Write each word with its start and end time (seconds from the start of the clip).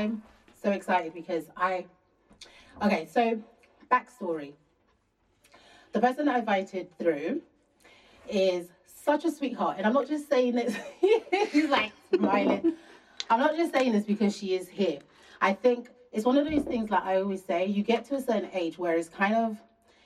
I'm 0.00 0.22
so 0.62 0.70
excited 0.70 1.12
because 1.12 1.44
I. 1.56 1.86
Okay, 2.82 3.06
so 3.12 3.38
backstory. 3.90 4.54
The 5.92 6.00
person 6.00 6.24
that 6.26 6.36
I 6.36 6.38
invited 6.38 6.96
through 6.98 7.42
is 8.28 8.68
such 8.86 9.24
a 9.26 9.30
sweetheart, 9.30 9.76
and 9.76 9.86
I'm 9.86 9.92
not 9.92 10.08
just 10.08 10.28
saying 10.28 10.54
this. 10.54 10.74
He's 11.52 11.68
like 11.68 11.92
smiling. 12.14 12.74
I'm 13.28 13.40
not 13.40 13.56
just 13.56 13.74
saying 13.74 13.92
this 13.92 14.04
because 14.04 14.34
she 14.34 14.54
is 14.54 14.68
here. 14.68 15.00
I 15.40 15.52
think 15.52 15.90
it's 16.12 16.24
one 16.24 16.38
of 16.38 16.48
those 16.48 16.62
things 16.62 16.90
like 16.90 17.04
I 17.04 17.16
always 17.16 17.44
say, 17.44 17.66
you 17.66 17.82
get 17.82 18.04
to 18.06 18.14
a 18.14 18.20
certain 18.20 18.48
age 18.54 18.78
where 18.78 18.96
it's 18.96 19.08
kind 19.08 19.34
of 19.34 19.58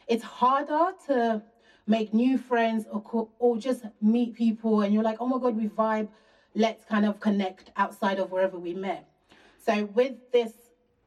it's 0.08 0.24
harder 0.24 0.92
to 1.06 1.40
make 1.86 2.12
new 2.12 2.36
friends 2.36 2.86
or 2.90 3.00
co- 3.02 3.30
or 3.38 3.58
just 3.58 3.84
meet 4.02 4.34
people 4.34 4.80
and 4.80 4.92
you're 4.92 5.04
like, 5.04 5.18
"Oh 5.20 5.26
my 5.26 5.38
god, 5.38 5.56
we 5.56 5.68
vibe. 5.68 6.08
Let's 6.56 6.84
kind 6.84 7.04
of 7.06 7.20
connect 7.20 7.70
outside 7.76 8.18
of 8.18 8.32
wherever 8.32 8.58
we 8.58 8.74
met." 8.74 9.08
So 9.64 9.86
with 9.94 10.14
this 10.30 10.52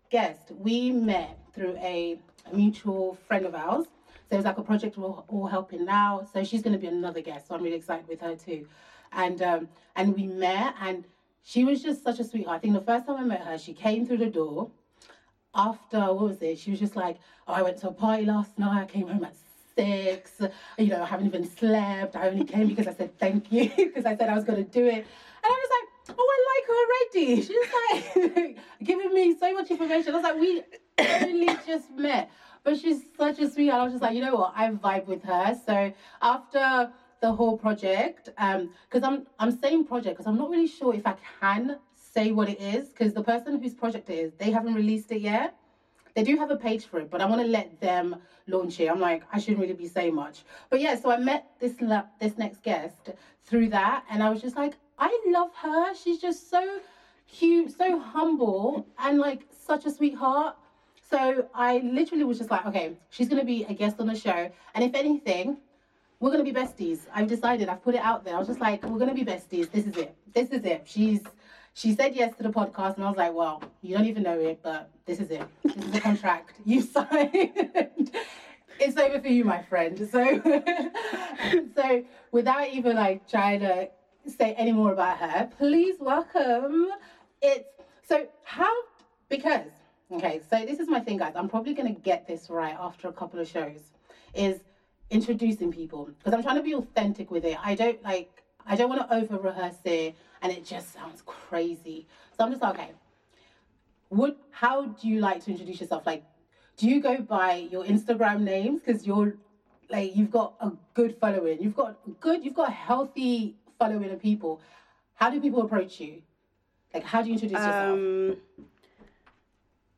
guest, 0.09 0.51
we 0.57 0.91
met 0.91 1.37
through 1.53 1.75
a, 1.77 2.19
mutual 2.53 3.17
friend 3.27 3.45
of 3.45 3.53
ours. 3.53 3.87
So 4.29 4.31
it 4.31 4.35
was 4.37 4.45
like 4.45 4.57
a 4.57 4.63
project 4.63 4.95
we're 4.95 5.09
all 5.09 5.47
helping 5.47 5.83
now. 5.83 6.25
So 6.31 6.45
she's 6.45 6.61
going 6.61 6.71
to 6.71 6.79
be 6.79 6.87
another 6.87 7.19
guest. 7.19 7.49
So 7.49 7.55
I'm 7.55 7.61
really 7.61 7.75
excited 7.75 8.07
with 8.07 8.21
her 8.21 8.37
too. 8.37 8.65
And 9.11 9.41
um, 9.41 9.67
and 9.97 10.15
we 10.15 10.27
met, 10.27 10.75
and 10.79 11.03
she 11.43 11.65
was 11.65 11.83
just 11.83 12.05
such 12.05 12.19
a 12.19 12.23
sweetheart. 12.23 12.55
I 12.55 12.59
think 12.59 12.73
the 12.73 12.79
first 12.79 13.05
time 13.05 13.17
I 13.17 13.23
met 13.23 13.41
her, 13.41 13.57
she 13.57 13.73
came 13.73 14.05
through 14.05 14.19
the 14.19 14.29
door. 14.29 14.71
After 15.53 15.99
what 16.13 16.29
was 16.29 16.41
it? 16.41 16.57
She 16.57 16.71
was 16.71 16.79
just 16.79 16.95
like, 16.95 17.17
"Oh, 17.49 17.53
I 17.53 17.63
went 17.63 17.79
to 17.79 17.89
a 17.89 17.91
party 17.91 18.23
last 18.23 18.57
night. 18.57 18.83
I 18.83 18.85
came 18.85 19.09
home 19.09 19.25
at 19.25 19.35
six. 19.75 20.39
You 20.77 20.87
know, 20.87 21.01
I 21.01 21.05
haven't 21.05 21.25
even 21.25 21.43
slept. 21.43 22.15
I 22.15 22.29
only 22.29 22.45
came 22.45 22.69
because 22.69 22.87
I 22.87 22.93
said 22.93 23.19
thank 23.19 23.51
you 23.51 23.69
because 23.77 24.05
I 24.05 24.15
said 24.15 24.29
I 24.29 24.35
was 24.35 24.45
going 24.45 24.63
to 24.63 24.71
do 24.71 24.85
it." 24.85 24.93
And 24.93 25.05
I 25.43 25.49
was 25.49 25.69
like, 25.69 25.96
"Oh, 26.09 26.29
I 26.35 26.39
like 26.53 26.65
her 26.67 26.77
already." 26.83 27.41
She's 27.41 27.67
like 28.35 28.57
giving 28.83 29.13
me 29.13 29.35
so 29.37 29.53
much 29.53 29.71
information. 29.71 30.13
I 30.13 30.17
was 30.17 30.23
like, 30.23 30.39
"We 30.39 30.63
only 31.23 31.57
just 31.65 31.91
met." 31.91 32.29
But 32.63 32.77
she's 32.77 33.03
such 33.17 33.39
a 33.39 33.49
sweetheart. 33.49 33.81
I 33.81 33.83
was 33.85 33.93
just 33.93 34.03
like, 34.03 34.13
you 34.13 34.21
know 34.21 34.35
what? 34.35 34.53
I 34.55 34.69
vibe 34.71 35.05
with 35.05 35.23
her. 35.23 35.55
So 35.65 35.93
after 36.21 36.91
the 37.21 37.31
whole 37.31 37.57
project, 37.57 38.29
um, 38.37 38.71
because 38.89 39.07
I'm 39.07 39.25
I'm 39.39 39.51
saying 39.51 39.85
project 39.85 40.17
because 40.17 40.27
I'm 40.27 40.37
not 40.37 40.49
really 40.49 40.67
sure 40.67 40.93
if 40.93 41.07
I 41.07 41.15
can 41.39 41.77
say 41.95 42.31
what 42.31 42.49
it 42.49 42.59
is 42.59 42.89
because 42.89 43.13
the 43.13 43.23
person 43.23 43.61
whose 43.61 43.73
project 43.73 44.09
it 44.09 44.17
is, 44.17 44.33
they 44.37 44.51
haven't 44.51 44.73
released 44.73 45.11
it 45.11 45.21
yet. 45.21 45.55
They 46.13 46.23
do 46.23 46.35
have 46.37 46.49
a 46.49 46.55
page 46.55 46.85
for 46.85 46.99
it, 46.99 47.11
but 47.11 47.21
I 47.21 47.25
want 47.25 47.41
to 47.41 47.47
let 47.47 47.79
them 47.79 48.15
launch 48.47 48.79
it. 48.79 48.87
I'm 48.87 48.99
like, 48.99 49.21
I 49.31 49.37
shouldn't 49.37 49.59
really 49.59 49.73
be 49.73 49.87
saying 49.87 50.15
much. 50.15 50.43
But 50.69 50.81
yeah, 50.81 50.95
so 50.95 51.11
I 51.11 51.17
met 51.17 51.45
this 51.59 51.75
this 52.19 52.37
next 52.37 52.63
guest 52.63 53.11
through 53.45 53.69
that, 53.69 54.03
and 54.09 54.23
I 54.23 54.29
was 54.29 54.41
just 54.41 54.55
like, 54.55 54.73
I 54.97 55.17
love 55.27 55.51
her. 55.61 55.93
She's 55.95 56.19
just 56.19 56.49
so 56.49 56.79
cute, 57.27 57.75
so 57.77 57.99
humble, 57.99 58.87
and 58.99 59.19
like 59.19 59.43
such 59.51 59.85
a 59.85 59.91
sweetheart. 59.91 60.55
So 61.09 61.47
I 61.53 61.77
literally 61.79 62.23
was 62.23 62.37
just 62.37 62.51
like, 62.51 62.65
okay, 62.65 62.97
she's 63.09 63.29
gonna 63.29 63.45
be 63.45 63.63
a 63.65 63.73
guest 63.73 63.99
on 63.99 64.07
the 64.07 64.15
show, 64.15 64.51
and 64.75 64.83
if 64.83 64.93
anything, 64.93 65.57
we're 66.19 66.31
gonna 66.31 66.43
be 66.43 66.53
besties. 66.53 67.01
I've 67.13 67.27
decided. 67.27 67.69
I've 67.69 67.83
put 67.83 67.95
it 67.95 68.01
out 68.01 68.25
there. 68.25 68.35
I 68.35 68.39
was 68.39 68.47
just 68.47 68.59
like, 68.59 68.83
we're 68.83 68.99
gonna 68.99 69.13
be 69.13 69.25
besties. 69.25 69.71
This 69.71 69.85
is 69.85 69.97
it. 69.97 70.15
This 70.33 70.49
is 70.49 70.63
it. 70.65 70.83
She's 70.85 71.21
she 71.77 71.93
said 71.93 72.15
yes 72.15 72.35
to 72.37 72.43
the 72.43 72.49
podcast, 72.49 72.95
and 72.95 73.05
I 73.05 73.09
was 73.09 73.17
like, 73.17 73.35
well, 73.35 73.61
you 73.83 73.95
don't 73.95 74.07
even 74.07 74.23
know 74.23 74.39
it, 74.39 74.61
but 74.63 74.89
this 75.05 75.19
is 75.19 75.29
it. 75.29 75.45
This 75.63 75.75
is 75.75 75.91
the 75.91 76.01
contract 76.01 76.53
you 76.65 76.81
signed. 76.81 77.31
it's 78.79 78.97
over 78.97 79.21
for 79.21 79.27
you, 79.27 79.45
my 79.45 79.61
friend. 79.61 80.09
So, 80.11 80.41
so 81.75 82.03
without 82.31 82.69
even 82.69 82.95
like 82.95 83.29
trying 83.29 83.59
to 83.59 83.89
say 84.29 84.53
any 84.53 84.71
more 84.71 84.91
about 84.91 85.17
her, 85.17 85.49
please 85.57 85.95
welcome. 85.99 86.89
It's 87.41 87.69
so 88.07 88.27
how 88.43 88.73
because 89.29 89.67
okay. 90.11 90.41
So 90.49 90.65
this 90.65 90.79
is 90.79 90.87
my 90.87 90.99
thing, 90.99 91.17
guys. 91.17 91.33
I'm 91.35 91.49
probably 91.49 91.73
gonna 91.73 91.91
get 91.91 92.27
this 92.27 92.49
right 92.49 92.75
after 92.79 93.07
a 93.07 93.13
couple 93.13 93.39
of 93.39 93.47
shows. 93.47 93.81
Is 94.33 94.59
introducing 95.09 95.71
people 95.71 96.09
because 96.17 96.33
I'm 96.33 96.43
trying 96.43 96.57
to 96.57 96.61
be 96.61 96.75
authentic 96.75 97.31
with 97.31 97.45
it. 97.45 97.57
I 97.63 97.75
don't 97.75 98.01
like 98.03 98.43
I 98.65 98.75
don't 98.75 98.89
want 98.89 99.07
to 99.07 99.15
over 99.15 99.37
rehearse 99.37 99.77
it 99.85 100.15
and 100.41 100.51
it 100.51 100.65
just 100.65 100.93
sounds 100.93 101.21
crazy. 101.25 102.07
So 102.37 102.43
I'm 102.43 102.51
just 102.51 102.61
like, 102.61 102.75
okay, 102.75 102.91
would 104.09 104.35
how 104.51 104.87
do 104.87 105.07
you 105.07 105.19
like 105.19 105.43
to 105.45 105.51
introduce 105.51 105.79
yourself? 105.79 106.05
Like, 106.05 106.23
do 106.75 106.87
you 106.87 107.01
go 107.01 107.19
by 107.19 107.67
your 107.71 107.85
Instagram 107.85 108.41
names 108.41 108.81
because 108.83 109.07
you're 109.07 109.35
like 109.89 110.15
you've 110.15 110.31
got 110.31 110.53
a 110.59 110.71
good 110.93 111.17
following, 111.19 111.61
you've 111.61 111.75
got 111.75 111.97
good, 112.19 112.43
you've 112.43 112.55
got 112.55 112.69
a 112.69 112.73
healthy 112.73 113.55
following 113.77 114.11
of 114.11 114.21
people. 114.21 114.61
How 115.15 115.29
do 115.29 115.39
people 115.41 115.61
approach 115.61 115.99
you? 115.99 116.21
Like, 116.93 117.03
how 117.03 117.21
do 117.21 117.27
you 117.27 117.33
introduce 117.33 117.59
yourself? 117.59 117.93
Um, 117.93 118.37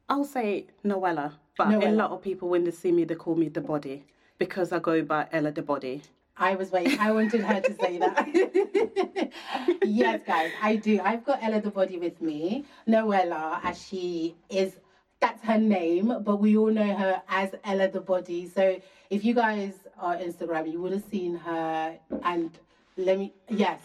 I'll 0.07 0.25
say 0.25 0.65
Noella, 0.83 1.33
but 1.57 1.71
a 1.71 1.91
lot 1.91 2.11
of 2.11 2.21
people 2.21 2.49
when 2.49 2.63
they 2.63 2.71
see 2.71 2.91
me, 2.91 3.03
they 3.03 3.15
call 3.15 3.35
me 3.35 3.49
the 3.49 3.61
body 3.61 4.03
because 4.37 4.71
I 4.71 4.79
go 4.79 5.03
by 5.03 5.27
Ella 5.31 5.51
the 5.51 5.61
body. 5.61 6.01
I 6.39 6.55
was 6.55 6.71
waiting. 6.71 6.97
I 6.99 7.11
wanted 7.11 7.41
her 7.41 7.59
to 7.59 7.75
say 7.75 7.97
that. 7.97 9.31
yes, 9.83 10.21
guys, 10.25 10.51
I 10.61 10.77
do. 10.77 11.01
I've 11.03 11.25
got 11.25 11.43
Ella 11.43 11.61
the 11.61 11.69
Body 11.69 11.97
with 11.97 12.21
me. 12.21 12.65
Noella, 12.87 13.59
as 13.61 13.85
she 13.85 14.35
is, 14.49 14.77
that's 15.19 15.43
her 15.43 15.57
name, 15.57 16.21
but 16.21 16.37
we 16.37 16.55
all 16.55 16.71
know 16.71 16.95
her 16.95 17.21
as 17.27 17.53
Ella 17.65 17.89
the 17.89 17.99
Body. 17.99 18.47
So 18.47 18.79
if 19.09 19.25
you 19.25 19.33
guys 19.33 19.73
are 19.99 20.15
Instagram, 20.15 20.71
you 20.71 20.81
would 20.81 20.93
have 20.93 21.03
seen 21.11 21.35
her. 21.35 21.97
And 22.23 22.51
let 22.99 23.17
me, 23.17 23.33
yes, 23.49 23.81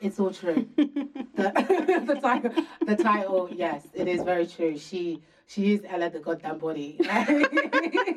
it's 0.00 0.20
all 0.20 0.30
true. 0.30 0.68
the, 0.76 2.04
the 2.06 2.18
title, 2.20 2.52
the 2.86 2.96
title, 2.96 3.48
yes, 3.52 3.86
it 3.94 4.06
is 4.06 4.22
very 4.22 4.46
true. 4.46 4.76
She, 4.78 5.22
she 5.46 5.72
is 5.72 5.80
Ella 5.88 6.10
the 6.10 6.20
goddamn 6.20 6.58
body. 6.58 7.00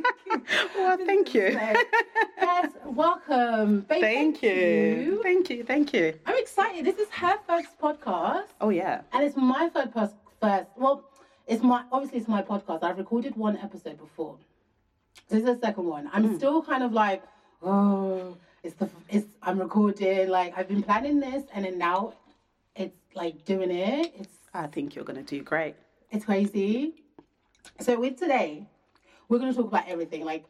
Well, 0.75 0.97
thank 1.05 1.33
you. 1.33 1.51
So, 1.51 1.75
yes, 2.37 2.71
welcome. 2.85 3.81
Babe, 3.81 4.01
Thank 4.01 4.41
you. 4.41 5.19
Thank 5.21 5.49
you. 5.49 5.63
Thank 5.63 5.93
you. 5.93 6.17
I'm 6.25 6.37
excited. 6.37 6.85
This 6.85 6.97
is 6.97 7.09
her 7.09 7.37
first 7.47 7.77
podcast, 7.79 8.47
Oh 8.61 8.69
yeah. 8.69 9.01
and 9.13 9.23
it's 9.23 9.35
my 9.35 9.69
third 9.69 9.93
pos- 9.93 10.15
first. 10.41 10.67
Well, 10.77 11.03
it's 11.47 11.61
my 11.63 11.83
obviously 11.91 12.19
it's 12.19 12.27
my 12.27 12.41
podcast. 12.41 12.83
I've 12.83 12.97
recorded 12.97 13.35
one 13.35 13.57
episode 13.57 13.97
before. 13.99 14.37
This 15.29 15.39
is 15.39 15.45
the 15.45 15.59
second 15.59 15.85
one. 15.85 16.09
I'm 16.13 16.29
mm. 16.29 16.37
still 16.37 16.61
kind 16.61 16.83
of 16.83 16.93
like, 16.93 17.23
oh, 17.61 18.37
it's 18.63 18.75
the 18.75 18.89
it's 19.09 19.27
I'm 19.41 19.59
recording. 19.59 20.29
Like 20.29 20.53
I've 20.57 20.67
been 20.67 20.83
planning 20.83 21.19
this, 21.19 21.43
and 21.53 21.65
then 21.65 21.77
now 21.77 22.13
it's 22.75 22.95
like 23.15 23.43
doing 23.45 23.71
it. 23.71 24.13
It's 24.17 24.35
I 24.53 24.67
think 24.67 24.95
you're 24.95 25.05
gonna 25.05 25.23
do 25.23 25.41
great. 25.41 25.75
it's 26.11 26.25
crazy. 26.25 26.93
So 27.79 27.99
with 27.99 28.17
today, 28.17 28.67
we're 29.29 29.39
gonna 29.39 29.53
talk 29.53 29.67
about 29.67 29.87
everything. 29.87 30.23
Like 30.25 30.45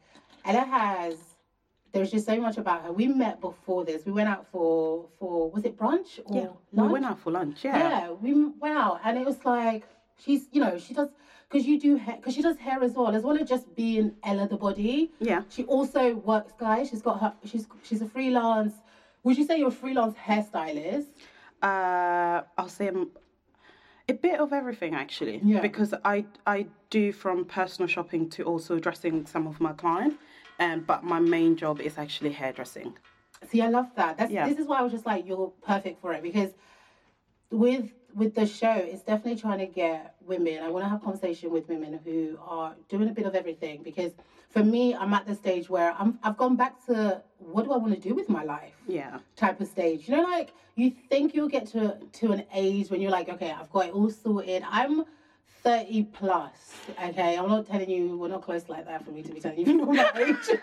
Ella 0.46 0.62
has 0.66 1.16
there's 1.94 2.12
just 2.12 2.26
so 2.26 2.40
much 2.40 2.58
about 2.58 2.84
her. 2.84 2.92
We 2.92 3.08
met 3.08 3.42
before 3.42 3.84
this. 3.86 4.06
We 4.06 4.12
went 4.12 4.30
out 4.30 4.46
for 4.52 5.08
for 5.20 5.50
was 5.50 5.64
it 5.66 5.78
brunch 5.78 6.20
or 6.26 6.36
Yeah. 6.36 6.84
We 6.84 6.88
went 6.88 7.06
out 7.06 7.20
for 7.20 7.32
lunch. 7.32 7.64
Yeah. 7.64 7.78
Yeah, 7.78 8.12
we 8.12 8.34
went 8.34 8.78
out 8.78 9.02
and 9.04 9.18
it 9.18 9.26
was 9.26 9.44
like 9.46 9.84
she's 10.18 10.48
you 10.52 10.62
know 10.62 10.78
she 10.78 10.94
does 10.94 11.10
because 11.52 11.68
you 11.68 11.80
do 11.80 11.96
hair 11.98 12.16
because 12.16 12.34
she 12.34 12.42
does 12.42 12.58
hair 12.58 12.82
as 12.84 12.94
well 12.94 13.14
as 13.16 13.24
well 13.24 13.38
as 13.38 13.48
just 13.48 13.76
being 13.76 14.14
Ella 14.24 14.48
the 14.48 14.58
body. 14.58 15.12
Yeah. 15.20 15.42
She 15.50 15.64
also 15.66 16.16
works, 16.16 16.54
guys. 16.58 16.90
She's 16.90 17.02
got 17.02 17.20
her. 17.20 17.34
She's 17.46 17.68
she's 17.84 18.02
a 18.02 18.08
freelance 18.08 18.74
Would 19.24 19.38
you 19.38 19.46
say 19.46 19.58
you're 19.60 19.68
a 19.68 19.72
freelance 19.72 20.16
hairstylist? 20.16 21.08
Uh, 21.62 22.42
I'll 22.58 22.70
say 22.70 22.88
I'm 22.88 23.10
a 24.10 24.14
bit 24.14 24.40
of 24.40 24.54
everything 24.54 24.96
actually. 24.96 25.42
Yeah. 25.44 25.62
Because 25.62 25.94
I 26.06 26.26
I 26.48 26.68
do 26.90 27.12
from 27.12 27.46
personal 27.46 27.88
shopping 27.88 28.30
to 28.32 28.44
also 28.44 28.80
dressing 28.80 29.26
some 29.26 29.46
of 29.48 29.60
my 29.60 29.74
client, 29.74 30.14
and 30.60 30.88
but 30.88 31.04
my 31.04 31.20
main 31.20 31.56
job 31.56 31.82
is 31.82 31.98
actually 31.98 32.32
hairdressing. 32.32 32.94
See, 33.50 33.62
I 33.62 33.70
love 33.70 33.90
that. 33.96 34.18
That's 34.18 34.32
Yeah. 34.32 34.48
this 34.48 34.60
is 34.60 34.68
why 34.68 34.80
I 34.80 34.84
was 34.84 34.92
just 34.92 35.06
like, 35.06 35.26
you're 35.28 35.52
perfect 35.66 36.00
for 36.02 36.14
it 36.14 36.22
because 36.22 36.52
with 37.50 37.92
with 38.16 38.36
the 38.36 38.46
show, 38.46 38.74
it's 38.74 39.04
definitely 39.04 39.40
trying 39.40 39.60
to 39.60 39.66
get 39.66 40.16
women. 40.26 40.62
I 40.64 40.70
want 40.70 40.86
to 40.86 40.90
have 40.90 41.02
conversation 41.04 41.52
with 41.52 41.68
women 41.70 42.00
who 42.04 42.38
are 42.46 42.76
doing 42.90 43.10
a 43.10 43.14
bit 43.14 43.26
of 43.26 43.36
everything 43.36 43.82
because 43.84 44.12
for 44.50 44.64
me, 44.64 44.94
I'm 44.96 45.14
at 45.14 45.26
the 45.26 45.36
stage 45.36 45.70
where 45.70 45.94
I'm 45.98 46.20
I've 46.24 46.38
gone 46.38 46.56
back 46.56 46.86
to 46.88 47.22
what 47.40 47.66
do 47.66 47.72
I 47.72 47.78
want 47.78 47.94
to 47.94 48.00
do 48.00 48.14
with 48.14 48.30
my 48.30 48.44
life 48.44 48.74
Yeah. 48.88 49.20
type 49.36 49.62
of 49.62 49.68
stage. 49.68 50.08
You 50.08 50.18
know, 50.18 50.24
like 50.24 50.54
you 50.76 50.92
think 51.10 51.34
you'll 51.34 51.48
get 51.50 51.68
to 51.68 51.98
to 52.20 52.32
an 52.34 52.44
age 52.54 52.90
when 52.90 53.02
you're 53.02 53.12
like, 53.12 53.30
okay, 53.30 53.52
I've 53.52 53.72
got 53.72 53.88
it 53.88 53.94
all 53.94 54.10
sorted. 54.10 54.64
I'm 54.70 55.06
30 55.64 56.04
plus. 56.04 56.52
Okay, 57.04 57.38
I'm 57.38 57.50
not 57.50 57.68
telling 57.68 57.90
you 57.90 58.18
we're 58.18 58.28
not 58.28 58.42
close 58.42 58.68
like 58.68 58.86
that 58.86 59.06
for 59.06 59.12
me 59.12 59.22
to 59.24 59.32
be 59.32 59.40
telling 59.40 59.68
you 59.68 59.86
my 59.86 60.12
age. 60.18 60.60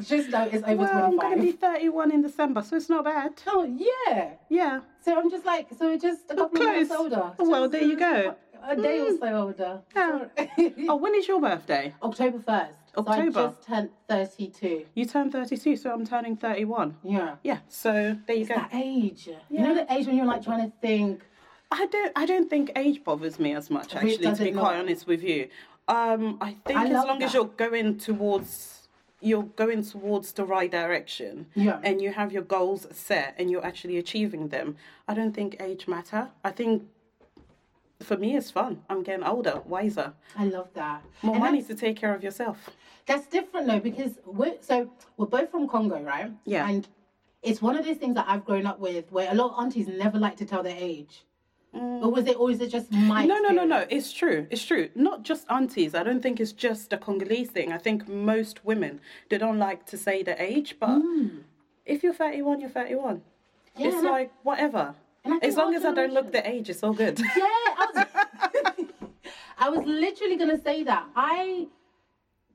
Just 0.06 0.30
know 0.30 0.48
it's 0.50 0.62
over 0.66 0.76
Well, 0.76 1.04
I'm 1.04 1.16
gonna 1.18 1.42
be 1.42 1.52
31 1.52 2.12
in 2.12 2.22
December, 2.22 2.62
so 2.62 2.76
it's 2.76 2.88
not 2.88 3.04
bad. 3.04 3.32
Oh 3.46 3.64
yeah. 3.64 4.34
Yeah. 4.48 4.80
So 5.04 5.18
I'm 5.18 5.30
just 5.30 5.44
like, 5.44 5.68
so 5.78 5.86
we're 5.86 5.98
just 5.98 6.30
a 6.30 6.34
couple 6.34 6.60
of 6.60 6.66
months 6.66 6.88
close. 6.88 7.00
older. 7.00 7.32
Well, 7.38 7.68
there 7.68 7.82
you 7.82 7.96
go. 7.96 8.34
A 8.68 8.74
day 8.74 9.00
or 9.00 9.10
mm. 9.12 9.18
so 9.20 9.34
older. 9.36 9.80
Yeah. 9.94 10.88
Oh, 10.88 10.96
when 10.96 11.14
is 11.14 11.28
your 11.28 11.40
birthday? 11.40 11.94
October 12.02 12.38
first. 12.38 12.72
So 12.94 13.04
I 13.06 13.18
October. 13.18 13.30
just 13.48 13.66
turned 13.66 13.90
thirty-two. 14.08 14.86
You 14.94 15.04
turn 15.04 15.30
32, 15.30 15.76
so 15.76 15.92
I'm 15.92 16.06
turning 16.06 16.36
31. 16.36 16.96
Yeah. 17.04 17.36
Yeah. 17.44 17.58
So 17.68 18.16
there 18.26 18.36
you 18.36 18.42
It's 18.42 18.48
go. 18.48 18.56
that 18.56 18.70
age. 18.72 19.28
Yeah. 19.28 19.36
You 19.50 19.60
know 19.60 19.74
the 19.74 19.92
age 19.92 20.06
when 20.06 20.16
you're 20.16 20.26
like 20.26 20.42
trying 20.42 20.70
to 20.70 20.76
think. 20.80 21.22
I 21.70 21.86
don't. 21.86 22.12
I 22.16 22.26
don't 22.26 22.48
think 22.48 22.70
age 22.76 23.02
bothers 23.04 23.38
me 23.38 23.54
as 23.54 23.70
much. 23.70 23.94
Actually, 23.94 24.18
to 24.18 24.36
be 24.36 24.48
it 24.50 24.52
quite 24.52 24.74
not? 24.76 24.80
honest 24.80 25.06
with 25.06 25.22
you, 25.22 25.48
um, 25.88 26.38
I 26.40 26.56
think 26.64 26.78
I 26.78 26.84
as 26.86 26.92
long 26.92 27.22
as 27.22 27.34
you're 27.34 27.44
going 27.46 27.98
towards, 27.98 28.88
you're 29.20 29.42
going 29.42 29.82
towards 29.82 30.32
the 30.32 30.44
right 30.44 30.70
direction, 30.70 31.46
Yeah. 31.54 31.80
and 31.82 32.00
you 32.00 32.12
have 32.12 32.32
your 32.32 32.42
goals 32.42 32.86
set 32.92 33.34
and 33.38 33.50
you're 33.50 33.64
actually 33.64 33.96
achieving 33.98 34.48
them. 34.48 34.76
I 35.08 35.14
don't 35.14 35.32
think 35.34 35.56
age 35.60 35.88
matter. 35.88 36.28
I 36.44 36.50
think. 36.50 36.84
For 38.00 38.18
me, 38.18 38.36
it's 38.36 38.50
fun. 38.50 38.82
I'm 38.90 39.02
getting 39.02 39.24
older, 39.24 39.62
wiser, 39.64 40.12
I 40.36 40.44
love 40.44 40.68
that. 40.74 41.02
more 41.22 41.34
And 41.36 41.42
money 41.42 41.62
to 41.62 41.74
take 41.74 41.96
care 41.96 42.14
of 42.14 42.22
yourself. 42.22 42.68
that's 43.06 43.26
different 43.26 43.66
though 43.68 43.80
because 43.80 44.18
we're 44.26 44.56
so 44.60 44.90
we're 45.16 45.24
both 45.26 45.50
from 45.50 45.66
Congo, 45.66 46.02
right? 46.02 46.30
Yeah. 46.44 46.68
And 46.68 46.86
it's 47.42 47.62
one 47.62 47.74
of 47.74 47.86
those 47.86 47.96
things 47.96 48.14
that 48.16 48.26
I've 48.28 48.44
grown 48.44 48.66
up 48.66 48.78
with 48.80 49.10
where 49.10 49.30
a 49.32 49.34
lot 49.34 49.52
of 49.52 49.58
aunties 49.58 49.88
never 49.88 50.18
like 50.18 50.36
to 50.36 50.44
tell 50.44 50.62
their 50.62 50.76
age. 50.78 51.24
Or 51.76 52.10
was 52.10 52.26
it, 52.26 52.36
or 52.38 52.50
is 52.50 52.60
it 52.60 52.68
just 52.68 52.90
my? 52.92 53.24
Mm. 53.24 53.28
No, 53.28 53.38
no, 53.38 53.48
no, 53.50 53.64
no. 53.64 53.86
It's 53.90 54.12
true. 54.12 54.46
It's 54.50 54.64
true. 54.64 54.88
Not 54.94 55.22
just 55.22 55.46
aunties. 55.50 55.94
I 55.94 56.02
don't 56.02 56.22
think 56.22 56.40
it's 56.40 56.52
just 56.52 56.92
a 56.92 56.98
Congolese 56.98 57.50
thing. 57.50 57.72
I 57.72 57.78
think 57.78 58.08
most 58.08 58.64
women 58.64 59.00
they 59.28 59.38
don't 59.38 59.58
like 59.58 59.86
to 59.86 59.96
say 59.96 60.22
their 60.22 60.36
age, 60.38 60.76
but 60.78 61.00
if 61.84 62.02
you're 62.02 62.14
31, 62.14 62.60
you're 62.60 62.70
31. 62.70 63.16
Mm. 63.16 63.20
Yeah, 63.76 63.88
it's 63.88 63.96
I- 63.96 64.10
like 64.10 64.32
whatever. 64.42 64.94
I 65.24 65.28
think 65.30 65.44
As 65.44 65.56
long 65.56 65.74
as 65.74 65.84
I 65.84 65.92
don't 65.92 66.12
look 66.12 66.30
the 66.30 66.48
age, 66.48 66.70
it's 66.70 66.84
all 66.84 66.92
good. 66.92 67.18
Yeah, 67.18 67.26
I 67.36 67.86
was, 67.94 68.06
I 69.58 69.68
was 69.68 69.84
literally 69.84 70.36
gonna 70.36 70.60
say 70.62 70.84
that. 70.84 71.04
I 71.16 71.66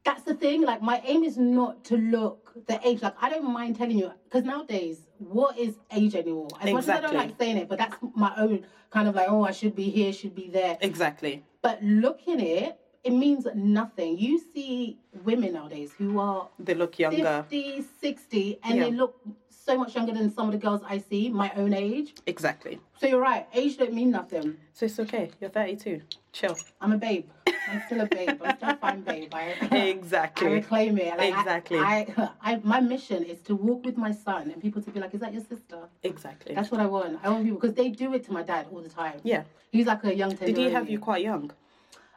that's 0.03 0.23
the 0.23 0.33
thing. 0.33 0.61
Like 0.63 0.81
my 0.81 1.01
aim 1.05 1.23
is 1.23 1.37
not 1.37 1.83
to 1.85 1.97
look 1.97 2.53
the 2.67 2.79
age. 2.87 3.01
Like 3.01 3.15
I 3.21 3.29
don't 3.29 3.51
mind 3.51 3.75
telling 3.75 3.97
you 3.97 4.11
because 4.23 4.43
nowadays, 4.45 5.07
what 5.29 5.57
is 5.57 5.75
age 5.91 6.15
anymore? 6.15 6.47
As 6.59 6.71
much 6.73 6.83
as 6.83 6.89
I 6.89 7.01
don't 7.01 7.13
like 7.13 7.37
saying 7.39 7.57
it, 7.57 7.69
but 7.69 7.77
that's 7.77 7.95
my 8.15 8.33
own 8.37 8.65
kind 8.89 9.07
of 9.07 9.15
like, 9.15 9.27
oh, 9.29 9.43
I 9.43 9.51
should 9.51 9.75
be 9.75 9.89
here, 9.89 10.11
should 10.13 10.35
be 10.35 10.49
there. 10.49 10.77
exactly. 10.81 11.43
But 11.61 11.81
looking 11.83 12.39
it, 12.39 12.77
it 13.03 13.11
means 13.11 13.47
nothing. 13.55 14.17
You 14.17 14.39
see 14.53 14.99
women 15.23 15.53
nowadays 15.53 15.91
who 15.97 16.19
are 16.19 16.49
They 16.59 16.73
look 16.73 16.97
younger. 16.99 17.45
50, 17.49 17.83
60, 17.99 18.59
and 18.63 18.75
Yeah. 18.77 18.83
they 18.85 18.91
look 18.91 19.15
so 19.63 19.77
much 19.77 19.95
younger 19.95 20.13
than 20.13 20.33
some 20.33 20.47
of 20.47 20.51
the 20.53 20.57
girls 20.57 20.81
I 20.87 20.97
see 20.97 21.29
my 21.29 21.51
own 21.55 21.73
age. 21.73 22.13
Exactly. 22.25 22.79
So 22.99 23.07
you're 23.07 23.21
right. 23.21 23.47
Age 23.53 23.77
don't 23.77 23.93
mean 23.93 24.11
nothing. 24.11 24.57
So 24.73 24.85
it's 24.87 24.99
okay. 24.99 25.29
You're 25.39 25.49
32. 25.51 26.01
Chill. 26.31 26.57
I'm 26.79 26.91
a 26.93 26.97
babe. 26.97 27.27
I'm 27.69 27.81
still 27.85 28.01
a 28.01 28.05
babe. 28.05 28.41
I'm 28.43 28.57
still 28.57 28.69
a 28.69 28.75
fine 28.77 29.01
babe. 29.01 29.33
I, 29.33 29.53
I 29.71 29.77
Exactly. 29.77 30.47
reclaim 30.49 30.97
it. 30.97 31.15
Like, 31.17 31.33
I- 31.33 31.39
Exactly. 31.39 31.77
I, 31.77 32.29
I, 32.41 32.55
my 32.63 32.79
mission 32.79 33.23
is 33.23 33.39
to 33.41 33.55
walk 33.55 33.85
with 33.85 33.97
my 33.97 34.11
son 34.11 34.49
and 34.51 34.61
people 34.61 34.81
to 34.81 34.89
be 34.91 34.99
like, 34.99 35.13
"Is 35.13 35.19
that 35.21 35.33
your 35.33 35.43
sister?" 35.43 35.79
Exactly. 36.03 36.55
That's 36.55 36.71
what 36.71 36.81
I 36.81 36.85
want. 36.87 37.19
I 37.23 37.29
want 37.29 37.43
people 37.43 37.59
because 37.59 37.75
they 37.75 37.89
do 37.89 38.13
it 38.13 38.25
to 38.25 38.31
my 38.33 38.41
dad 38.43 38.67
all 38.71 38.81
the 38.81 38.89
time. 38.89 39.19
Yeah. 39.23 39.43
He's 39.71 39.85
like 39.85 40.03
a 40.03 40.15
young. 40.15 40.35
Did 40.35 40.57
he 40.57 40.69
have 40.69 40.89
you 40.89 40.99
quite 40.99 41.23
young? 41.23 41.51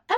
Uh, 0.08 0.14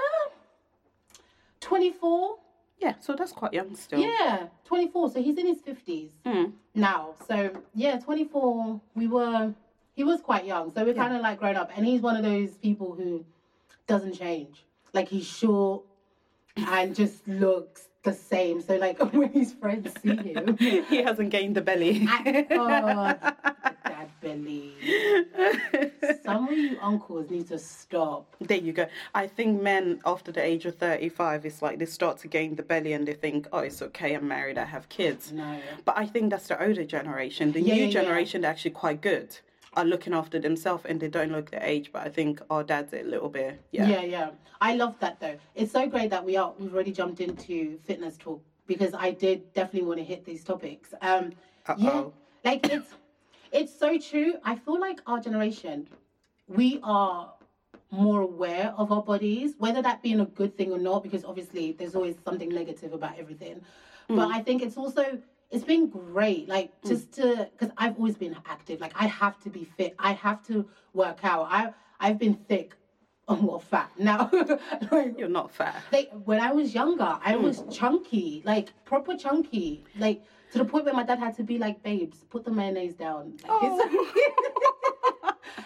Twenty-four. 1.61 2.38
Yeah. 2.78 2.94
So 3.00 3.14
that's 3.14 3.32
quite 3.32 3.52
young 3.55 3.75
still. 3.76 4.00
Yeah, 4.00 4.46
twenty-four. 4.64 5.11
So 5.11 5.23
he's 5.23 5.38
in 5.38 5.46
his 5.46 5.61
fifties 5.61 6.11
Mm. 6.25 6.52
now. 6.75 7.14
So 7.26 7.50
yeah, 7.75 7.99
twenty-four. 7.99 8.81
We 8.94 9.06
were. 9.06 9.55
He 9.94 10.05
was 10.05 10.20
quite 10.20 10.44
young, 10.44 10.75
so 10.75 10.84
we're 10.84 10.93
kind 10.93 11.14
of 11.17 11.23
like 11.23 11.38
grown 11.38 11.56
up, 11.56 11.70
and 11.75 11.87
he's 11.87 12.02
one 12.02 12.17
of 12.17 12.23
those 12.23 12.50
people 12.58 12.94
who 12.94 13.25
doesn't 13.87 14.12
change. 14.12 14.64
Like 14.93 15.08
he's 15.08 15.26
short 15.26 15.84
and 16.56 16.94
just 16.94 17.26
looks 17.26 17.88
the 18.02 18.12
same. 18.12 18.61
So 18.61 18.76
like 18.76 18.99
when 19.14 19.31
his 19.32 19.55
friends 19.55 19.90
see 20.02 20.14
him, 20.17 20.56
he 20.58 21.02
hasn't 21.02 21.31
gained 21.31 21.56
the 21.56 21.62
belly. 21.62 22.06
I, 22.08 22.46
oh, 22.50 23.72
belly. 24.20 24.75
Some 26.25 26.49
of 26.49 26.56
you 26.56 26.79
uncles 26.81 27.31
need 27.31 27.49
to 27.49 27.58
stop. 27.58 28.35
There 28.41 28.58
you 28.58 28.73
go. 28.73 28.87
I 29.14 29.26
think 29.26 29.61
men 29.62 30.00
after 30.05 30.32
the 30.32 30.43
age 30.44 30.67
of 30.67 30.76
35, 30.76 31.44
it's 31.47 31.62
like 31.62 31.79
they 31.79 31.87
start 31.87 32.19
to 32.19 32.29
gain 32.29 32.55
the 32.56 32.62
belly 32.62 32.93
and 32.93 33.06
they 33.06 33.14
think, 33.14 33.47
oh, 33.53 33.58
it's 33.61 33.82
okay, 33.82 34.14
I'm 34.14 34.26
married, 34.29 34.58
I 34.58 34.64
have 34.64 34.88
kids. 34.88 35.32
No. 35.32 35.58
But 35.85 35.97
I 35.99 36.06
think 36.06 36.31
that's 36.31 36.49
the 36.49 36.62
older 36.62 36.85
generation. 36.85 37.53
The 37.53 37.61
Yeah, 37.61 37.75
new 37.75 37.81
yeah, 37.82 37.87
yeah. 37.87 37.93
generation, 37.93 38.41
they're 38.43 38.50
actually 38.50 38.73
quite 38.73 39.00
good, 39.00 39.37
are 39.75 39.85
looking 39.85 40.14
after 40.14 40.38
themselves 40.38 40.85
and 40.87 41.00
they 41.00 41.08
don't 41.08 41.32
look 41.32 41.50
their 41.50 41.62
age. 41.62 41.91
But 41.93 42.06
I 42.06 42.08
think 42.08 42.41
our 42.50 42.62
dads 42.64 42.93
a 42.93 43.03
little 43.03 43.29
bit, 43.29 43.61
yeah. 43.73 43.88
Yeah, 43.88 44.03
yeah. 44.03 44.31
I 44.61 44.75
love 44.75 44.94
that 45.00 45.20
though. 45.20 45.37
It's 45.55 45.73
so 45.73 45.87
great 45.87 46.11
that 46.11 46.25
we 46.25 46.37
are 46.37 46.53
we've 46.58 46.73
already 46.73 46.93
jumped 46.93 47.20
into 47.20 47.79
fitness 47.85 48.17
talk 48.17 48.43
because 48.67 48.94
I 48.94 49.11
did 49.11 49.53
definitely 49.53 49.87
want 49.87 49.99
to 49.99 50.05
hit 50.05 50.25
these 50.25 50.43
topics. 50.44 50.94
Um 51.03 51.32
yeah. 51.76 51.88
Uh-oh. 51.91 52.12
Like 52.43 52.67
it's 52.72 52.94
it's 53.56 53.77
so 53.79 53.98
true. 53.98 54.34
I 54.44 54.56
feel 54.56 54.79
like 54.79 55.01
our 55.06 55.19
generation 55.20 55.89
we 56.48 56.79
are 56.82 57.32
more 57.91 58.20
aware 58.20 58.75
of 58.77 58.93
our 58.93 59.03
bodies, 59.03 59.55
whether 59.58 59.82
that 59.82 60.03
being 60.03 60.20
a 60.20 60.27
good 60.27 60.56
thing 60.56 60.72
or 60.72 60.79
not, 60.79 61.03
because 61.03 61.25
obviously 61.25 61.72
there's 61.72 61.94
always 61.94 62.17
something 62.25 62.48
negative 62.48 62.93
about 62.93 63.19
everything. 63.19 63.60
But 64.08 64.29
mm. 64.29 64.34
I 64.34 64.41
think 64.43 64.63
it's 64.63 64.77
also 64.77 65.19
it's 65.51 65.65
been 65.65 65.89
great, 65.89 66.48
like 66.48 66.70
mm. 66.82 66.89
just 66.89 67.13
to 67.15 67.48
because 67.53 67.72
I've 67.79 67.96
always 67.96 68.17
been 68.17 68.36
active. 68.46 68.81
Like 68.81 68.93
I 68.94 69.06
have 69.06 69.41
to 69.41 69.51
be 69.51 69.65
fit. 69.77 69.94
I 69.98 70.13
have 70.13 70.46
to 70.48 70.69
work 70.93 71.20
out. 71.25 71.48
I 71.51 71.72
I've 71.98 72.19
been 72.19 72.34
thick, 72.34 72.77
oh, 73.29 73.41
well, 73.43 73.58
fat 73.58 73.91
now. 73.98 74.31
like, 74.93 75.19
You're 75.19 75.29
not 75.29 75.51
fat. 75.51 75.82
like 75.93 76.10
when 76.25 76.41
I 76.41 76.53
was 76.53 76.75
younger, 76.75 77.19
I 77.25 77.34
mm. 77.34 77.43
was 77.43 77.65
chunky, 77.70 78.43
like 78.44 78.69
proper 78.84 79.17
chunky, 79.17 79.84
like 79.98 80.22
to 80.53 80.58
the 80.58 80.65
point 80.65 80.84
where 80.84 80.94
my 80.94 81.03
dad 81.03 81.19
had 81.19 81.36
to 81.36 81.43
be 81.43 81.58
like, 81.58 81.82
"Babes, 81.82 82.24
put 82.31 82.44
the 82.44 82.50
mayonnaise 82.50 82.94
down." 82.94 83.36
Like, 83.46 83.62
it's- 83.62 83.91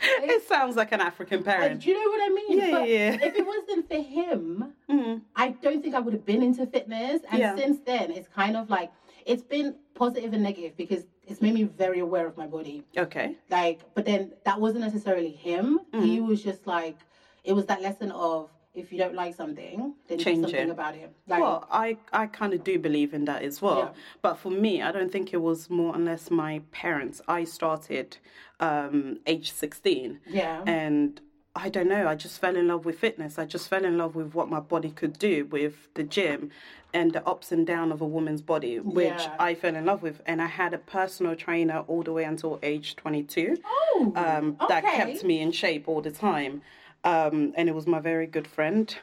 it 0.23 0.43
sounds 0.49 0.77
like 0.77 0.93
an 0.93 1.01
African 1.01 1.39
Like, 1.39 1.47
parent. 1.47 1.81
do 1.83 1.91
you 1.91 1.95
know 1.95 2.11
what 2.11 2.23
I 2.31 2.35
mean? 2.35 2.59
Yeah, 2.59 2.71
But 2.71 2.89
yeah, 2.89 3.11
yeah. 3.13 3.27
If 3.27 3.37
it 3.37 3.47
wasn't 3.47 3.89
for 3.89 3.97
him, 4.03 4.75
Mm. 4.89 5.23
I 5.37 5.49
don't 5.51 5.83
think 5.83 5.95
I 5.95 6.01
would 6.01 6.15
have 6.15 6.25
been 6.27 6.43
into 6.43 6.67
fitness. 6.67 7.23
And 7.31 7.39
Yeah. 7.39 7.57
since 7.57 7.81
then, 7.81 8.11
it's 8.11 8.29
kind 8.29 8.57
of 8.57 8.71
like 8.71 8.91
it's 9.27 9.43
been 9.43 9.75
positive 9.95 10.33
and 10.33 10.43
negative 10.43 10.77
because 10.77 11.05
it's 11.27 11.41
made 11.41 11.55
me 11.55 11.65
very 11.65 12.01
aware 12.01 12.27
of 12.27 12.37
my 12.37 12.47
body. 12.47 12.83
Okay. 12.97 13.37
Like, 13.51 13.81
but 13.95 14.05
then 14.05 14.33
that 14.45 14.61
wasn't 14.61 14.81
necessarily 14.83 15.31
him. 15.31 15.81
Mm. 15.93 16.05
He 16.05 16.21
was 16.21 16.43
just 16.43 16.67
like, 16.67 16.97
it 17.45 17.53
was 17.53 17.67
that 17.67 17.81
lesson 17.83 18.11
of 18.13 18.51
if 18.75 18.93
you 18.93 18.99
don't 18.99 19.15
like 19.15 19.35
something, 19.35 19.95
then 20.09 20.19
Change 20.19 20.39
do 20.39 20.43
something 20.43 20.69
it. 20.69 20.71
about 20.71 20.95
it. 20.95 21.13
Like, 21.27 21.41
Well, 21.41 21.67
I, 21.71 21.97
I 22.13 22.27
kind 22.27 22.55
of 22.55 22.63
do 22.63 22.79
believe 22.79 23.13
in 23.13 23.25
that 23.25 23.43
as 23.43 23.61
well. 23.61 23.79
Yeah. 23.79 24.01
But 24.23 24.35
for 24.39 24.51
me, 24.51 24.81
I 24.81 24.93
don't 24.93 25.11
think 25.11 25.33
it 25.33 25.39
was 25.43 25.69
more 25.69 25.95
unless 25.95 26.31
my 26.31 26.63
parents. 26.71 27.21
I 27.27 27.45
started 27.45 28.17
um, 28.61 29.19
age 29.27 29.51
16. 29.53 30.21
yeah. 30.29 30.63
And 30.67 31.21
I 31.57 31.69
don't 31.69 31.89
know, 31.89 32.07
I 32.07 32.15
just 32.15 32.41
fell 32.41 32.55
in 32.55 32.69
love 32.69 32.85
with 32.85 33.01
fitness. 33.01 33.37
I 33.37 33.45
just 33.45 33.69
fell 33.69 33.85
in 33.85 33.99
love 33.99 34.15
with 34.15 34.35
what 34.35 34.49
my 34.49 34.61
body 34.61 34.91
could 34.91 35.19
do 35.19 35.47
with 35.47 35.93
the 35.95 36.05
gym 36.05 36.51
and 36.95 37.13
the 37.13 37.27
ups 37.27 37.51
and 37.51 37.67
downs 37.67 37.93
of 37.93 38.01
a 38.01 38.07
woman's 38.07 38.41
body, 38.41 38.79
which 38.79 39.09
Yeah. 39.09 39.35
I 39.39 39.57
fell 39.57 39.75
in 39.75 39.85
love 39.85 40.01
with. 40.01 40.23
And 40.27 40.41
I 40.41 40.47
had 40.47 40.73
a 40.75 40.79
personal 40.79 41.35
trainer 41.35 41.81
all 41.89 42.05
the 42.05 42.13
way 42.13 42.23
until 42.23 42.61
age 42.63 42.95
22 42.95 43.57
oh, 43.65 44.13
um, 44.15 44.57
that 44.69 44.85
okay. 44.85 44.97
kept 44.97 45.25
me 45.25 45.41
in 45.41 45.51
shape 45.51 45.89
all 45.89 46.01
the 46.01 46.13
time. 46.13 46.63
Um, 47.05 47.53
and 47.57 47.69
it 47.69 47.75
was 47.75 47.87
my 47.87 47.99
very 48.01 48.27
good 48.27 48.47
friend. 48.47 48.95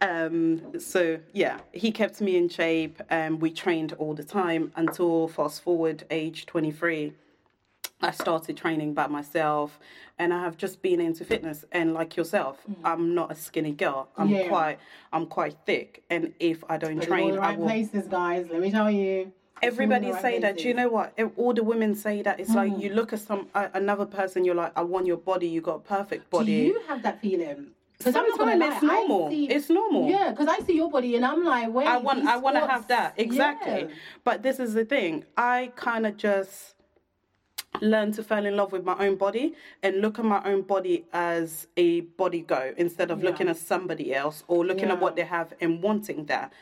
Um, 0.00 0.78
so 0.78 1.18
yeah, 1.32 1.58
he 1.72 1.90
kept 1.90 2.20
me 2.20 2.36
in 2.36 2.48
shape 2.48 3.00
and 3.10 3.40
we 3.40 3.50
trained 3.50 3.92
all 3.94 4.14
the 4.14 4.24
time 4.24 4.72
until 4.76 5.28
fast 5.28 5.62
forward 5.62 6.04
age 6.10 6.46
23. 6.46 7.12
I 8.02 8.10
started 8.10 8.56
training 8.56 8.92
by 8.94 9.06
myself 9.06 9.78
and 10.18 10.32
I 10.32 10.42
have 10.42 10.56
just 10.56 10.82
been 10.82 11.00
into 11.00 11.24
fitness 11.24 11.64
and 11.72 11.94
like 11.94 12.16
yourself, 12.16 12.58
I'm 12.84 13.14
not 13.14 13.32
a 13.32 13.34
skinny 13.34 13.72
girl. 13.72 14.08
I'm 14.16 14.28
Mm. 14.28 14.42
Yeah. 14.42 14.48
quite 14.48 14.78
I'm 15.12 15.26
quite 15.26 15.56
thick 15.66 16.02
and 16.10 16.32
if 16.40 16.62
I 16.68 16.76
don't 16.76 16.96
Put 16.98 17.04
it 17.04 17.06
in 17.08 17.12
all 17.12 17.18
train 17.18 17.34
the 17.34 17.40
I 17.40 17.48
right 17.48 17.58
will 17.58 17.66
places, 17.66 18.06
guys. 18.06 18.48
Let 18.50 18.60
me 18.60 18.70
tell 18.70 18.90
you. 18.90 19.32
It's 19.62 19.78
in 19.78 19.90
all 19.90 19.96
Everybody 19.96 20.20
say 20.22 20.38
that. 20.40 20.58
Do 20.58 20.68
you 20.68 20.74
know 20.74 20.88
what? 20.88 21.12
If 21.16 21.30
All 21.36 21.54
the 21.54 21.62
women 21.64 21.94
say 21.94 22.22
that. 22.22 22.40
It's 22.40 22.50
Mm. 22.50 22.54
like 22.56 22.78
you 22.82 22.90
look 22.90 23.12
at 23.12 23.20
some 23.20 23.48
uh, 23.54 23.68
another 23.74 24.06
person, 24.06 24.44
you're 24.44 24.54
like, 24.54 24.72
I 24.76 24.82
want 24.82 25.06
your 25.06 25.16
body. 25.16 25.48
You 25.48 25.60
got 25.60 25.76
a 25.76 25.80
perfect 25.80 26.30
body. 26.30 26.46
Do 26.46 26.52
you 26.74 26.80
have 26.88 27.02
that 27.02 27.20
feeling? 27.20 27.68
Because 27.98 28.14
I'm 28.14 28.28
not 28.28 28.38
gonna 28.38 28.52
Sometimes 28.52 28.70
lie, 28.70 28.76
it's 28.76 29.08
normal. 29.08 29.30
See, 29.30 29.48
It's 29.48 29.70
normal. 29.70 30.08
Yeah, 30.10 30.30
because 30.30 30.48
I 30.48 30.58
see 30.58 30.76
your 30.76 30.90
body 30.90 31.16
and 31.16 31.24
I'm 31.24 31.44
like, 31.44 31.72
wait. 31.72 31.86
I 31.86 31.96
want 31.96 32.26
I 32.26 32.36
want 32.36 32.56
to 32.56 32.66
have 32.66 32.86
that 32.88 33.14
exactly. 33.16 33.82
Yeah. 33.88 33.94
But 34.22 34.42
this 34.42 34.60
is 34.60 34.74
the 34.74 34.84
thing. 34.84 35.24
I 35.36 35.72
kind 35.76 36.06
of 36.06 36.16
just 36.18 36.74
learned 37.80 38.14
to 38.14 38.22
fall 38.22 38.44
in 38.46 38.56
love 38.56 38.72
with 38.72 38.84
my 38.84 38.96
own 38.98 39.16
body 39.16 39.54
and 39.82 40.00
look 40.00 40.18
at 40.18 40.24
my 40.24 40.42
own 40.44 40.62
body 40.62 41.04
as 41.12 41.66
a 41.76 42.00
body 42.00 42.40
go 42.40 42.72
instead 42.76 43.10
of 43.10 43.22
Yeah. 43.22 43.30
looking 43.30 43.48
at 43.48 43.56
somebody 43.56 44.14
else 44.14 44.44
or 44.48 44.64
looking 44.64 44.90
at 44.90 45.00
what 45.00 45.16
they 45.16 45.24
have 45.24 45.52
and 45.60 45.82
wanting 45.82 46.26
that. 46.26 46.52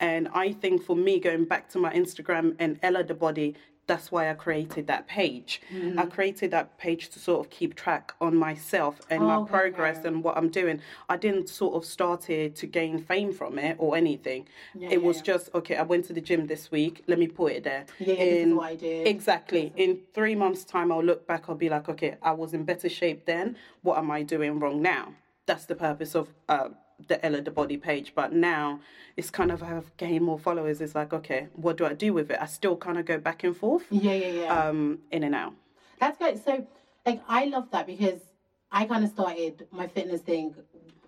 And 0.00 0.28
I 0.34 0.52
think 0.52 0.82
for 0.82 0.96
me 0.96 1.20
going 1.20 1.44
back 1.44 1.68
to 1.70 1.78
my 1.78 1.92
Instagram 1.92 2.56
and 2.58 2.78
Ella 2.82 3.04
the 3.04 3.14
body 3.14 3.54
that's 3.86 4.10
why 4.10 4.30
I 4.30 4.34
created 4.34 4.86
that 4.86 5.06
page. 5.06 5.60
Mm-hmm. 5.72 5.98
I 5.98 6.06
created 6.06 6.50
that 6.52 6.78
page 6.78 7.10
to 7.10 7.18
sort 7.18 7.44
of 7.44 7.50
keep 7.50 7.74
track 7.74 8.14
on 8.20 8.34
myself 8.36 9.00
and 9.10 9.22
my 9.22 9.36
Oh, 9.36 9.42
Okay. 9.42 9.50
progress 9.50 10.04
and 10.04 10.24
what 10.24 10.36
I'm 10.38 10.48
doing. 10.48 10.80
I 11.08 11.16
didn't 11.16 11.48
sort 11.48 11.74
of 11.74 11.84
started 11.84 12.56
to 12.56 12.66
gain 12.66 12.98
fame 12.98 13.32
from 13.32 13.58
it 13.58 13.76
or 13.78 13.96
anything. 13.96 14.48
Yeah, 14.74 14.88
it 14.88 14.92
yeah, 15.00 15.06
was 15.06 15.16
yeah. 15.18 15.22
just 15.24 15.50
okay. 15.54 15.76
I 15.76 15.82
went 15.82 16.04
to 16.06 16.12
the 16.12 16.20
gym 16.20 16.46
this 16.46 16.70
week. 16.70 17.02
Let 17.06 17.18
me 17.18 17.26
put 17.28 17.52
it 17.52 17.64
there. 17.64 17.84
Yeah, 17.98 18.14
yeah, 18.14 18.24
this 18.24 18.46
is 18.48 18.54
what 18.54 18.66
I 18.72 18.76
did. 18.76 19.06
Exactly. 19.06 19.72
In 19.76 20.00
three 20.14 20.34
months' 20.34 20.64
time, 20.64 20.90
I'll 20.90 21.02
look 21.04 21.26
back. 21.26 21.44
I'll 21.48 21.54
be 21.54 21.68
like, 21.68 21.88
okay, 21.88 22.16
I 22.22 22.32
was 22.32 22.54
in 22.54 22.64
better 22.64 22.88
shape 22.88 23.26
then. 23.26 23.56
What 23.82 23.98
am 23.98 24.10
I 24.10 24.22
doing 24.22 24.58
wrong 24.60 24.80
now? 24.80 25.14
That's 25.46 25.66
the 25.66 25.74
purpose 25.74 26.14
of 26.14 26.28
uh, 26.48 26.68
the 27.08 27.24
Ella 27.24 27.40
the 27.40 27.50
Body 27.50 27.76
page. 27.76 28.12
But 28.14 28.32
now 28.32 28.80
it's 29.16 29.30
kind 29.30 29.50
of 29.52 29.62
I've 29.62 29.96
gained 29.96 30.24
more 30.24 30.38
followers. 30.38 30.80
It's 30.80 30.94
like, 30.94 31.12
okay, 31.12 31.48
what 31.54 31.76
do 31.76 31.86
I 31.86 31.94
do 31.94 32.12
with 32.12 32.30
it? 32.30 32.38
I 32.40 32.46
still 32.46 32.76
kind 32.76 32.98
of 32.98 33.04
go 33.06 33.18
back 33.18 33.44
and 33.44 33.56
forth, 33.56 33.84
Yeah, 33.90 34.12
yeah, 34.14 34.26
yeah. 34.28 34.68
um, 34.68 34.98
in 35.10 35.22
and 35.24 35.34
out. 35.34 35.54
That's 36.00 36.18
great. 36.18 36.44
So, 36.44 36.66
like, 37.06 37.22
I 37.28 37.44
love 37.46 37.70
that 37.72 37.86
because 37.86 38.20
I 38.72 38.84
kind 38.86 39.04
of 39.04 39.10
started 39.10 39.66
my 39.70 39.86
fitness 39.86 40.20
thing 40.22 40.54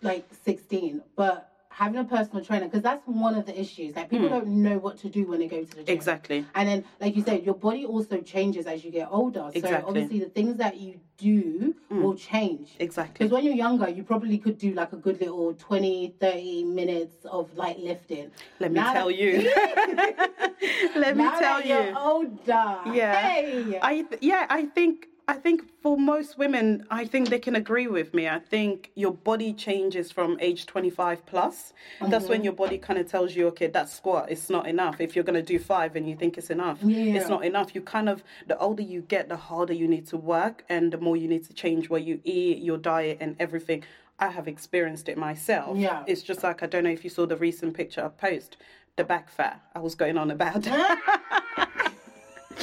like 0.02 0.26
16, 0.44 1.02
but 1.16 1.50
having 1.76 1.98
a 1.98 2.04
personal 2.04 2.42
trainer, 2.42 2.64
because 2.64 2.80
that's 2.80 3.06
one 3.06 3.34
of 3.34 3.44
the 3.44 3.60
issues. 3.60 3.94
Like, 3.94 4.08
people 4.08 4.28
hmm. 4.28 4.34
don't 4.34 4.46
know 4.46 4.78
what 4.78 4.96
to 5.00 5.10
do 5.10 5.26
when 5.26 5.40
they 5.40 5.46
go 5.46 5.62
to 5.62 5.76
the 5.76 5.82
gym. 5.82 5.94
Exactly. 5.94 6.46
And 6.54 6.66
then, 6.66 6.84
like 7.02 7.14
you 7.14 7.22
said, 7.22 7.44
your 7.44 7.54
body 7.54 7.84
also 7.84 8.22
changes 8.22 8.64
as 8.66 8.82
you 8.82 8.90
get 8.90 9.08
older. 9.10 9.50
exactly. 9.52 9.82
So, 9.82 9.86
obviously, 9.86 10.20
the 10.20 10.30
things 10.30 10.56
that 10.56 10.80
you 10.80 10.98
do 11.18 11.74
hmm. 11.90 12.02
will 12.02 12.14
change. 12.14 12.76
Exactly. 12.78 13.12
Because 13.18 13.30
when 13.30 13.44
you're 13.44 13.54
younger, 13.54 13.90
you 13.90 14.04
probably 14.04 14.38
could 14.38 14.56
do 14.56 14.72
like 14.72 14.94
a 14.94 14.96
good 14.96 15.20
little 15.20 15.52
20, 15.52 16.14
30 16.18 16.64
minutes 16.64 17.26
of 17.26 17.54
light 17.54 17.78
lifting. 17.78 18.30
Let 18.58 18.72
me 18.72 18.80
Now 18.80 18.94
tell 18.94 19.08
that- 19.08 19.18
you. 19.18 19.32
Let 20.96 21.14
me 21.14 21.24
Now 21.24 21.38
tell 21.38 21.58
that 21.58 21.66
you. 21.66 21.74
you're 21.74 21.98
older. 21.98 22.96
Yeah. 22.96 23.20
Hey. 23.20 23.78
I 23.82 24.00
th- 24.00 24.22
yeah, 24.22 24.46
I 24.48 24.64
think 24.64 25.08
I 25.28 25.34
think 25.34 25.64
for 25.82 25.98
most 25.98 26.38
women, 26.38 26.86
I 26.88 27.04
think 27.04 27.30
they 27.30 27.40
can 27.40 27.56
agree 27.56 27.88
with 27.88 28.14
me. 28.14 28.28
I 28.28 28.38
think 28.38 28.92
your 28.94 29.10
body 29.12 29.52
changes 29.52 30.12
from 30.12 30.38
age 30.40 30.66
25 30.66 31.26
plus. 31.26 31.72
That's 32.00 32.24
Mm-hmm. 32.24 32.28
when 32.28 32.44
your 32.44 32.52
body 32.52 32.78
kind 32.78 32.96
of 33.00 33.10
tells 33.10 33.34
you, 33.34 33.48
okay, 33.48 33.66
that 33.66 33.88
squat 33.88 34.30
is 34.30 34.48
not 34.50 34.68
enough. 34.68 35.00
If 35.00 35.16
you're 35.16 35.24
going 35.24 35.34
to 35.34 35.42
do 35.42 35.58
5 35.58 35.96
and 35.96 36.08
you 36.08 36.14
think 36.14 36.38
it's 36.38 36.50
enough, 36.50 36.78
Yeah. 36.80 37.14
it's 37.18 37.28
not 37.28 37.44
enough. 37.44 37.74
You 37.74 37.80
kind 37.80 38.08
of 38.08 38.22
the 38.46 38.56
older 38.58 38.82
you 38.84 39.00
get, 39.02 39.28
the 39.28 39.36
harder 39.36 39.72
you 39.72 39.88
need 39.88 40.06
to 40.08 40.16
work 40.16 40.64
and 40.68 40.92
the 40.92 40.98
more 40.98 41.16
you 41.16 41.26
need 41.26 41.44
to 41.46 41.52
change 41.52 41.90
what 41.90 42.04
you 42.04 42.20
eat, 42.22 42.58
your 42.62 42.78
diet 42.78 43.18
and 43.20 43.34
everything. 43.40 43.82
I 44.20 44.28
have 44.28 44.46
experienced 44.46 45.08
it 45.08 45.18
myself. 45.18 45.76
Yeah. 45.76 46.04
It's 46.06 46.22
just 46.22 46.44
like 46.44 46.62
I 46.62 46.66
don't 46.66 46.84
know 46.84 46.90
if 46.90 47.02
you 47.02 47.10
saw 47.10 47.26
the 47.26 47.36
recent 47.36 47.74
picture 47.74 48.04
I 48.04 48.08
post, 48.08 48.56
the 48.94 49.02
back 49.04 49.28
fat. 49.28 49.60
I 49.74 49.80
was 49.80 49.96
going 49.96 50.16
on 50.18 50.30
about. 50.30 50.66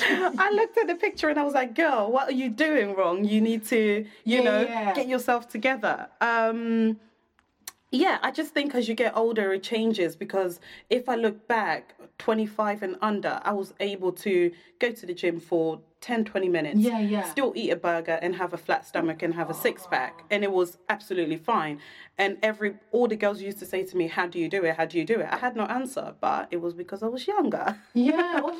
I 0.10 0.52
looked 0.54 0.78
at 0.78 0.88
the 0.88 0.96
picture 0.96 1.30
and 1.30 1.40
I 1.40 1.44
was 1.44 1.54
like, 1.54 1.76
girl, 1.76 2.12
what 2.12 2.28
are 2.30 2.34
you 2.34 2.50
doing 2.50 2.96
wrong? 2.96 3.24
You 3.26 3.42
need 3.42 3.66
to, 3.68 4.06
you 4.24 4.38
Yeah, 4.38 4.42
know, 4.44 4.62
yeah. 4.62 4.94
get 4.94 5.08
yourself 5.08 5.48
together. 5.50 6.08
Um, 6.22 7.00
yeah, 7.92 8.18
I 8.24 8.32
just 8.32 8.54
think 8.56 8.74
as 8.74 8.88
you 8.90 8.96
get 8.96 9.16
older, 9.16 9.54
it 9.54 9.62
changes 9.62 10.16
because 10.16 10.60
if 10.90 11.08
I 11.08 11.16
look 11.16 11.48
back, 11.48 11.94
25 12.18 12.82
and 12.84 12.96
under, 13.02 13.40
I 13.44 13.54
was 13.54 13.74
able 13.80 14.12
to 14.14 14.52
go 14.80 14.92
to 14.92 15.06
the 15.06 15.14
gym 15.14 15.40
for 15.40 15.80
10, 16.02 16.26
20 16.26 16.50
minutes. 16.50 16.80
Yeah, 16.80 17.00
yeah. 17.00 17.22
Still 17.24 17.54
eat 17.56 17.70
a 17.70 17.76
burger 17.76 18.18
and 18.22 18.36
have 18.36 18.54
a 18.54 18.58
flat 18.58 18.86
stomach 18.88 19.22
and 19.22 19.34
have 19.36 19.50
a 19.50 19.54
six 19.54 19.86
pack. 19.86 20.24
And 20.32 20.44
it 20.44 20.52
was 20.52 20.78
absolutely 20.90 21.38
fine. 21.38 21.80
And 22.18 22.38
every, 22.42 22.76
all 22.92 23.08
the 23.08 23.16
girls 23.16 23.42
used 23.42 23.60
to 23.60 23.66
say 23.66 23.84
to 23.84 23.96
me, 23.96 24.08
How 24.08 24.26
do 24.28 24.40
you 24.40 24.50
do 24.50 24.64
it? 24.66 24.76
How 24.76 24.86
do 24.86 24.98
you 24.98 25.06
do 25.06 25.20
it? 25.20 25.28
I 25.32 25.38
had 25.38 25.56
no 25.56 25.66
answer, 25.66 26.16
but 26.20 26.48
it 26.52 26.62
was 26.62 26.74
because 26.74 27.04
I 27.04 27.08
was 27.08 27.28
younger. 27.28 27.78
Yeah. 27.94 28.42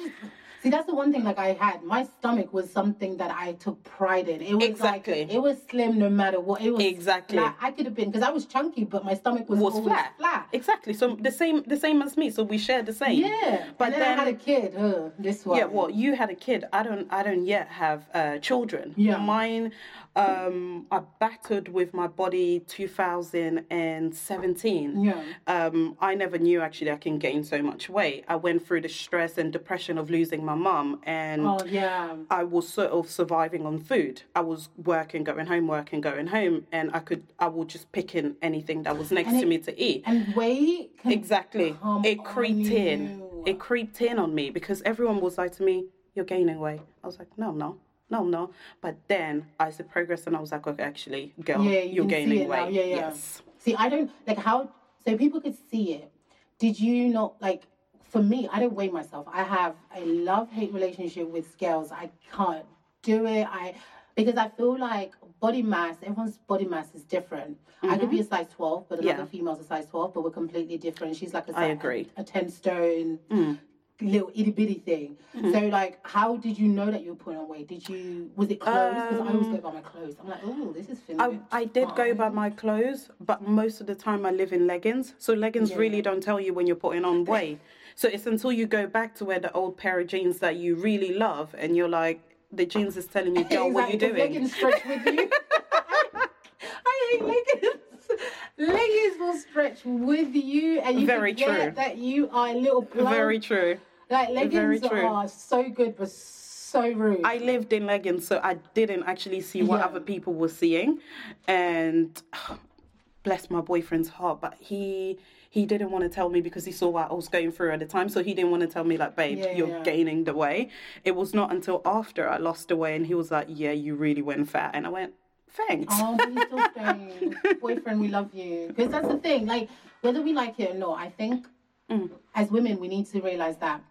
See, 0.64 0.70
that's 0.70 0.86
the 0.86 0.96
one 0.96 1.12
thing 1.12 1.26
like 1.26 1.38
I 1.38 1.52
had. 1.54 1.84
My 1.84 2.06
stomach 2.06 2.54
was 2.54 2.72
something 2.72 3.18
that 3.18 3.32
I 3.32 3.52
took 3.64 3.84
pride 3.84 4.30
in. 4.30 4.42
It 4.42 4.56
was 4.56 4.64
Exactly. 4.64 5.26
like 5.26 5.34
it 5.34 5.42
was 5.42 5.58
slim 5.70 6.00
no 6.00 6.10
matter 6.10 6.40
what. 6.40 6.62
It 6.62 6.72
was 6.72 6.82
Exactly. 6.86 7.38
flat. 7.38 7.58
I 7.60 7.72
could 7.72 7.86
have 7.86 7.94
been 7.96 8.10
because 8.12 8.26
I 8.26 8.32
was 8.32 8.46
chunky, 8.46 8.86
but 8.86 9.04
my 9.04 9.14
stomach 9.14 9.50
was, 9.50 9.60
was 9.60 9.78
flat. 9.84 10.14
flat. 10.18 10.48
Exactly. 10.54 10.94
So 10.94 11.18
the 11.18 11.32
same 11.32 11.64
the 11.68 11.76
same 11.76 12.02
as 12.02 12.16
me. 12.16 12.30
So 12.30 12.44
we 12.44 12.58
share 12.58 12.82
the 12.82 12.94
same. 12.94 13.20
Yeah. 13.20 13.66
But 13.78 13.86
and 13.86 13.94
then, 13.96 14.00
then, 14.00 14.20
I 14.20 14.24
had 14.24 14.28
a 14.34 14.38
kid. 14.38 14.74
Uh, 14.78 15.10
this 15.20 15.46
one. 15.46 15.58
yeah, 15.58 15.66
well, 15.66 15.90
you 15.90 16.16
had 16.16 16.30
a 16.30 16.36
kid. 16.36 16.64
I 16.72 16.82
don't 16.84 17.12
I 17.12 17.24
don't 17.24 17.46
yet 17.46 17.68
have 17.68 18.06
uh, 18.14 18.38
children. 18.38 18.94
Yeah. 18.96 19.18
Mine 19.18 19.74
um 20.16 20.86
I 20.92 21.02
battered 21.20 21.70
with 21.70 21.94
my 21.94 22.08
body 22.08 22.60
2017. 22.68 25.04
Yeah. 25.04 25.24
Um 25.48 25.98
I 26.00 26.16
never 26.16 26.38
knew 26.38 26.62
actually 26.62 26.92
I 26.92 26.98
can 26.98 27.18
gain 27.18 27.44
so 27.44 27.62
much 27.62 27.90
weight. 27.90 28.24
I 28.28 28.36
went 28.36 28.66
through 28.66 28.82
the 28.82 28.90
stress 28.90 29.38
and 29.38 29.52
depression 29.52 29.98
of 29.98 30.10
losing 30.10 30.44
my 30.46 30.56
mum 30.56 31.00
and 31.04 31.46
Oh 31.48 31.60
yeah. 31.66 32.16
I 32.30 32.44
was 32.44 32.68
sort 32.68 32.92
of 32.92 33.10
surviving 33.10 33.66
on 33.66 33.80
food. 33.80 34.22
I 34.36 34.42
was 34.42 34.70
working, 34.84 35.24
going 35.24 35.48
home, 35.48 35.68
working, 35.68 36.02
going 36.02 36.28
home, 36.28 36.66
and 36.72 36.92
I 36.94 37.00
could 37.00 37.24
I 37.40 37.48
would 37.48 37.70
just 37.70 37.92
pick 37.92 38.16
in 38.16 38.36
anything 38.42 38.84
that 38.84 38.98
was 38.98 39.12
next 39.12 39.30
And 39.30 39.40
to 39.40 39.46
it- 39.46 39.50
me 39.50 39.58
to 39.60 39.82
eat. 39.82 40.04
And 40.06 40.36
weight. 40.36 40.92
Exactly. 41.06 41.76
It 42.04 42.24
creeped 42.24 42.70
in. 42.72 43.24
It 43.46 43.60
creeped 43.60 44.02
in 44.02 44.20
on 44.20 44.34
me 44.34 44.50
because 44.52 44.82
everyone 44.84 45.20
was 45.20 45.38
like 45.38 45.52
to 45.58 45.64
me, 45.64 45.86
You're 46.16 46.26
gaining 46.26 46.60
weight. 46.60 46.82
I 47.04 47.08
was 47.08 47.20
like, 47.20 47.28
No, 47.38 47.52
no, 47.52 47.78
no, 48.10 48.24
no. 48.24 48.52
But 48.82 48.96
then 49.08 49.46
as 49.60 49.80
it 49.80 49.90
progress, 49.90 50.28
and 50.28 50.36
I 50.36 50.40
was 50.40 50.52
like, 50.52 50.66
Okay, 50.68 50.84
actually, 50.84 51.34
girl, 51.44 51.64
Yeah, 51.64 51.82
you 51.82 52.04
see 52.04 52.08
gaining 52.08 52.48
weight. 52.48 52.72
Yeah, 52.74 52.84
yeah. 52.84 52.96
Yes. 52.96 53.42
See, 53.60 53.76
I 53.76 53.90
don't 53.90 54.12
like 54.28 54.38
how 54.38 54.70
so 55.06 55.18
people 55.18 55.42
could 55.42 55.58
see 55.72 55.94
it. 55.94 56.12
Did 56.60 56.80
you 56.80 57.10
not 57.10 57.42
like? 57.42 57.64
For 58.12 58.22
me, 58.22 58.48
I 58.52 58.60
don't 58.60 58.74
weigh 58.74 58.90
myself. 58.90 59.26
I 59.32 59.42
have 59.42 59.76
a 59.96 60.06
love 60.06 60.52
hate 60.52 60.72
relationship 60.72 61.28
with 61.30 61.52
scales. 61.52 61.92
I 61.92 62.12
can't 62.32 62.66
do 63.02 63.26
it. 63.26 63.48
I 63.50 63.74
because 64.16 64.38
I 64.38 64.50
feel 64.50 64.78
like 64.78 65.14
body 65.40 65.64
mass. 65.64 65.96
Everyone's 66.04 66.38
body 66.38 66.66
mass 66.66 66.94
is 66.94 67.04
different. 67.04 67.58
I 67.82 67.98
could 67.98 68.12
be 68.12 68.20
a 68.20 68.24
size 68.24 68.46
twelve, 68.56 68.86
but 68.88 69.00
another 69.00 69.24
Mm-hmm. 69.24 69.36
Yeah. 69.36 69.42
female's 69.42 69.60
a 69.62 69.64
size 69.64 69.88
twelve, 69.88 70.14
but 70.14 70.24
we're 70.24 70.30
completely 70.30 70.78
different. 70.78 71.16
She's 71.16 71.34
like 71.34 71.50
a 71.50 71.58
I 71.58 71.66
agree. 71.68 72.08
a, 72.16 72.24
ten 72.24 72.50
stone. 72.50 73.18
Mm. 73.32 73.58
Little 74.04 74.32
itty 74.36 74.52
bitty 74.52 74.76
thing. 74.86 75.18
Mm-hmm. 75.36 75.52
So, 75.54 75.60
like, 75.68 76.00
how 76.04 76.36
did 76.38 76.60
you 76.60 76.68
know 76.68 76.92
that 76.92 77.04
you 77.04 77.12
were 77.12 77.16
putting 77.16 77.40
on 77.40 77.48
weight? 77.48 77.68
Did 77.68 77.88
you 77.88 78.30
was 78.36 78.50
it 78.50 78.60
clothes? 78.60 78.96
Because 79.10 79.20
I 79.28 79.32
always 79.32 79.48
Um, 79.48 79.52
go 79.56 79.62
by 79.62 79.72
my 79.72 79.82
clothes. 79.82 80.16
I'm 80.22 80.30
like, 80.30 80.40
oh, 80.44 80.74
this 80.74 80.90
is 80.90 81.00
I. 81.18 81.40
I 81.52 81.66
did 81.66 81.96
go 81.96 82.14
by 82.14 82.30
my 82.30 82.50
clothes, 82.50 83.10
but 83.22 83.42
most 83.48 83.80
of 83.82 83.88
the 83.88 83.96
time 83.96 84.26
I 84.26 84.32
live 84.32 84.52
in 84.52 84.68
leggings. 84.68 85.14
So 85.20 85.34
leggings 85.34 85.72
Yeah. 85.72 85.78
really 85.78 86.02
don't 86.02 86.22
tell 86.22 86.40
you 86.40 86.54
when 86.54 86.68
you're 86.68 86.76
putting 86.88 87.06
on 87.06 87.26
weight. 87.26 87.60
So 87.96 88.08
it's 88.08 88.26
until 88.26 88.52
you 88.52 88.66
go 88.66 88.88
back 88.88 89.14
to 89.18 89.26
wear 89.26 89.38
the 89.38 89.52
old 89.54 89.78
pair 89.78 90.00
of 90.00 90.08
jeans 90.08 90.40
that 90.40 90.56
you 90.56 90.74
really 90.74 91.14
love 91.14 91.54
and 91.56 91.76
you're 91.78 91.88
like, 91.88 92.20
the 92.52 92.66
jeans 92.66 92.98
is 92.98 93.06
telling 93.06 93.36
you, 93.36 93.44
girl, 93.44 93.72
what 93.72 93.88
you 93.88 93.94
Exactly, 93.94 94.10
'cause 94.10 94.10
doing? 94.10 94.34
Leggings 94.34 94.54
stretch 94.56 94.86
with 94.88 95.06
you. 95.06 95.30
I 96.86 97.10
hate 97.12 97.24
leggings. 97.24 98.22
Leggings 98.58 99.20
will 99.20 99.38
stretch 99.38 99.86
with 99.86 100.34
you, 100.36 100.80
and 100.80 101.00
you 101.02 101.06
Very 101.06 101.34
forget 101.34 101.48
true. 101.66 101.72
that 101.76 101.98
you 101.98 102.30
are 102.32 102.48
a 102.50 102.54
little 102.54 102.82
plump. 102.84 103.10
Very 103.10 103.40
true. 103.40 103.78
Like 104.10 104.30
leggings 104.30 104.84
are 104.84 105.28
so 105.28 105.70
good, 105.70 105.96
but 105.98 106.10
so 106.10 106.88
rude. 106.92 107.22
I 107.24 107.38
lived 107.38 107.72
in 107.74 107.86
leggings, 107.86 108.28
so 108.28 108.40
I 108.44 108.56
didn't 108.74 109.04
actually 109.04 109.42
see 109.42 109.64
what 109.64 109.80
Yeah. 109.80 109.86
other 109.86 110.00
people 110.00 110.34
were 110.34 110.50
seeing. 110.50 111.00
And 111.48 112.22
bless 113.24 113.50
my 113.50 113.62
boyfriend's 113.62 114.10
heart, 114.10 114.42
but 114.42 114.56
he 114.60 115.18
he 115.50 115.66
didn't 115.68 115.92
want 115.92 116.04
to 116.04 116.10
tell 116.10 116.30
me 116.30 116.42
because 116.42 116.66
he 116.66 116.72
saw 116.72 116.90
what 116.90 117.12
I 117.12 117.14
was 117.14 117.28
going 117.30 117.52
through 117.52 117.72
at 117.72 117.80
the 117.80 117.86
time. 117.86 118.10
So 118.10 118.24
he 118.24 118.34
didn't 118.34 118.50
want 118.50 118.62
to 118.62 118.68
tell 118.68 118.84
me 118.84 118.98
like, 118.98 119.16
babe, 119.16 119.38
Yeah, 119.40 119.56
you're 119.56 119.68
yeah. 119.70 119.84
gaining 119.84 120.24
the 120.24 120.34
weight. 120.34 120.72
It 121.04 121.16
was 121.16 121.34
not 121.36 121.52
until 121.52 121.82
after 121.86 122.28
I 122.28 122.38
lost 122.38 122.70
the 122.70 122.76
weight 122.76 122.96
and 122.96 123.06
he 123.06 123.14
was 123.14 123.30
like, 123.30 123.46
Yeah, 123.50 123.72
you 123.72 123.94
really 123.96 124.24
went 124.24 124.50
fat. 124.50 124.72
And 124.74 124.88
I 124.88 124.90
went, 124.90 125.14
thanks. 125.52 125.94
Oh, 125.96 126.18
please 126.20 126.42
still 126.48 126.64
staying. 126.76 127.36
Boyfriend, 127.62 128.02
we 128.02 128.08
love 128.08 128.34
you. 128.34 128.70
Because 128.76 128.92
that's 128.92 129.08
the 129.08 129.18
thing. 129.20 129.46
Like, 129.46 129.70
whether 130.02 130.24
we 130.24 130.34
like 130.34 130.60
it 130.60 130.72
or 130.72 130.80
not, 130.80 130.98
I 131.00 131.10
think 131.10 131.46
Mm. 131.90 132.10
as 132.34 132.50
women, 132.50 132.80
we 132.80 132.88
need 132.88 133.06
to 133.08 133.20
realize 133.22 133.58
that 133.58 133.82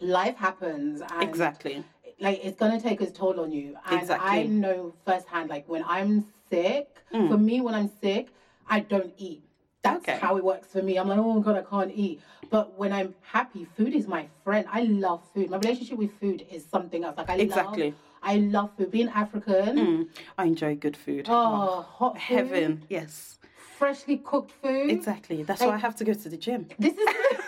life 0.00 0.36
happens. 0.36 1.02
And 1.10 1.22
exactly. 1.22 1.84
Like, 2.20 2.40
it's 2.44 2.58
going 2.58 2.72
to 2.78 2.82
take 2.82 3.00
its 3.00 3.16
toll 3.16 3.38
on 3.40 3.52
you. 3.52 3.76
And 3.86 4.00
Exactly. 4.00 4.28
I 4.28 4.42
know 4.46 4.94
firsthand, 5.06 5.48
like, 5.50 5.68
when 5.68 5.84
I'm 5.86 6.24
sick, 6.50 6.88
Mm. 7.12 7.28
for 7.28 7.38
me, 7.38 7.60
when 7.60 7.74
I'm 7.74 7.90
sick, 8.02 8.28
I 8.68 8.80
don't 8.80 9.12
eat. 9.16 9.42
That's 9.82 10.06
Okay. 10.08 10.18
how 10.18 10.36
it 10.36 10.44
works 10.44 10.68
for 10.68 10.82
me. 10.82 10.96
I'm 10.98 11.08
like, 11.08 11.18
oh 11.18 11.34
my 11.34 11.42
God, 11.44 11.56
I 11.56 11.62
can't 11.62 11.92
eat. 11.94 12.20
But 12.50 12.76
when 12.78 12.92
I'm 12.92 13.14
happy, 13.22 13.64
food 13.76 13.94
is 13.94 14.06
my 14.08 14.26
friend. 14.44 14.66
I 14.70 14.82
love 14.82 15.22
food. 15.32 15.48
My 15.48 15.56
relationship 15.58 15.96
with 15.96 16.12
food 16.20 16.44
is 16.50 16.66
something 16.66 17.04
else. 17.04 17.16
Like 17.16 17.30
I 17.30 17.36
Exactly. 17.36 17.90
love, 17.90 17.94
I 18.22 18.36
love 18.38 18.70
food. 18.76 18.90
Being 18.90 19.08
African, 19.10 19.76
Mm. 19.78 20.08
I 20.36 20.44
enjoy 20.44 20.74
good 20.74 20.96
food. 20.96 21.26
oh, 21.30 21.82
hot 21.82 22.14
food, 22.14 22.20
Heaven. 22.20 22.84
Yes. 22.90 23.38
freshly 23.78 24.16
cooked 24.18 24.50
food. 24.62 24.90
Exactly. 24.90 25.44
That's 25.44 25.60
why 25.60 25.68
I 25.74 25.78
have 25.78 25.94
to 25.96 26.04
go 26.04 26.12
to 26.12 26.28
the 26.28 26.36
gym. 26.36 26.66
This 26.78 26.94
is 26.98 27.08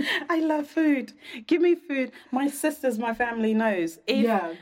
I 0.28 0.40
love 0.40 0.66
food. 0.66 1.12
Give 1.46 1.60
me 1.60 1.74
food. 1.74 2.12
My 2.30 2.48
sisters, 2.48 2.98
my 2.98 3.14
family 3.14 3.54
knows. 3.54 3.98
If 4.06 4.24
yeah. 4.24 4.54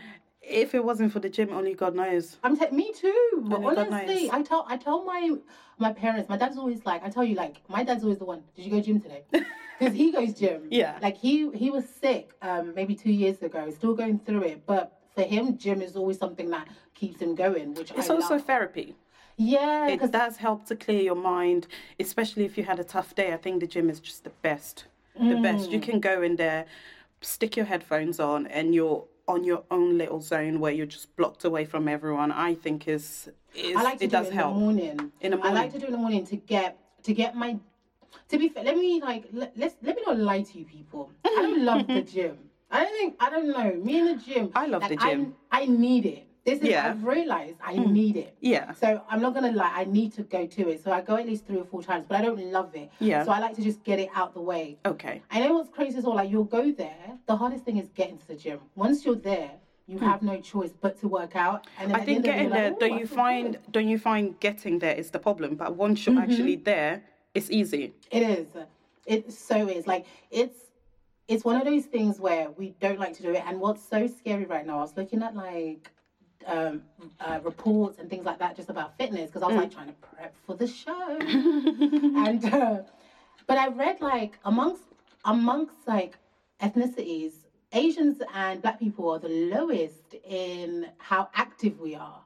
if 0.43 0.75
it 0.75 0.85
wasn't 0.85 1.13
for 1.13 1.21
the 1.21 1.29
gym, 1.29 1.53
only 1.53 1.75
God 1.75 1.95
knows. 1.95 2.37
I'm 2.43 2.57
t- 2.57 2.71
me 2.71 2.93
too. 2.93 3.49
Only 3.51 3.77
honestly. 3.77 4.31
I 4.31 4.43
tell 4.43 4.65
I 4.69 4.77
tell 4.77 5.05
my 5.05 5.37
my 5.79 5.93
parents. 5.93 6.29
My 6.29 6.37
dad's 6.37 6.57
always 6.59 6.85
like, 6.85 7.05
I 7.05 7.09
tell 7.11 7.25
you, 7.25 7.35
like 7.35 7.57
my 7.69 7.83
dad's 7.85 8.03
always 8.03 8.19
the 8.19 8.25
one. 8.25 8.43
Did 8.55 8.65
you 8.65 8.71
go 8.71 8.81
gym 8.81 9.01
today? 9.01 9.25
Because 9.79 9.95
he 9.95 10.11
goes 10.11 10.35
gym. 10.35 10.63
Yeah. 10.71 10.99
Like 11.01 11.17
he 11.17 11.51
he 11.53 11.71
was 11.71 11.85
sick 11.89 12.33
um 12.43 12.75
maybe 12.75 12.97
two 12.97 13.13
years 13.13 13.41
ago, 13.43 13.71
still 13.71 13.95
going 13.95 14.19
through 14.21 14.43
it, 14.43 14.67
but. 14.67 14.95
For 15.15 15.25
him, 15.25 15.59
gym 15.59 15.83
is 15.83 15.97
always 15.97 16.17
something 16.17 16.49
that 16.51 16.69
keeps 16.95 17.21
him 17.21 17.35
going, 17.35 17.75
which 17.75 17.91
It's 17.91 18.09
I 18.09 18.15
also 18.15 18.35
love. 18.35 18.45
therapy. 18.45 18.95
Yeah, 19.37 19.89
It 19.89 19.95
because 19.97 20.11
does 20.11 20.37
help 20.37 20.65
to 20.67 20.77
clear 20.77 21.01
your 21.01 21.17
mind, 21.17 21.67
especially 21.99 22.45
if 22.45 22.57
you 22.57 22.63
had 22.63 22.79
a 22.79 22.85
tough 22.85 23.17
day. 23.17 23.33
I 23.33 23.37
think 23.37 23.59
the 23.59 23.67
gym 23.67 23.91
is 23.91 23.99
just 23.99 24.23
the 24.23 24.31
best. 24.31 24.85
The 25.19 25.37
best. 25.37 25.69
Mm. 25.69 25.73
You 25.73 25.81
can 25.81 26.01
go 26.01 26.23
in 26.23 26.37
there, 26.37 26.67
stick 27.21 27.57
your 27.57 27.67
headphones 27.67 28.21
on, 28.21 28.47
and 28.47 28.75
you're 28.75 29.05
on 29.27 29.45
your 29.45 29.63
own 29.71 29.99
little 29.99 30.21
zone 30.21 30.59
where 30.59 30.73
you're 30.73 30.87
just 30.87 31.15
blocked 31.17 31.45
away 31.45 31.65
from 31.65 31.87
everyone. 31.87 32.33
I 32.33 32.55
think 32.55 32.89
is, 32.89 33.31
is 33.55 33.77
I 33.77 33.83
like 33.83 33.99
to 33.99 34.05
it 34.05 34.11
do 34.11 34.17
does 34.17 34.27
it 34.27 34.31
in 34.31 34.37
help. 34.37 34.55
the 34.55 34.61
morning. 34.61 35.13
In 35.21 35.31
the 35.33 35.37
morning, 35.37 35.57
I 35.57 35.61
like 35.61 35.73
to 35.73 35.79
do 35.79 35.85
it 35.85 35.89
in 35.89 35.93
the 35.93 35.99
morning 35.99 36.27
to 36.27 36.37
get 36.37 36.79
to 37.03 37.13
get 37.15 37.37
my. 37.37 37.59
To 38.31 38.39
be 38.39 38.49
fair, 38.49 38.65
let 38.65 38.77
me 38.77 39.01
like 39.01 39.25
let, 39.33 39.53
let's 39.57 39.75
let 39.83 39.97
me 39.97 40.03
not 40.07 40.19
lie 40.19 40.43
to 40.43 40.59
you 40.59 40.65
people. 40.65 41.11
I 41.25 41.29
don't 41.29 41.65
love 41.65 41.87
the 41.87 42.03
gym. 42.15 42.39
I 42.71 42.85
don't 42.85 42.93
think 42.93 43.17
I 43.21 43.31
don't 43.31 43.49
know. 43.49 43.73
Me 43.85 43.99
in 43.99 44.07
the 44.07 44.17
gym. 44.17 44.51
I 44.55 44.67
love 44.67 44.83
like, 44.83 44.91
the 44.91 44.97
gym. 44.97 45.35
I, 45.51 45.63
I 45.63 45.67
need 45.67 46.07
it. 46.07 46.28
This 46.45 46.61
is 46.61 46.69
Yeah. 46.69 46.83
Hmm. 46.83 46.89
I've 46.99 47.05
realized 47.05 47.57
I 47.63 47.77
need 47.77 48.17
it. 48.17 48.35
Yeah. 48.41 48.73
So 48.73 49.03
I'm 49.11 49.21
not 49.21 49.35
gonna 49.35 49.53
lie. 49.53 49.73
I 49.75 49.85
need 49.85 50.13
to 50.15 50.23
go 50.23 50.47
to 50.47 50.69
it. 50.71 50.83
So 50.83 50.93
I 50.93 51.01
go 51.01 51.17
at 51.17 51.27
least 51.27 51.47
three 51.47 51.59
or 51.59 51.65
four 51.65 51.83
times, 51.83 52.07
but 52.09 52.19
I 52.19 52.23
don't 52.23 52.39
love 52.53 52.75
it. 52.75 52.91
Yeah. 53.01 53.25
So 53.25 53.31
I 53.33 53.39
like 53.39 53.55
to 53.57 53.63
just 53.63 53.83
get 53.85 53.99
it 53.99 54.09
out 54.15 54.35
the 54.35 54.41
way. 54.41 54.79
Okay. 54.87 55.21
I 55.31 55.41
know 55.41 55.55
what's 55.55 55.69
crazy 55.69 55.99
is 55.99 56.05
all 56.05 56.15
Like 56.17 56.31
you'll 56.31 56.45
go 56.45 56.73
there. 56.73 57.19
The 57.27 57.37
hardest 57.37 57.65
thing 57.65 57.77
is 57.77 57.89
getting 57.95 58.19
to 58.19 58.29
the 58.29 58.35
gym. 58.35 58.61
Once 58.77 59.05
you're 59.05 59.15
there, 59.15 59.51
you 59.87 59.99
have 59.99 60.23
no 60.23 60.39
choice 60.41 60.73
but 60.81 60.99
to 61.01 61.09
work 61.09 61.35
out. 61.37 61.67
And 61.79 61.91
then 61.91 61.97
Hmm. 61.97 62.03
I 62.03 62.05
the 62.05 62.07
think 62.07 62.19
it, 62.19 62.29
getting 62.29 62.51
there, 62.51 62.71
like, 62.71 62.81
don't 62.81 62.99
you 62.99 63.07
find 63.07 63.53
good." 63.53 63.73
don't 63.73 63.89
you 63.89 63.99
find 63.99 64.39
getting 64.41 64.79
there 64.79 64.95
is 64.95 65.11
the 65.11 65.19
problem? 65.19 65.57
But 65.57 65.77
once 65.77 66.07
you're 66.07 66.15
Mm-hmm. 66.15 66.31
actually 66.31 66.57
there, 66.57 67.03
it's 67.35 67.51
easy. 67.51 67.93
It 68.11 68.23
is. 68.23 68.47
It 69.07 69.33
so 69.33 69.69
is. 69.69 69.87
Like 69.87 70.07
it's 70.31 70.57
it's 71.29 71.45
one 71.45 71.57
of 71.57 71.65
those 71.67 71.85
things 71.85 72.19
where 72.19 72.51
we 72.53 72.71
don't 72.81 72.99
like 72.99 73.15
to 73.19 73.23
do 73.23 73.33
it. 73.33 73.43
And 73.47 73.61
what's 73.61 73.83
so 73.83 74.07
scary 74.07 74.47
right 74.47 74.67
now, 74.67 74.79
I 74.79 74.81
was 74.83 74.97
looking 74.97 75.23
at 75.23 75.35
like 75.37 75.91
um, 76.47 76.83
uh, 77.21 77.41
reports 77.43 77.99
and 77.99 78.09
things 78.09 78.25
like 78.25 78.39
that 78.39 78.57
just 78.57 78.71
about 78.71 78.97
fitness 78.97 79.27
because 79.27 79.43
I 79.43 79.47
was 79.47 79.57
like 79.57 79.73
trying 79.73 79.89
to 79.89 79.95
prep 79.95 80.35
for 80.47 80.55
the 80.55 80.67
show. 80.67 81.19
and 81.21 82.45
uh, 82.45 82.83
but 83.47 83.59
I 83.59 83.69
read 83.69 84.01
like 84.01 84.39
amongst 84.45 84.83
amongst 85.25 85.75
like 85.87 86.17
ethnicities, 86.63 87.33
Asians 87.73 88.21
and 88.35 88.63
Black 88.63 88.79
people 88.79 89.11
are 89.11 89.19
the 89.19 89.29
lowest 89.29 90.15
in 90.25 90.87
how 90.99 91.29
active 91.35 91.79
we 91.81 91.95
are. 91.95 92.21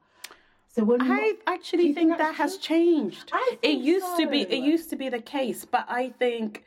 So 0.68 0.84
when 0.84 1.02
I 1.02 1.34
actually 1.46 1.92
think, 1.92 1.96
think 1.96 2.18
that 2.18 2.34
has 2.36 2.56
changed. 2.56 3.30
It 3.60 3.78
used 3.78 4.16
to 4.16 4.26
be 4.26 4.42
it 4.42 4.62
used 4.62 4.88
to 4.90 4.96
be 4.96 5.08
the 5.08 5.20
case, 5.20 5.64
but 5.64 5.84
I 5.88 6.10
think 6.18 6.64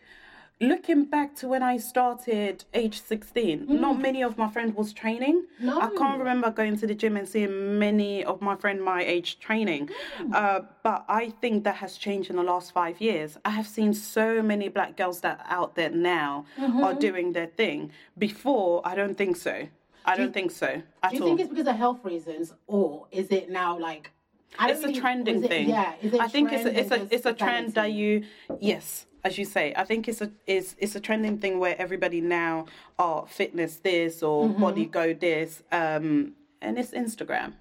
looking 0.62 1.06
back 1.06 1.36
to 1.36 1.48
when 1.48 1.62
I 1.62 1.78
started 1.78 2.64
age 2.74 3.02
16, 3.02 3.68
mm. 3.68 3.70
not 3.80 4.00
many 4.00 4.24
of 4.24 4.38
my 4.38 4.50
friends 4.50 4.76
was 4.76 4.94
training. 4.94 5.46
No. 5.60 5.80
I 5.80 5.90
can't 5.98 6.18
remember 6.18 6.50
going 6.50 6.78
to 6.78 6.88
the 6.88 6.96
gym 6.96 7.18
and 7.18 7.28
seeing 7.28 7.78
many 7.78 8.24
of 8.24 8.42
my 8.42 8.56
friend 8.56 8.82
my 8.82 9.04
age 9.04 9.40
training. 9.40 9.90
Mm. 10.20 10.34
Uh, 10.34 10.62
but 10.84 11.06
I 11.10 11.30
think 11.42 11.64
that 11.66 11.76
has 11.76 11.98
changed 11.98 12.30
in 12.30 12.38
the 12.38 12.44
last 12.44 12.74
five 12.74 13.02
years. 13.02 13.38
I 13.44 13.50
have 13.50 13.68
seen 13.68 13.94
so 13.94 14.42
many 14.42 14.70
black 14.70 14.96
girls 14.96 15.22
that 15.22 15.40
are 15.40 15.54
out 15.54 15.76
there 15.76 15.90
now 15.90 16.46
are 16.58 16.70
mm-hmm. 16.70 17.00
doing 17.00 17.34
their 17.34 17.48
thing. 17.48 17.92
Before, 18.18 18.82
I 18.86 18.96
don't 18.96 19.18
think 19.18 19.36
so. 19.36 19.68
I 20.06 20.16
don't 20.16 20.34
think 20.34 20.52
so 20.52 20.84
at 21.02 21.10
Do 21.10 21.18
you 21.18 21.24
all. 21.24 21.30
think 21.30 21.40
it's 21.40 21.50
because 21.50 21.68
of 21.68 21.76
health 21.76 22.06
reasons, 22.06 22.54
or 22.68 23.08
is 23.12 23.30
it 23.30 23.50
now 23.50 23.78
like? 23.78 24.12
I 24.58 24.70
it's 24.70 24.84
a 24.84 24.88
really- 24.88 25.00
trending 25.00 25.44
it- 25.44 25.48
thing. 25.48 25.70
Yeah, 25.70 25.94
is 26.02 26.14
it 26.14 26.22
I 26.22 26.28
think 26.28 26.52
it's 26.54 26.66
a, 26.66 26.80
it's 26.80 26.92
a 26.92 27.08
it's 27.14 27.26
a 27.26 27.34
trend 27.34 27.74
that 27.74 27.92
you 27.92 28.24
yes, 28.60 29.08
as 29.26 29.38
you 29.40 29.44
say. 29.44 29.74
I 29.76 29.84
think 29.84 30.08
it's 30.08 30.22
a 30.22 30.30
it's 30.48 30.76
it's 30.78 30.96
a 30.96 31.00
trending 31.02 31.38
thing 31.40 31.60
where 31.60 31.76
everybody 31.86 32.22
now 32.22 32.68
are 33.00 33.26
fitness 33.28 33.78
this 33.78 34.24
or 34.24 34.46
Mm-hmm. 34.46 34.62
body 34.62 34.86
go 34.86 35.14
this, 35.14 35.64
um, 35.72 36.34
and 36.62 36.78
it's 36.80 36.92
Instagram. 36.92 37.54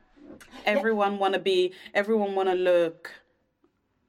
Everyone 0.66 1.18
wanna 1.18 1.38
be 1.52 1.72
everyone 1.94 2.34
wanna 2.38 2.54
look 2.54 3.10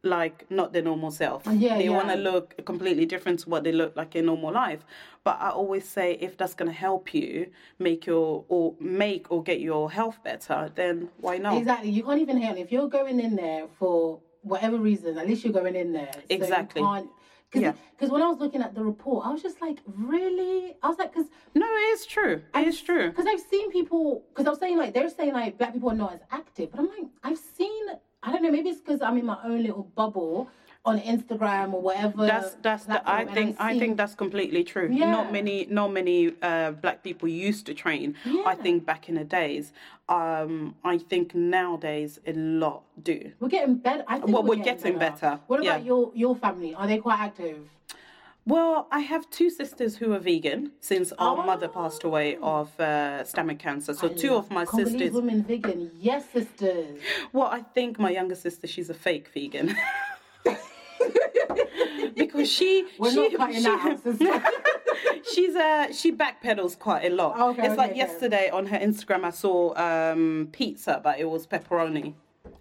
like 0.04 0.46
not 0.52 0.72
their 0.74 0.84
normal 0.84 1.10
self. 1.10 1.42
Yeah, 1.52 1.78
they 1.80 1.86
yeah. 1.86 1.90
want 2.00 2.10
to 2.10 2.16
look 2.16 2.64
completely 2.64 3.08
different 3.08 3.40
to 3.40 3.50
what 3.50 3.64
they 3.64 3.72
look 3.72 3.96
like 3.96 4.16
in 4.16 4.28
normal 4.28 4.52
life. 4.54 4.86
But 5.24 5.38
I 5.42 5.50
always 5.50 5.84
say 5.98 6.08
if 6.28 6.38
that's 6.38 6.54
going 6.54 6.70
to 6.72 6.78
help 6.78 7.12
you 7.16 7.48
make 7.80 8.06
your 8.06 8.46
or 8.48 8.76
make 8.80 9.32
or 9.32 9.42
get 9.42 9.62
your 9.62 9.90
health 9.90 10.18
better, 10.24 10.70
then 10.76 11.10
why 11.22 11.40
not? 11.40 11.58
Exactly. 11.58 11.90
You 11.90 12.04
can't 12.04 12.22
even 12.22 12.38
hate. 12.40 12.60
If 12.60 12.72
you're 12.72 12.88
going 12.88 13.20
in 13.20 13.36
there 13.36 13.66
for 13.80 14.20
whatever 14.44 14.78
reason, 14.78 15.18
at 15.18 15.26
least 15.28 15.44
you're 15.44 15.52
going 15.62 15.76
in 15.76 15.92
there. 15.92 16.12
So 16.14 16.20
you 16.30 16.36
Exactly. 16.38 16.84
can't- 16.84 17.10
Cause, 17.56 17.62
Yeah. 17.64 17.74
Because 17.96 18.12
when 18.12 18.22
I 18.22 18.28
was 18.28 18.40
looking 18.40 18.62
at 18.62 18.76
the 18.76 18.84
report, 18.84 19.26
I 19.26 19.32
was 19.32 19.42
just 19.42 19.62
like, 19.62 19.80
really? 19.88 20.76
I 20.84 20.88
was 20.90 20.98
like, 20.98 21.14
because 21.14 21.30
No, 21.56 21.66
it 21.66 21.90
is 21.96 22.06
true. 22.06 22.42
It 22.54 22.68
is 22.68 22.82
true. 22.82 23.10
because 23.10 23.26
I've 23.26 23.40
seen 23.40 23.72
people. 23.72 24.24
Because 24.30 24.46
I 24.46 24.50
was 24.50 24.60
saying 24.60 24.78
like 24.78 24.94
they're 24.94 25.10
saying 25.10 25.34
like 25.34 25.58
black 25.58 25.74
people 25.74 25.90
are 25.90 25.96
not 25.96 26.14
as 26.14 26.20
active, 26.32 26.72
but 26.72 26.80
I'm 26.82 26.88
like, 26.88 27.08
I've 27.24 27.38
seen. 27.58 27.84
I 28.24 28.32
don't 28.32 28.42
know. 28.44 28.52
Maybe 28.52 28.70
it's 28.70 28.82
because 28.82 29.02
I'm 29.02 29.18
in 29.18 29.26
my 29.26 29.38
own 29.46 29.62
little 29.64 29.84
bubble 29.96 30.50
on 30.86 31.00
Instagram 31.00 31.74
or 31.74 31.82
whatever. 31.82 32.26
That's 32.26 32.56
that's 32.62 32.86
the, 32.86 33.02
I 33.10 33.26
think 33.26 33.56
I 33.60 33.74
see- 33.74 33.80
think 33.80 33.98
that's 33.98 34.16
completely 34.16 34.64
true. 34.64 34.90
Yeah. 34.92 35.12
Not 35.12 35.32
many 35.32 35.66
not 35.70 35.92
many 35.92 36.34
uh, 36.42 36.72
black 36.72 37.04
people 37.04 37.28
used 37.28 37.66
to 37.66 37.74
train. 37.74 38.16
I 38.46 38.56
think 38.56 38.86
back 38.86 39.10
in 39.10 39.16
the 39.16 39.24
days. 39.24 39.74
Um, 40.08 40.76
I 40.84 41.00
think 41.00 41.34
nowadays 41.34 42.20
a 42.28 42.34
lot 42.34 42.84
do. 43.02 43.32
we're 43.40 43.50
getting 43.50 43.78
better. 43.78 44.04
I 44.08 44.20
think 44.20 44.32
Well, 44.32 44.44
we're, 44.44 44.58
we're 44.58 44.64
getting 44.64 45.00
better, 45.00 45.40
What 45.48 45.62
about 45.62 45.80
yeah. 45.82 45.86
your 45.90 46.12
your 46.14 46.36
family? 46.36 46.76
Are 46.76 46.86
they 46.88 47.00
quite 47.00 47.20
active? 47.20 47.58
Well, 48.48 48.88
I 48.92 49.00
have 49.00 49.28
two 49.32 49.50
sisters 49.50 49.98
who 49.98 50.14
are 50.14 50.20
vegan 50.20 50.72
since 50.80 51.12
our 51.18 51.38
mother 51.44 51.68
passed 51.68 52.04
away 52.04 52.38
of 52.44 52.80
uh, 52.80 53.24
stomach 53.24 53.58
cancer. 53.58 53.96
So 53.96 54.08
two 54.08 54.36
of 54.36 54.52
my 54.52 54.66
Congolese 54.66 54.92
sisters. 54.92 55.14
women 55.14 55.42
vegan. 55.44 55.90
Yes, 56.00 56.30
sisters. 56.30 57.00
Well, 57.34 57.48
I 57.48 57.62
think 57.62 57.98
my 57.98 58.12
younger 58.12 58.36
sister, 58.36 58.68
she's 58.68 58.92
a 58.92 58.94
fake 58.94 59.30
vegan. 59.34 59.76
because 62.16 62.50
she 62.50 62.88
We're 63.00 63.12
she, 63.12 63.30
she, 63.30 63.38
she's 65.34 65.56
uh 65.56 65.92
she 65.92 66.12
backpedals 66.12 66.78
quite 66.78 67.06
a 67.06 67.10
lot. 67.10 67.40
Okay, 67.40 67.64
it's 67.64 67.70
okay, 67.70 67.76
like 67.78 67.92
okay. 67.92 67.98
yesterday 67.98 68.50
on 68.50 68.66
her 68.68 68.78
Instagram 68.78 69.24
I 69.24 69.32
saw 69.32 69.74
um 69.76 70.50
pizza 70.52 71.02
but 71.04 71.20
it 71.20 71.30
was 71.30 71.48
pepperoni. 71.48 72.14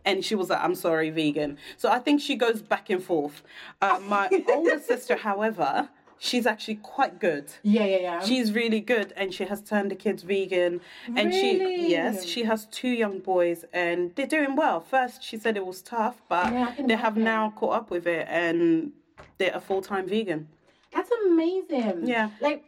And 0.07 0.23
she 0.23 0.35
was 0.35 0.51
like, 0.51 0.61
I'm 0.63 0.75
sorry, 0.75 1.09
vegan. 1.09 1.57
So 1.79 1.91
I 1.91 1.99
think 1.99 2.21
she 2.21 2.37
goes 2.37 2.61
back 2.61 2.91
and 2.91 3.03
forth. 3.03 3.43
Uh, 3.81 4.01
my 4.07 4.29
older 4.51 4.79
sister, 4.79 5.17
however, 5.17 5.89
she's 6.19 6.47
actually 6.47 6.77
quite 6.77 7.19
good. 7.21 7.53
Yeah, 7.63 7.85
yeah, 7.85 7.97
yeah. 7.99 8.21
She's 8.25 8.53
really 8.53 8.81
good 8.81 9.13
and 9.17 9.33
she 9.35 9.45
has 9.45 9.61
turned 9.63 9.91
the 9.91 9.95
kids 9.97 10.23
vegan. 10.23 10.81
And 11.17 11.33
she 11.33 11.59
Really? 11.59 11.91
yes, 11.91 12.25
she 12.25 12.45
has 12.45 12.67
two 12.67 12.89
young 12.89 13.19
boys 13.21 13.65
and 13.73 14.15
they're 14.15 14.27
doing 14.27 14.57
well. 14.57 14.81
First 14.81 15.23
she 15.23 15.37
said 15.37 15.57
it 15.57 15.67
was 15.67 15.83
tough, 15.83 16.23
but 16.29 16.53
Yeah, 16.53 16.75
they 16.79 16.95
have 16.97 17.17
imagine. 17.17 17.25
now 17.25 17.51
caught 17.57 17.75
up 17.75 17.91
with 17.91 18.07
it 18.07 18.27
and 18.29 18.93
they're 19.39 19.55
a 19.55 19.61
full 19.61 19.83
time 19.83 20.09
vegan. 20.09 20.49
That's 20.93 21.11
amazing. 21.27 22.07
Yeah. 22.07 22.31
Like, 22.41 22.65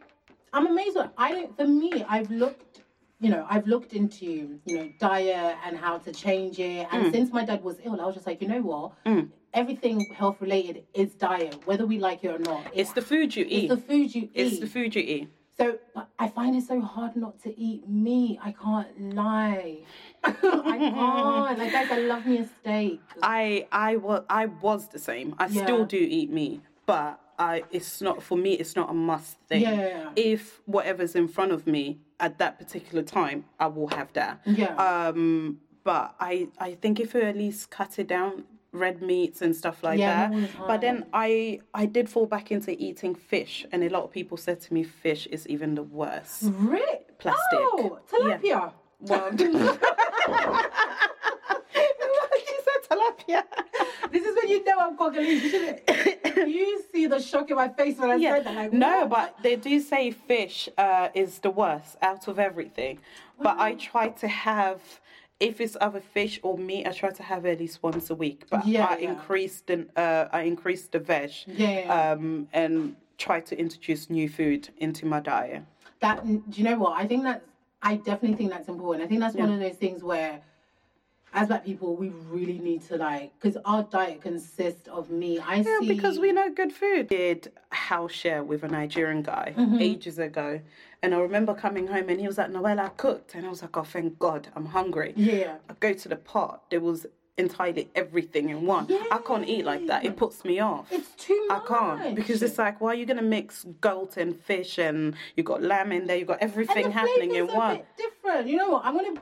I'm 0.53 0.67
amazed. 0.67 0.95
What 0.95 1.13
I 1.17 1.31
don't. 1.31 1.55
For 1.57 1.67
me, 1.67 2.03
I've 2.07 2.29
looked. 2.29 2.81
You 3.19 3.31
know, 3.31 3.47
I've 3.49 3.65
looked 3.65 3.93
into 3.93 4.59
you 4.65 4.75
know 4.77 4.89
diet 4.99 5.57
and 5.65 5.75
how 5.75 5.97
to 5.99 6.11
change 6.11 6.59
it. 6.59 6.87
Mm. 6.87 6.93
And 6.93 7.13
since 7.13 7.31
my 7.31 7.43
dad 7.45 7.63
was 7.63 7.77
ill, 7.83 7.99
I 7.99 8.05
was 8.05 8.13
just 8.15 8.27
like, 8.27 8.41
you 8.41 8.47
know 8.47 8.61
what? 8.61 8.91
Everything 9.57 10.05
health 10.13 10.37
related 10.39 10.83
is 10.93 11.15
diet, 11.15 11.57
whether 11.65 11.87
we 11.87 11.97
like 11.97 12.23
it 12.23 12.27
or 12.27 12.37
not. 12.37 12.67
It's 12.75 12.93
the 12.93 13.01
food 13.01 13.35
you 13.35 13.43
eat. 13.49 13.71
It's 13.71 13.81
the 13.81 13.87
food 13.87 14.13
you 14.15 14.21
eat. 14.21 14.31
It's 14.35 14.59
the 14.59 14.67
food 14.67 14.95
you 14.95 15.01
eat. 15.01 15.29
So 15.57 15.79
but 15.95 16.09
I 16.19 16.27
find 16.27 16.55
it 16.55 16.61
so 16.61 16.79
hard 16.79 17.15
not 17.15 17.41
to 17.41 17.59
eat 17.59 17.89
meat. 17.89 18.37
I 18.43 18.51
can't 18.51 19.15
lie. 19.15 19.79
I 20.23 20.31
can't. 20.77 21.57
Like 21.57 21.71
guys, 21.71 21.89
I 21.89 21.97
love 22.01 22.27
me 22.27 22.37
a 22.37 22.47
steak. 22.59 23.01
I 23.23 23.65
I 23.71 23.95
was 23.95 24.23
I 24.29 24.45
was 24.45 24.89
the 24.89 24.99
same. 24.99 25.33
I 25.39 25.47
Yeah. 25.47 25.63
still 25.63 25.85
do 25.85 25.97
eat 25.97 26.29
meat, 26.29 26.61
but 26.85 27.19
I 27.39 27.63
it's 27.71 27.99
not 27.99 28.21
for 28.21 28.37
me. 28.37 28.53
It's 28.53 28.75
not 28.75 28.91
a 28.91 28.93
must 28.93 29.39
thing. 29.49 29.61
Yeah. 29.63 30.11
If 30.15 30.61
whatever's 30.67 31.15
in 31.15 31.27
front 31.27 31.51
of 31.51 31.65
me 31.65 31.97
at 32.19 32.37
that 32.37 32.59
particular 32.59 33.01
time, 33.01 33.45
I 33.59 33.65
will 33.65 33.87
have 33.87 34.13
that. 34.13 34.39
Yeah. 34.45 34.75
Um, 34.75 35.61
but 35.83 36.13
I 36.19 36.49
I 36.59 36.75
think 36.75 36.99
if 36.99 37.15
you 37.15 37.21
at 37.21 37.35
least 37.35 37.71
cut 37.71 37.97
it 37.97 38.05
down, 38.07 38.43
red 38.71 39.01
meats 39.01 39.41
and 39.41 39.55
stuff 39.55 39.83
like 39.83 39.99
Yeah, 39.99 40.29
that. 40.29 40.31
the 40.31 40.49
But 40.67 40.81
then 40.81 41.05
I 41.13 41.59
I 41.73 41.85
did 41.85 42.09
fall 42.09 42.25
back 42.25 42.51
into 42.51 42.71
eating 42.81 43.15
fish, 43.15 43.65
and 43.71 43.83
a 43.83 43.89
lot 43.89 44.03
of 44.03 44.11
people 44.11 44.37
said 44.37 44.59
to 44.61 44.73
me, 44.73 44.83
fish 44.83 45.27
is 45.27 45.47
even 45.47 45.75
the 45.75 45.83
worst. 45.83 46.43
Really? 46.43 46.99
Plastic. 47.17 47.59
Oh, 47.59 47.99
tilapia. 48.11 48.71
Well, 48.99 49.31
she 49.37 49.45
said 52.67 52.81
tilapia. 52.89 53.43
This 54.11 54.25
is 54.25 54.35
when 54.35 54.47
you 54.49 54.63
know 54.63 54.79
I'm 54.79 54.95
it? 55.15 56.37
you 56.47 56.83
see 56.91 57.07
the 57.07 57.19
shock 57.19 57.49
in 57.49 57.55
my 57.55 57.69
face 57.69 57.97
when 57.97 58.11
I 58.11 58.21
said 58.21 58.45
that. 58.45 58.55
Like, 58.55 58.73
no, 58.73 59.05
what? 59.05 59.09
but 59.09 59.35
they 59.43 59.55
do 59.55 59.79
say 59.79 60.11
fish 60.11 60.69
uh, 60.77 61.09
is 61.13 61.39
the 61.39 61.49
worst 61.49 61.97
out 62.01 62.27
of 62.27 62.39
everything. 62.39 62.99
But 63.39 63.59
I 63.59 63.75
try 63.75 64.09
to 64.09 64.27
have, 64.27 64.81
if 65.39 65.61
it's 65.61 65.77
other 65.79 65.99
fish 66.01 66.39
or 66.43 66.57
meat, 66.57 66.87
I 66.87 66.91
try 66.91 67.11
to 67.11 67.23
have 67.23 67.45
at 67.45 67.59
least 67.59 67.83
once 67.83 68.09
a 68.09 68.15
week. 68.15 68.45
But 68.49 68.65
Yeah, 68.65 68.85
I 68.85 68.97
yeah. 68.97 69.11
increased 69.11 69.67
the 69.67 69.87
uh, 69.95 70.27
I 70.31 70.41
increased 70.41 70.91
the 70.91 70.99
veg, 70.99 71.31
Yeah. 71.47 72.11
um, 72.11 72.47
and 72.53 72.95
try 73.17 73.39
to 73.41 73.57
introduce 73.59 74.09
new 74.09 74.29
food 74.29 74.69
into 74.77 75.05
my 75.05 75.19
diet. 75.19 75.63
that 75.99 76.23
do 76.25 76.41
you 76.53 76.63
know 76.63 76.77
what? 76.77 76.93
I 76.97 77.07
think 77.07 77.23
that's 77.23 77.45
I 77.81 77.95
definitely 77.97 78.37
think 78.37 78.49
that's 78.51 78.67
important. 78.69 79.03
I 79.05 79.07
think 79.07 79.19
that's 79.21 79.35
one 79.35 79.51
of 79.51 79.59
those 79.59 79.75
things 79.75 80.03
where 80.03 80.39
as 81.37 81.47
black 81.47 81.63
people 81.63 81.95
we 81.95 82.09
really 82.29 82.57
need 82.57 82.81
to 82.81 82.97
like 82.97 83.31
because 83.39 83.57
our 83.65 83.83
diet 83.83 84.21
consists 84.21 84.87
of 84.87 85.09
meat. 85.11 85.39
I 85.47 85.57
Yeah, 85.57 85.79
see 85.79 85.87
because 85.87 86.17
we 86.19 86.31
know 86.31 86.49
good 86.49 86.73
food. 86.73 87.07
Did 87.09 87.51
house 87.69 88.11
share 88.11 88.43
with 88.43 88.63
a 88.63 88.67
Nigerian 88.67 89.21
guy 89.21 89.53
Mm-hmm. 89.57 89.79
ages 89.79 90.17
ago, 90.19 90.59
and 91.03 91.13
I 91.13 91.19
remember 91.19 91.53
coming 91.53 91.85
home 91.87 92.09
and 92.09 92.19
he 92.19 92.27
was 92.27 92.37
like, 92.39 92.49
"Noel, 92.49 92.79
I 92.79 92.89
cooked," 92.89 93.35
and 93.35 93.45
I 93.45 93.49
was 93.49 93.61
like, 93.61 93.75
"Oh, 93.77 93.83
thank 93.83 94.17
God, 94.19 94.47
I'm 94.55 94.65
hungry." 94.65 95.13
Yeah. 95.15 95.57
I 95.69 95.73
go 95.79 95.93
to 95.93 96.09
the 96.09 96.15
pot. 96.15 96.63
There 96.71 96.79
was 96.81 97.05
entirely 97.37 97.87
everything 97.93 98.49
in 98.49 98.65
one. 98.65 98.87
I 99.11 99.19
can't 99.27 99.47
eat 99.47 99.63
like 99.63 99.85
that. 99.87 100.03
It 100.03 100.17
puts 100.17 100.43
me 100.43 100.59
off. 100.59 100.91
It's 100.91 101.11
too 101.11 101.39
much. 101.49 101.61
I 101.63 101.67
can't 101.67 102.15
because 102.15 102.41
it's 102.41 102.57
like, 102.57 102.81
why 102.81 102.89
are 102.91 102.95
you 102.95 103.05
gonna 103.05 103.21
mix 103.21 103.63
goat 103.79 104.17
and 104.17 104.35
fish 104.35 104.79
and 104.79 105.13
you 105.35 105.43
got 105.43 105.61
lamb 105.61 105.91
in 105.91 106.07
there? 106.07 106.17
You 106.17 106.25
got 106.25 106.39
everything 106.41 106.89
happening 106.91 107.35
in 107.35 107.45
flavors 107.45 107.49
are 107.51 107.55
a 107.55 107.57
one. 107.67 107.75
bit 107.77 107.87
different. 107.97 108.47
You 108.47 108.57
know 108.57 108.71
what? 108.71 108.85
I'm 108.85 108.95
gonna 108.95 109.21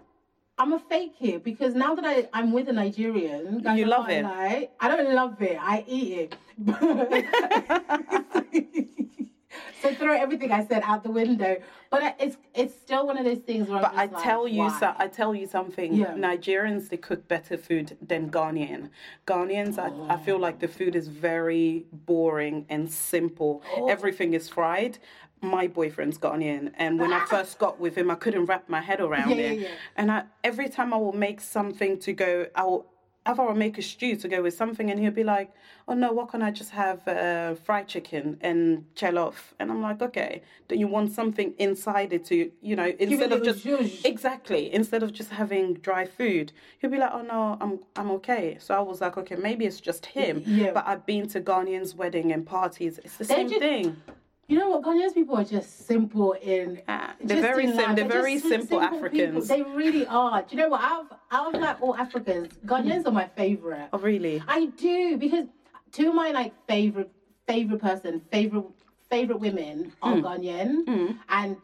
I'm 0.57 0.73
a 0.73 0.79
fake 0.79 1.13
here 1.17 1.39
because 1.39 1.75
now 1.75 1.95
that 1.95 2.05
I, 2.05 2.29
I'm 2.33 2.51
with 2.53 2.69
a 2.69 2.73
Nigerian, 2.73 3.59
guys, 3.59 3.77
You 3.77 3.85
I 3.85 3.87
love 3.87 4.09
it. 4.09 4.23
lie, 4.23 4.69
I 4.79 4.87
don't 4.87 5.13
love 5.13 5.41
it. 5.41 5.57
I 5.59 5.83
eat 5.87 6.31
it. 6.31 6.35
so 9.81 9.93
throw 9.95 10.13
everything 10.13 10.51
I 10.53 10.65
said 10.65 10.81
out 10.85 11.03
the 11.03 11.11
window. 11.11 11.57
But 11.89 12.15
it's 12.19 12.37
it's 12.53 12.73
still 12.73 13.05
one 13.05 13.17
of 13.17 13.25
those 13.25 13.39
things 13.39 13.67
where 13.67 13.81
But 13.81 13.91
I'm 13.91 13.99
I 13.99 14.05
just 14.05 14.13
like, 14.15 14.23
tell 14.23 14.47
you, 14.47 14.69
so, 14.79 14.93
I 14.97 15.07
tell 15.09 15.35
you 15.35 15.45
something. 15.45 15.93
Yeah. 15.93 16.13
Nigerians 16.13 16.87
they 16.89 16.97
cook 16.97 17.27
better 17.27 17.57
food 17.57 17.97
than 18.01 18.29
Ghanaian. 18.29 18.89
Ghanaians, 19.27 19.77
I, 19.77 19.91
I 20.13 20.17
feel 20.17 20.35
oh. 20.35 20.39
like 20.39 20.59
the 20.59 20.67
food 20.69 20.95
is 20.95 21.09
very 21.09 21.85
boring 21.91 22.65
and 22.69 22.89
simple. 22.91 23.61
Oh. 23.75 23.87
Everything 23.87 24.33
is 24.33 24.47
fried. 24.49 24.97
My 25.41 25.67
boyfriend's 25.67 26.17
Ghanaian, 26.17 26.71
and 26.75 26.99
when 26.99 27.13
I 27.13 27.23
first 27.25 27.59
got 27.59 27.79
with 27.79 27.95
him, 27.95 28.09
I 28.09 28.15
couldn't 28.15 28.45
wrap 28.45 28.67
my 28.67 28.81
head 28.81 28.99
around 28.99 29.29
Yeah, 29.31 29.35
it. 29.35 29.59
yeah, 29.59 29.67
yeah. 29.67 29.75
And 29.95 30.11
I, 30.11 30.23
every 30.43 30.69
time 30.69 30.93
I 30.93 30.97
will 30.97 31.13
make 31.13 31.39
something 31.41 31.99
to 31.99 32.13
go, 32.13 32.47
I 32.55 32.63
will. 32.63 32.85
Either 33.27 33.41
I'll 33.41 33.55
make 33.55 33.79
a 33.79 33.81
stew 33.81 34.15
to 34.17 34.27
go 34.27 34.43
with 34.43 34.53
something, 34.53 34.91
and 34.91 34.99
he'll 34.99 35.09
be 35.09 35.23
like, 35.23 35.51
"Oh 35.87 35.95
no, 35.95 36.11
why 36.13 36.25
can't 36.27 36.43
I 36.43 36.51
just 36.51 36.69
have 36.69 37.07
uh, 37.07 37.55
fried 37.55 37.87
chicken 37.87 38.37
and 38.41 38.85
jollof?" 38.95 39.33
And 39.59 39.71
I'm 39.71 39.81
like, 39.81 39.99
"Okay, 39.99 40.43
do 40.67 40.75
you 40.75 40.87
want 40.87 41.11
something 41.11 41.55
inside 41.57 42.13
it 42.13 42.23
to, 42.25 42.51
you 42.61 42.75
know, 42.75 42.93
instead 42.99 43.31
of 43.31 43.43
just. 43.43 43.65
Exactly. 44.05 44.71
Instead 44.71 45.01
of 45.01 45.11
just 45.11 45.31
having 45.31 45.73
dry 45.73 46.05
food, 46.05 46.51
he'll 46.77 46.91
be 46.91 46.99
like, 46.99 47.09
"Oh 47.13 47.23
no, 47.23 47.57
I'm 47.59 47.79
I'm 47.95 48.11
okay." 48.11 48.57
So 48.59 48.75
I 48.75 48.79
was 48.81 49.01
like, 49.01 49.17
"Okay, 49.17 49.35
maybe 49.35 49.65
it's 49.65 49.81
just 49.81 50.05
him." 50.05 50.43
Yeah. 50.45 50.71
But 50.73 50.85
I've 50.87 51.03
been 51.07 51.27
to 51.29 51.41
Ghanaians' 51.41 51.95
wedding 51.95 52.31
and 52.31 52.45
parties. 52.45 52.99
It's 53.03 53.17
the 53.17 53.23
They're 53.23 53.37
same 53.37 53.49
just- 53.49 53.59
thing. 53.59 53.97
You 54.47 54.59
know 54.59 54.69
what? 54.69 54.83
Ghanaian 54.83 55.13
people 55.13 55.35
are 55.35 55.43
just 55.43 55.87
simple 55.87 56.33
in. 56.33 56.81
Ah, 56.87 57.15
they're 57.23 57.41
very 57.41 57.63
in 57.65 57.75
sim- 57.75 57.95
they're 57.95 58.07
very 58.07 58.37
simple 58.37 58.79
people. 58.79 58.97
Africans. 58.97 59.47
They 59.47 59.63
really 59.63 60.05
are. 60.05 60.43
Do 60.43 60.55
you 60.55 60.61
know 60.61 60.69
what? 60.69 60.81
I've 60.81 61.07
I've 61.31 61.59
like 61.59 61.81
all 61.81 61.95
Africans, 61.95 62.49
Ghanaians 62.65 63.07
are 63.07 63.11
my 63.11 63.27
favorite. 63.27 63.89
Oh 63.91 63.97
really? 63.97 64.43
I 64.47 64.67
do 64.67 65.17
because 65.17 65.47
two 65.91 66.09
of 66.09 66.15
my 66.15 66.29
like 66.31 66.53
favorite 66.67 67.11
favorite 67.47 67.81
person 67.81 68.21
favorite 68.31 68.65
favorite 69.09 69.39
women 69.39 69.93
are 70.03 70.13
Mm. 70.15 70.21
Ghanaian, 70.23 71.17
and 71.29 71.57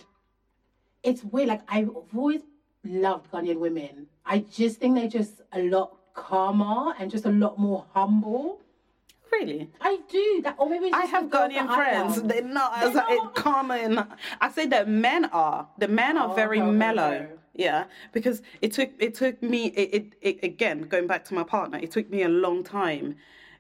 it's 1.04 1.24
weird. 1.24 1.50
Like 1.50 1.62
I've 1.68 1.90
always 1.90 2.42
loved 2.84 3.30
Ghanaian 3.32 3.60
women. 3.60 4.08
I 4.26 4.40
just 4.40 4.80
think 4.80 4.96
they're 4.96 5.08
just 5.08 5.42
a 5.54 5.62
lot 5.70 5.98
calmer 6.16 6.94
and 7.00 7.12
just 7.12 7.26
a 7.26 7.32
lot 7.32 7.60
more 7.60 7.86
humble. 7.94 8.60
Really? 9.32 9.70
I 9.80 10.00
do 10.10 10.42
that, 10.44 10.56
or 10.58 10.70
maybe 10.70 10.92
I 10.94 11.06
have 11.06 11.26
Ghanaian 11.26 11.74
friends. 11.74 12.22
They're 12.22 12.42
not 12.42 12.78
as 12.78 12.94
They're 12.94 13.04
uh, 13.04 13.16
not? 13.16 13.72
and 13.72 14.06
I 14.42 14.50
say 14.52 14.66
that 14.68 14.90
men 14.90 15.26
are. 15.26 15.68
The 15.78 15.88
men 15.88 16.18
are 16.18 16.32
Oh, 16.32 16.34
very 16.34 16.62
okay, 16.62 16.72
mellow. 16.72 17.12
okay. 17.14 17.28
Yeah, 17.54 17.86
because 18.14 18.42
it 18.62 18.72
took 18.74 18.90
it 19.00 19.14
took 19.16 19.42
me 19.44 19.68
it, 19.68 19.90
it, 19.94 20.16
it 20.22 20.44
again 20.44 20.82
going 20.84 21.08
back 21.08 21.26
to 21.26 21.34
my 21.34 21.44
partner. 21.44 21.80
It 21.82 21.92
took 21.92 22.10
me 22.10 22.24
a 22.24 22.30
long 22.30 22.64
time 22.64 23.16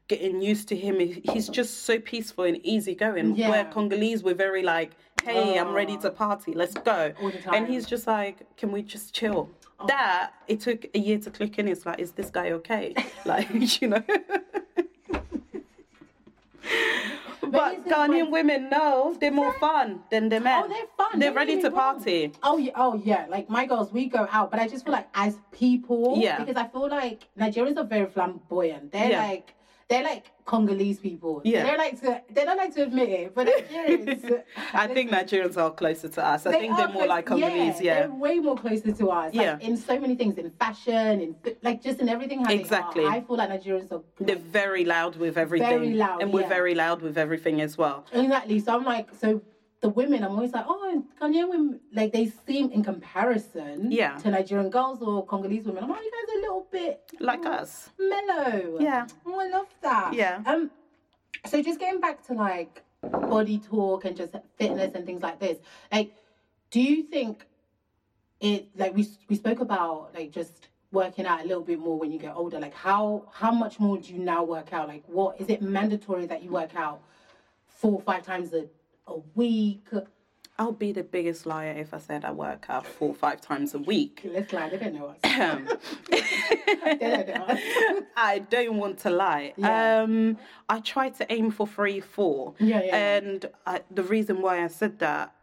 getting 0.08 0.42
used 0.42 0.68
to 0.70 0.76
him. 0.76 1.00
He's 1.00 1.48
just 1.50 1.84
so 1.84 2.00
peaceful 2.00 2.44
and 2.46 2.60
easygoing. 2.66 3.36
Yeah. 3.36 3.50
Where 3.50 3.66
Congolese 3.66 4.24
we're 4.24 4.36
very 4.36 4.64
like, 4.64 4.92
hey, 5.24 5.58
I'm 5.58 5.74
ready 5.74 5.98
to 6.00 6.10
party. 6.10 6.54
Let's 6.54 6.74
go. 6.74 7.14
And 7.52 7.68
he's 7.68 7.86
just 7.86 8.08
like, 8.08 8.58
can 8.58 8.72
we 8.72 8.82
just 8.82 9.14
chill? 9.14 9.50
That 9.88 10.32
it 10.48 10.60
took 10.60 10.86
a 10.94 11.00
year 11.00 11.18
to 11.20 11.32
click 11.32 11.58
in. 11.60 11.68
It's 11.68 11.86
like, 11.86 12.00
is 12.00 12.12
this 12.12 12.30
guy 12.30 12.52
okay? 12.52 12.94
like 13.26 13.48
you 13.82 13.88
know. 13.90 14.04
But 17.52 17.86
Ghanaian 17.86 18.32
women 18.32 18.70
know 18.70 19.16
they're 19.20 19.32
more 19.32 19.54
fun 19.60 20.02
than 20.10 20.30
the 20.30 20.38
oh, 20.38 20.40
men. 20.40 20.64
Oh, 20.66 20.68
they're 20.68 20.88
fun. 20.98 21.20
They're 21.20 21.30
Don't 21.30 21.36
ready 21.36 21.62
to 21.62 21.72
party. 21.72 22.32
Oh 22.44 22.58
yeah, 22.58 22.72
oh 22.76 22.96
yeah. 22.96 23.26
Like 23.30 23.50
my 23.50 23.66
girls, 23.66 23.92
we 23.92 24.08
go 24.08 24.28
out, 24.32 24.52
but 24.52 24.60
I 24.60 24.68
just 24.68 24.86
feel 24.86 24.94
like 24.94 25.10
as 25.14 25.38
people, 25.52 26.16
Yeah. 26.18 26.40
because 26.40 26.56
I 26.56 26.68
feel 26.68 26.90
like 26.90 27.28
Nigerians 27.38 27.78
are 27.78 27.84
very 27.84 28.10
flamboyant. 28.10 28.92
They're 28.92 29.12
Yeah. 29.12 29.28
like 29.28 29.54
they're 29.92 30.04
like 30.04 30.26
Congolese 30.46 31.00
people. 31.00 31.42
Yeah. 31.44 31.64
They're 31.64 31.78
like 31.78 32.00
to 32.02 32.22
they 32.36 32.44
don't 32.46 32.58
like 32.58 32.74
to 32.76 32.84
admit 32.84 33.10
it, 33.10 33.36
but 33.36 33.48
Nigerians. 33.72 34.32
Uh, 34.32 34.38
I 34.74 34.88
think 34.88 35.12
Nigerians 35.12 35.58
are 35.58 35.72
closer 35.72 36.10
to 36.10 36.26
us. 36.26 36.46
I 36.46 36.52
they 36.52 36.60
think 36.62 36.78
they're 36.78 36.88
more 36.88 37.04
close- 37.04 37.10
like 37.10 37.26
Congolese. 37.26 37.82
Yeah. 37.82 38.00
they're 38.00 38.12
way 38.28 38.40
more 38.40 38.58
closer 38.58 38.92
to 38.94 39.06
us. 39.12 39.34
Yeah. 39.34 39.54
like, 39.54 39.64
in 39.64 39.78
so 39.78 40.00
many 40.00 40.16
things, 40.16 40.38
in 40.38 40.50
fashion, 40.52 41.22
in 41.26 41.36
like 41.62 41.84
just 41.84 42.00
in 42.00 42.08
everything. 42.10 42.44
How 42.46 42.52
Exactly. 42.54 43.06
I 43.06 43.22
feel 43.22 43.38
like 43.38 43.50
Nigerians 43.50 43.92
are 43.92 44.02
They're 44.20 44.36
very 44.62 44.86
loud 44.86 45.18
with 45.18 45.38
everything. 45.38 45.70
Very 45.70 45.94
loud, 45.94 46.22
And 46.22 46.34
we're 46.34 46.42
yeah. 46.42 46.60
very 46.60 46.74
loud 46.76 47.02
with 47.02 47.18
everything 47.18 47.62
as 47.62 47.78
well. 47.78 48.06
Exactly. 48.14 48.60
So 48.60 48.76
I'm 48.76 48.86
like, 48.86 49.08
so 49.24 49.42
the 49.82 49.90
women, 49.90 50.24
I'm 50.24 50.32
always 50.32 50.52
like, 50.54 50.66
oh, 50.68 51.04
Ghanaian 51.20 51.50
women, 51.50 51.80
like 51.92 52.14
they 52.14 52.32
seem 52.48 52.70
in 52.72 52.84
comparison 52.84 53.92
Yeah. 53.92 54.16
to 54.20 54.30
Nigerian 54.30 54.70
girls 54.70 55.02
or 55.02 55.26
Congolese 55.26 55.66
women. 55.66 55.84
I'm 55.84 55.90
like, 55.90 56.04
you 56.04 56.12
guys 56.12 56.36
are 56.36 56.38
a 56.38 56.42
little 56.42 56.68
bit 56.72 57.12
Like 57.20 57.44
more 57.44 57.54
us. 57.54 57.90
mellow. 58.00 58.78
Yeah. 58.80 59.08
Oh, 59.26 59.40
I 59.40 59.48
love 59.50 59.68
that. 59.82 60.14
Yeah. 60.14 60.42
Um, 60.46 60.70
so 61.48 61.62
just 61.64 61.80
getting 61.80 62.00
back 62.00 62.26
to 62.28 62.34
like 62.34 62.84
body 63.02 63.58
talk 63.58 64.06
and 64.06 64.16
just 64.16 64.36
fitness 64.58 64.94
and 64.94 65.04
things 65.06 65.24
like 65.24 65.40
this, 65.40 65.58
like, 65.92 66.14
do 66.70 66.80
you 66.80 67.04
think 67.04 67.48
it 68.40 68.70
like 68.78 68.96
we 68.96 69.08
we 69.30 69.36
spoke 69.36 69.60
about 69.60 70.14
like 70.14 70.32
just 70.32 70.68
working 70.92 71.26
out 71.26 71.42
a 71.44 71.48
little 71.48 71.64
bit 71.64 71.80
more 71.80 71.98
when 71.98 72.12
you 72.12 72.18
get 72.20 72.34
older 72.36 72.60
like 72.60 72.74
how 72.74 73.24
how 73.32 73.52
much 73.52 73.80
more 73.80 73.98
do 73.98 74.12
you 74.14 74.20
now 74.20 74.44
work 74.44 74.74
out 74.74 74.88
like 74.88 75.04
what 75.08 75.40
is 75.40 75.48
it 75.50 75.62
mandatory 75.62 76.26
that 76.26 76.42
you 76.44 76.50
work 76.50 76.76
out 76.76 77.02
four 77.68 77.94
or 77.94 78.02
five 78.02 78.26
times 78.26 78.52
a, 78.54 78.66
a 79.12 79.20
week 79.36 79.88
I'll 80.62 80.72
be 80.72 80.92
the 80.92 81.04
biggest 81.04 81.48
liar 81.48 81.74
if 81.76 81.92
I 81.92 81.98
said 81.98 82.24
I 82.24 82.32
work 82.32 82.66
out 82.70 82.86
four 82.86 83.10
or 83.10 83.16
five 83.16 83.42
times 83.42 83.74
a 83.74 83.80
week. 83.80 84.22
let's 84.32 84.54
lie 84.54 84.70
they 84.70 84.78
don't 84.78 84.94
know 84.94 85.08
us 85.08 85.18
they 85.24 86.98
don't 87.00 87.28
know 87.28 87.46
us 87.46 87.60
I 88.16 88.40
don't 88.40 88.78
want 88.78 89.00
to 89.00 89.10
lie. 89.10 89.54
Yeah. 89.58 90.02
Um, 90.04 90.38
I 90.70 90.80
try 90.82 91.10
to 91.10 91.34
aim 91.34 91.50
for 91.50 91.66
three, 91.66 92.00
four. 92.00 92.54
Yeah, 92.60 92.80
yeah, 92.80 92.86
yeah. 92.86 93.18
And 93.18 93.46
I, 93.66 93.82
the 93.90 94.04
reason 94.04 94.42
why 94.44 94.64
I 94.64 94.68
said 94.68 95.00
that 95.00 95.34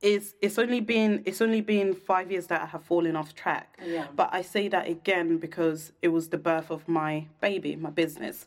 is 0.00 0.34
it's 0.40 0.58
only 0.58 0.80
been 0.80 1.22
it's 1.24 1.40
only 1.40 1.62
been 1.62 1.94
five 1.94 2.30
years 2.30 2.46
that 2.48 2.60
I 2.60 2.66
have 2.66 2.84
fallen 2.84 3.16
off 3.16 3.34
track. 3.34 3.80
Yeah. 3.84 4.06
But 4.14 4.28
I 4.32 4.42
say 4.42 4.68
that 4.68 4.86
again 4.86 5.38
because 5.38 5.92
it 6.00 6.08
was 6.08 6.28
the 6.28 6.38
birth 6.38 6.70
of 6.70 6.86
my 6.86 7.26
baby, 7.40 7.74
my 7.74 7.90
business. 7.90 8.46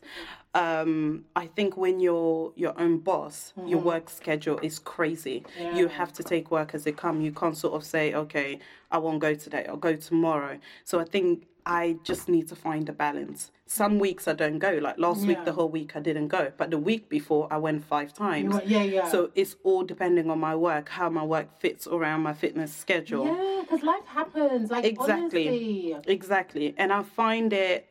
Um, 0.58 1.24
I 1.36 1.46
think 1.46 1.76
when 1.76 2.00
you're 2.00 2.52
your 2.56 2.74
own 2.80 2.98
boss, 2.98 3.52
your 3.64 3.78
work 3.80 4.10
schedule 4.10 4.58
is 4.58 4.78
crazy. 4.78 5.44
You 5.78 5.86
have 5.88 6.12
to 6.14 6.22
take 6.24 6.50
work 6.50 6.74
as 6.74 6.86
it 6.86 6.96
comes. 6.96 7.24
You 7.24 7.32
can't 7.32 7.56
sort 7.56 7.74
of 7.74 7.84
say, 7.84 8.12
okay, 8.14 8.58
I 8.90 8.98
won't 8.98 9.20
go 9.20 9.34
today. 9.34 9.66
I'll 9.68 9.76
go 9.76 9.94
tomorrow. 9.94 10.58
So 10.84 10.98
I 10.98 11.04
think 11.04 11.46
I 11.64 11.96
just 12.02 12.28
need 12.28 12.48
to 12.48 12.56
find 12.56 12.88
a 12.88 12.92
balance. 12.92 13.52
Some 13.66 13.98
weeks 13.98 14.26
I 14.26 14.32
don't 14.32 14.58
go. 14.58 14.72
Like 14.80 14.98
last 14.98 15.26
week, 15.26 15.44
the 15.44 15.52
whole 15.52 15.68
week 15.68 15.94
I 15.94 16.00
didn't 16.00 16.28
go, 16.28 16.50
but 16.56 16.70
the 16.70 16.78
week 16.78 17.08
before 17.10 17.46
I 17.50 17.58
went 17.58 17.84
five 17.84 18.12
times. 18.14 18.54
went- 18.54 18.66
yeah, 18.66 18.82
yeah. 18.82 19.08
So 19.08 19.30
it's 19.34 19.56
all 19.62 19.84
depending 19.84 20.30
on 20.30 20.40
my 20.40 20.56
work, 20.56 20.88
how 20.88 21.08
my 21.10 21.22
work 21.24 21.48
fits 21.60 21.86
around 21.86 22.22
my 22.22 22.32
fitness 22.32 22.72
schedule. 22.74 23.26
Yeah, 23.26 23.62
because 23.62 23.82
life 23.82 24.06
happens. 24.06 24.70
Like 24.70 24.86
Exactly. 24.86 25.48
honestly. 25.48 25.96
Exactly. 26.06 26.74
And 26.78 26.92
I 26.92 27.02
find 27.02 27.52
it 27.52 27.87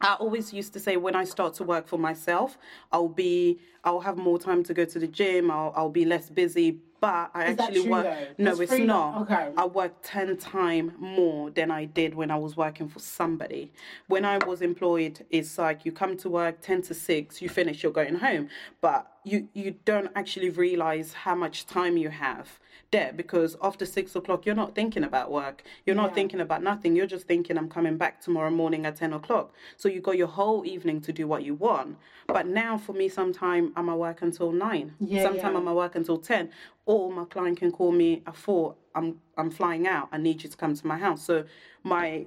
I 0.00 0.14
always 0.14 0.52
used 0.52 0.72
to 0.74 0.80
say 0.80 0.96
when 0.96 1.14
I 1.14 1.24
start 1.24 1.54
to 1.54 1.64
work 1.64 1.86
for 1.86 1.98
myself, 1.98 2.56
I'll 2.92 3.08
be 3.08 3.58
I'll 3.84 4.00
have 4.00 4.16
more 4.16 4.38
time 4.38 4.62
to 4.64 4.74
go 4.74 4.84
to 4.84 4.98
the 4.98 5.06
gym, 5.06 5.50
I'll 5.50 5.72
I'll 5.76 5.90
be 5.90 6.04
less 6.04 6.30
busy, 6.30 6.78
but 7.00 7.30
I 7.34 7.46
Is 7.46 7.58
actually 7.58 7.82
true, 7.82 7.90
work 7.90 8.04
though? 8.04 8.26
No, 8.38 8.44
That's 8.50 8.60
it's 8.60 8.70
freedom. 8.70 8.86
not. 8.88 9.22
Okay. 9.22 9.50
I 9.56 9.64
work 9.66 9.94
10 10.02 10.36
times 10.36 10.92
more 10.98 11.50
than 11.50 11.70
I 11.70 11.86
did 11.86 12.14
when 12.14 12.30
I 12.30 12.36
was 12.36 12.56
working 12.56 12.88
for 12.88 12.98
somebody. 12.98 13.72
When 14.06 14.24
I 14.24 14.38
was 14.46 14.62
employed, 14.62 15.24
it's 15.30 15.56
like 15.58 15.84
you 15.84 15.92
come 15.92 16.16
to 16.18 16.28
work 16.28 16.60
10 16.60 16.82
to 16.82 16.94
6, 16.94 17.42
you 17.42 17.48
finish, 17.48 17.82
you're 17.82 17.92
going 17.92 18.16
home. 18.16 18.48
But 18.80 19.09
you, 19.24 19.48
you 19.52 19.74
don't 19.84 20.10
actually 20.14 20.50
realize 20.50 21.12
how 21.12 21.34
much 21.34 21.66
time 21.66 21.96
you 21.96 22.08
have 22.10 22.58
there 22.90 23.12
because 23.12 23.56
after 23.62 23.86
6 23.86 24.16
o'clock, 24.16 24.44
you're 24.44 24.54
not 24.54 24.74
thinking 24.74 25.04
about 25.04 25.30
work. 25.30 25.62
You're 25.86 25.94
not 25.96 26.10
Yeah. 26.10 26.14
thinking 26.14 26.40
about 26.40 26.62
nothing. 26.62 26.96
You're 26.96 27.06
just 27.06 27.26
thinking, 27.26 27.56
I'm 27.56 27.68
coming 27.68 27.96
back 27.96 28.20
tomorrow 28.20 28.50
morning 28.50 28.84
at 28.86 28.96
10 28.96 29.12
o'clock. 29.12 29.52
So 29.76 29.88
you 29.88 30.00
got 30.00 30.16
your 30.16 30.26
whole 30.26 30.64
evening 30.66 31.00
to 31.02 31.12
do 31.12 31.26
what 31.28 31.44
you 31.44 31.54
want. 31.54 31.98
But 32.26 32.46
now 32.46 32.78
for 32.78 32.92
me, 32.92 33.08
sometime 33.08 33.72
I'm 33.76 33.88
at 33.88 33.98
work 33.98 34.22
until 34.22 34.50
9. 34.52 34.94
Yeah, 34.98 35.22
sometime 35.22 35.52
yeah. 35.52 35.58
I'm 35.58 35.68
at 35.68 35.74
work 35.74 35.94
until 35.94 36.18
10 36.18 36.50
or 36.86 37.12
my 37.12 37.24
client 37.26 37.58
can 37.58 37.70
call 37.70 37.92
me 37.92 38.22
at 38.26 38.34
4 38.34 38.74
I'm 38.94 39.20
I'm 39.36 39.50
flying 39.50 39.86
out 39.86 40.08
I 40.10 40.18
need 40.18 40.42
you 40.42 40.48
to 40.48 40.56
come 40.56 40.74
to 40.74 40.86
my 40.86 40.98
house 40.98 41.22
so 41.22 41.44
my 41.84 42.26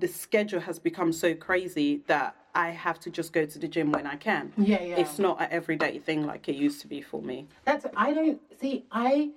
the 0.00 0.08
schedule 0.08 0.60
has 0.60 0.78
become 0.80 1.12
so 1.12 1.34
crazy 1.34 2.02
that 2.08 2.34
I 2.54 2.70
have 2.70 2.98
to 3.00 3.10
just 3.10 3.32
go 3.32 3.44
to 3.46 3.58
the 3.58 3.68
gym 3.68 3.92
when 3.92 4.06
I 4.06 4.16
can 4.16 4.52
Yeah, 4.56 4.82
yeah. 4.82 4.96
it's 4.98 5.18
not 5.18 5.40
an 5.40 5.48
everyday 5.50 5.98
thing 5.98 6.26
like 6.26 6.48
it 6.48 6.56
used 6.56 6.80
to 6.82 6.86
be 6.86 7.00
for 7.00 7.22
me 7.22 7.46
That's 7.64 7.86
I 7.96 8.12
don't 8.12 8.40
see. 8.60 8.84
I 8.90 9.30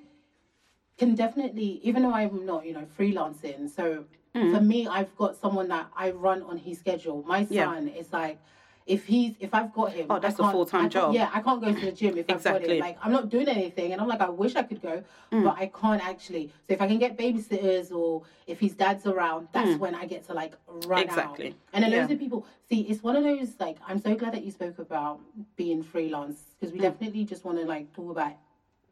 can 0.97 1.15
definitely, 1.15 1.79
even 1.83 2.03
though 2.03 2.13
I'm 2.13 2.45
not, 2.45 2.65
you 2.65 2.73
know, 2.73 2.85
freelancing. 2.97 3.69
So 3.69 4.05
Mm. 4.35 4.51
for 4.51 4.61
me, 4.61 4.87
I've 4.87 5.15
got 5.15 5.35
someone 5.35 5.67
that 5.67 5.87
I 5.95 6.09
run 6.11 6.41
on 6.43 6.57
his 6.57 6.79
schedule. 6.79 7.23
My 7.27 7.45
Yeah. 7.49 7.65
son 7.65 7.87
is 7.87 8.11
like, 8.11 8.39
if 8.85 9.05
he's 9.05 9.35
if 9.39 9.53
I've 9.53 9.73
got 9.73 9.93
him, 9.93 10.07
Oh, 10.09 10.19
that's 10.19 10.39
a 10.39 10.51
full-time 10.51 10.89
job. 10.89 11.13
Yeah, 11.13 11.29
I 11.33 11.41
can't 11.41 11.61
go 11.61 11.73
to 11.73 11.79
the 11.79 11.91
gym 11.91 12.17
if 12.17 12.25
I've 12.29 12.43
got 12.43 12.55
Exactly. 12.57 12.77
it. 12.77 12.81
Like 12.81 12.97
I'm 13.01 13.11
not 13.11 13.29
doing 13.29 13.47
anything, 13.47 13.93
and 13.93 14.01
I'm 14.01 14.07
like, 14.07 14.21
I 14.21 14.29
wish 14.29 14.55
I 14.55 14.63
could 14.63 14.81
go, 14.81 15.03
Mm. 15.31 15.43
but 15.43 15.55
I 15.57 15.67
can't 15.67 16.05
actually. 16.05 16.47
So 16.67 16.73
if 16.73 16.81
I 16.81 16.87
can 16.87 16.99
get 16.99 17.17
babysitters 17.17 17.91
or 17.91 18.23
if 18.45 18.59
his 18.59 18.73
dad's 18.73 19.05
around, 19.07 19.47
that's 19.53 19.77
when 19.79 19.95
I 19.95 20.05
get 20.05 20.25
to 20.27 20.33
like 20.33 20.53
run 20.67 21.01
Mm. 21.01 21.05
Exactly. 21.05 21.47
out. 21.49 21.53
And 21.73 21.83
then 21.83 21.91
Yeah. 21.91 21.99
loads 22.01 22.11
of 22.11 22.19
people 22.19 22.45
see. 22.69 22.81
It's 22.81 23.01
one 23.03 23.15
of 23.15 23.23
those 23.23 23.59
like 23.59 23.77
I'm 23.87 23.99
so 23.99 24.15
glad 24.15 24.33
that 24.33 24.43
you 24.43 24.51
spoke 24.51 24.79
about 24.79 25.19
being 25.55 25.81
freelance 25.83 26.41
because 26.59 26.73
we 26.73 26.79
Mm. 26.79 26.83
definitely 26.83 27.23
just 27.25 27.45
want 27.45 27.57
to 27.59 27.65
like 27.65 27.93
talk 27.93 28.11
about 28.11 28.33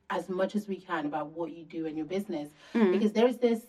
as 0.09 0.27
much 0.29 0.55
as 0.55 0.67
we 0.67 0.75
can 0.77 1.05
about 1.05 1.27
what 1.31 1.51
you 1.53 1.63
do 1.63 1.85
in 1.85 1.95
your 1.97 2.05
business 2.05 2.49
Mm. 2.73 2.91
because 2.91 3.11
there's 3.13 3.37
this 3.37 3.61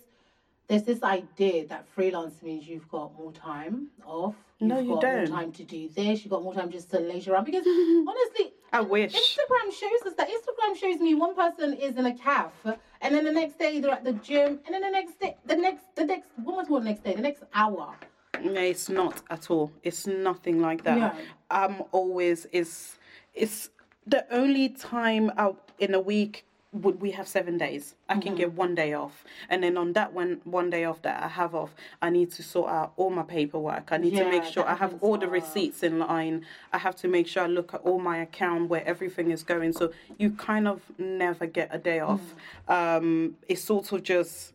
there's 0.69 0.85
this 0.85 1.03
idea 1.03 1.67
that 1.69 1.87
freelance 1.95 2.43
means 2.43 2.67
you've 2.67 2.89
got 2.89 3.17
more 3.19 3.33
time 3.33 3.89
off. 4.07 4.35
You've 4.59 4.69
No, 4.69 4.79
you 4.79 4.89
got 4.95 5.01
don't. 5.03 5.29
more 5.29 5.39
time 5.39 5.53
to 5.53 5.65
do 5.65 5.89
this. 5.89 6.25
You've 6.25 6.31
got 6.31 6.43
more 6.43 6.55
time 6.55 6.71
just 6.71 6.91
to 6.93 7.01
leisure 7.01 7.33
around. 7.33 7.45
Because 7.45 7.67
honestly, 7.67 8.55
I 8.73 8.81
wish 8.81 9.13
Instagram 9.13 9.73
shows 9.73 10.03
us 10.07 10.15
that. 10.17 10.29
Instagram 10.29 10.77
shows 10.77 11.01
me 11.01 11.15
one 11.15 11.35
person 11.35 11.75
is 11.75 11.97
in 11.97 12.07
a 12.07 12.15
calf, 12.17 12.53
and 12.65 13.15
then 13.15 13.25
the 13.25 13.33
next 13.33 13.59
day 13.59 13.81
they're 13.81 13.91
at 13.93 14.05
the 14.05 14.15
gym, 14.15 14.61
and 14.65 14.75
then 14.75 14.83
the 14.83 14.91
next 14.91 15.19
day, 15.21 15.37
the 15.45 15.57
next, 15.57 15.85
the 15.97 16.05
next, 16.05 16.29
what 16.43 16.69
was 16.71 16.83
the 16.83 16.89
next 16.89 17.05
day? 17.05 17.15
The 17.15 17.23
next 17.23 17.43
hour. 17.55 17.95
No, 18.43 18.61
it's 18.61 18.89
not 18.89 19.23
at 19.31 19.51
all. 19.51 19.71
It's 19.83 20.07
nothing 20.07 20.61
like 20.61 20.83
that. 20.85 20.99
Yeah. 20.99 21.15
I'm 21.51 21.83
always 21.93 22.47
it's 22.53 22.97
it's 23.35 23.69
the 24.07 24.25
only 24.35 24.71
time 24.71 25.31
out 25.37 25.71
in 25.79 25.95
a 25.95 26.01
week 26.01 26.45
would 26.73 27.01
we 27.01 27.11
have 27.11 27.29
seven 27.29 27.59
days. 27.59 27.95
I 28.09 28.19
can 28.19 28.35
get 28.35 28.53
one 28.53 28.75
day 28.75 28.95
off, 28.95 29.25
and 29.51 29.63
then 29.63 29.77
on 29.77 29.93
that 29.93 30.13
one 30.13 30.41
one 30.45 30.71
day 30.71 30.85
off 30.85 31.03
that 31.03 31.23
I 31.23 31.29
have 31.29 31.55
off, 31.55 31.75
I 32.01 32.09
need 32.09 32.31
to 32.33 32.43
sort 32.43 32.71
out 32.71 32.93
all 32.97 33.11
my 33.11 33.23
paperwork. 33.23 33.93
I 33.93 33.99
need 33.99 34.17
to 34.17 34.25
make 34.29 34.45
sure 34.45 34.67
I 34.67 34.75
have 34.75 34.97
all 35.03 35.19
the 35.19 35.29
receipts 35.29 35.83
in 35.83 35.99
line. 35.99 36.47
I 36.73 36.79
have 36.79 36.97
to 36.97 37.09
make 37.09 37.27
sure 37.27 37.43
I 37.43 37.47
look 37.47 37.75
at 37.75 37.81
all 37.83 37.99
my 37.99 38.19
account 38.19 38.71
where 38.71 38.85
everything 38.87 39.31
is 39.31 39.43
going. 39.43 39.73
So 39.73 39.93
you 40.19 40.31
kind 40.31 40.67
of 40.67 40.81
never 40.99 41.47
get 41.47 41.69
a 41.71 41.79
day 41.79 42.01
off. 42.01 42.23
Um, 42.69 43.37
it's 43.49 43.63
sort 43.63 43.93
of 43.93 44.03
just 44.03 44.55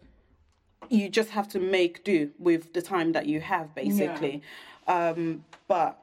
you 0.89 1.09
just 1.09 1.29
have 1.31 1.47
to 1.49 1.59
make 1.59 2.03
do 2.03 2.31
with 2.39 2.73
the 2.73 2.81
time 2.81 3.11
that 3.11 3.25
you 3.25 3.41
have 3.41 3.73
basically 3.75 4.41
um 4.87 5.43
but 5.67 5.97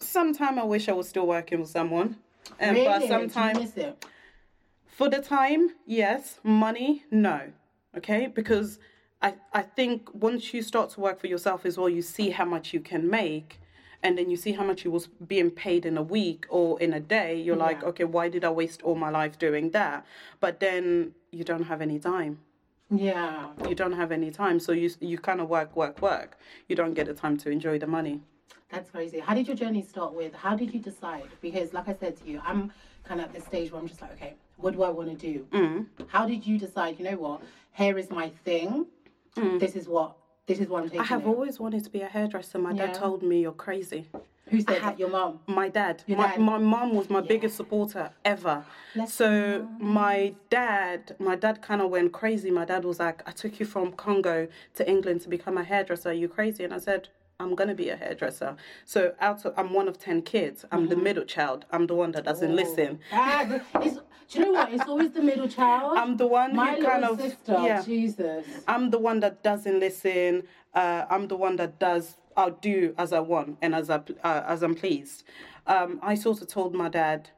sometime 0.00 0.58
i 0.58 0.64
wish 0.64 0.88
i 0.88 0.92
was 0.92 1.08
still 1.08 1.26
working 1.26 1.60
with 1.60 1.68
someone 1.68 2.16
and 2.58 2.76
really? 2.76 2.86
but 2.86 3.08
sometimes? 3.08 3.74
For 5.00 5.08
the 5.08 5.22
time 5.22 5.70
yes. 5.86 6.40
Money 6.42 7.04
no. 7.10 7.40
Okay? 7.96 8.26
Because 8.26 8.78
i 9.22 9.32
i 9.60 9.62
think 9.62 9.96
once 10.28 10.52
you 10.52 10.60
start 10.60 10.90
to 10.90 11.00
work 11.00 11.18
for 11.18 11.26
yourself 11.34 11.60
as 11.64 11.78
well 11.78 11.88
you 11.88 12.02
see 12.02 12.28
how 12.38 12.44
much 12.44 12.74
you 12.74 12.80
can 12.80 13.08
make. 13.08 13.48
And 14.02 14.18
then 14.18 14.28
you 14.32 14.36
see 14.44 14.52
how 14.58 14.64
much 14.70 14.84
you 14.84 14.90
was 14.90 15.06
being 15.34 15.50
paid 15.50 15.82
in 15.90 15.96
a 15.96 16.02
week 16.02 16.44
or 16.50 16.78
in 16.84 16.92
a 16.92 17.02
day. 17.18 17.30
You're 17.44 17.62
like 17.68 17.82
okay 17.90 18.04
why 18.16 18.28
did 18.34 18.44
i 18.44 18.50
waste 18.50 18.80
all 18.82 18.98
my 19.06 19.10
life 19.20 19.38
doing 19.38 19.70
that? 19.70 20.04
But 20.38 20.60
then 20.60 20.84
you 21.30 21.44
don't 21.50 21.66
have 21.72 21.80
any 21.88 21.98
time. 21.98 22.32
Yeah. 22.90 23.50
you 23.70 23.76
don't 23.82 23.98
have 24.02 24.12
any 24.12 24.30
time. 24.42 24.60
So 24.66 24.70
you 24.72 24.88
you 25.10 25.16
kind 25.28 25.40
of 25.40 25.48
work 25.56 25.70
work 25.82 25.96
work. 26.10 26.30
You 26.68 26.76
don't 26.80 26.94
get 26.98 27.06
the 27.06 27.16
time 27.22 27.36
to 27.42 27.48
enjoy 27.56 27.78
the 27.84 27.90
money. 27.98 28.16
That's 28.72 28.90
crazy. 28.90 29.18
How 29.18 29.34
did 29.34 29.46
your 29.48 29.56
journey 29.56 29.82
start 29.82 30.12
with? 30.20 30.32
How 30.34 30.54
did 30.60 30.72
you 30.74 30.80
decide? 30.90 31.30
Because, 31.40 31.72
like 31.72 31.88
I 31.88 31.96
said 32.02 32.14
to 32.18 32.24
you, 32.30 32.40
I'm 32.44 32.70
kind 33.02 33.20
of 33.20 33.26
at 33.26 33.32
the 33.34 33.40
stage 33.40 33.72
where 33.72 33.80
I'm 33.80 33.88
just 33.88 34.00
like, 34.00 34.12
okay, 34.12 34.34
what 34.60 34.74
do 34.74 34.82
I 34.82 34.90
want 34.90 35.08
to 35.10 35.32
do? 35.32 35.46
Mm. 35.52 35.86
How 36.08 36.26
did 36.26 36.46
you 36.46 36.58
decide? 36.58 36.98
You 36.98 37.04
know 37.04 37.16
what? 37.16 37.42
Hair 37.72 37.98
is 37.98 38.10
my 38.10 38.30
thing. 38.44 38.86
This 39.36 39.76
is 39.76 39.88
what. 39.88 40.16
This 40.46 40.58
is 40.58 40.68
what 40.68 40.82
I'm 40.82 40.88
taking. 40.88 41.00
Mm. 41.00 41.04
I 41.04 41.06
have 41.06 41.22
it. 41.22 41.26
always 41.26 41.60
wanted 41.60 41.84
to 41.84 41.90
be 41.90 42.00
a 42.00 42.08
hairdresser. 42.08 42.58
My 42.58 42.72
dad 42.72 42.94
told 42.94 43.22
me 43.22 43.40
you're 43.40 43.52
crazy. 43.52 44.08
Who 44.48 44.60
said 44.60 44.82
that? 44.82 44.98
Your 44.98 45.08
mum. 45.08 45.38
My 45.46 45.68
dad. 45.68 46.02
Your 46.06 46.18
my, 46.18 46.30
dad? 46.30 46.40
my 46.40 46.58
mom 46.58 46.94
was 46.94 47.08
my 47.08 47.20
biggest 47.20 47.56
supporter 47.56 48.10
ever. 48.24 48.64
Bless 48.94 49.14
so 49.14 49.68
my 49.78 50.34
dad, 50.50 51.14
my 51.20 51.36
dad 51.36 51.62
kind 51.62 51.80
of 51.80 51.90
went 51.90 52.12
crazy. 52.12 52.50
My 52.50 52.64
dad 52.64 52.84
was 52.84 52.98
like, 52.98 53.22
"I 53.28 53.30
took 53.30 53.60
you 53.60 53.66
from 53.66 53.92
Congo 53.92 54.48
to 54.74 54.90
England 54.90 55.20
to 55.22 55.28
become 55.28 55.56
a 55.56 55.62
hairdresser. 55.62 56.10
Are 56.10 56.12
you 56.12 56.28
crazy?" 56.28 56.64
And 56.64 56.74
I 56.74 56.78
said. 56.78 57.08
I'm 57.40 57.54
gonna 57.54 57.74
be 57.74 57.88
a 57.88 57.96
hairdresser. 57.96 58.54
So 58.84 59.14
out 59.18 59.44
of 59.46 59.54
I'm 59.56 59.72
one 59.72 59.88
of 59.88 59.98
ten 59.98 60.20
kids. 60.22 60.64
I'm 60.70 60.88
the 60.88 60.96
middle 60.96 61.24
child. 61.24 61.64
I'm 61.72 61.86
the 61.86 61.94
one 61.94 62.12
that 62.12 62.24
doesn't 62.24 62.54
listen. 62.54 63.00
Ah, 63.12 63.60
it's, 63.80 63.96
do 64.28 64.38
you 64.38 64.44
know 64.44 64.52
what? 64.52 64.72
It's 64.72 64.86
always 64.86 65.12
the 65.12 65.22
middle 65.22 65.48
child. 65.48 65.96
I'm 65.96 66.16
the 66.18 66.26
one 66.26 66.54
my 66.54 66.74
who 66.74 66.84
kind 66.84 67.04
of 67.04 67.18
sister. 67.20 67.52
yeah. 67.62 67.82
Jesus. 67.82 68.46
I'm 68.68 68.90
the 68.90 68.98
one 68.98 69.20
that 69.20 69.42
doesn't 69.42 69.80
listen. 69.80 70.42
Uh, 70.74 71.06
I'm 71.10 71.28
the 71.28 71.36
one 71.36 71.56
that 71.56 71.80
does. 71.80 72.16
I'll 72.36 72.50
do 72.50 72.94
as 72.96 73.12
I 73.12 73.20
want 73.20 73.56
and 73.62 73.74
as 73.74 73.88
I 73.90 73.96
uh, 74.22 74.42
as 74.46 74.62
I'm 74.62 74.74
pleased. 74.74 75.24
Um, 75.66 75.98
I 76.02 76.14
sort 76.14 76.42
of 76.42 76.48
told 76.48 76.74
my 76.74 76.88
dad, 76.88 77.30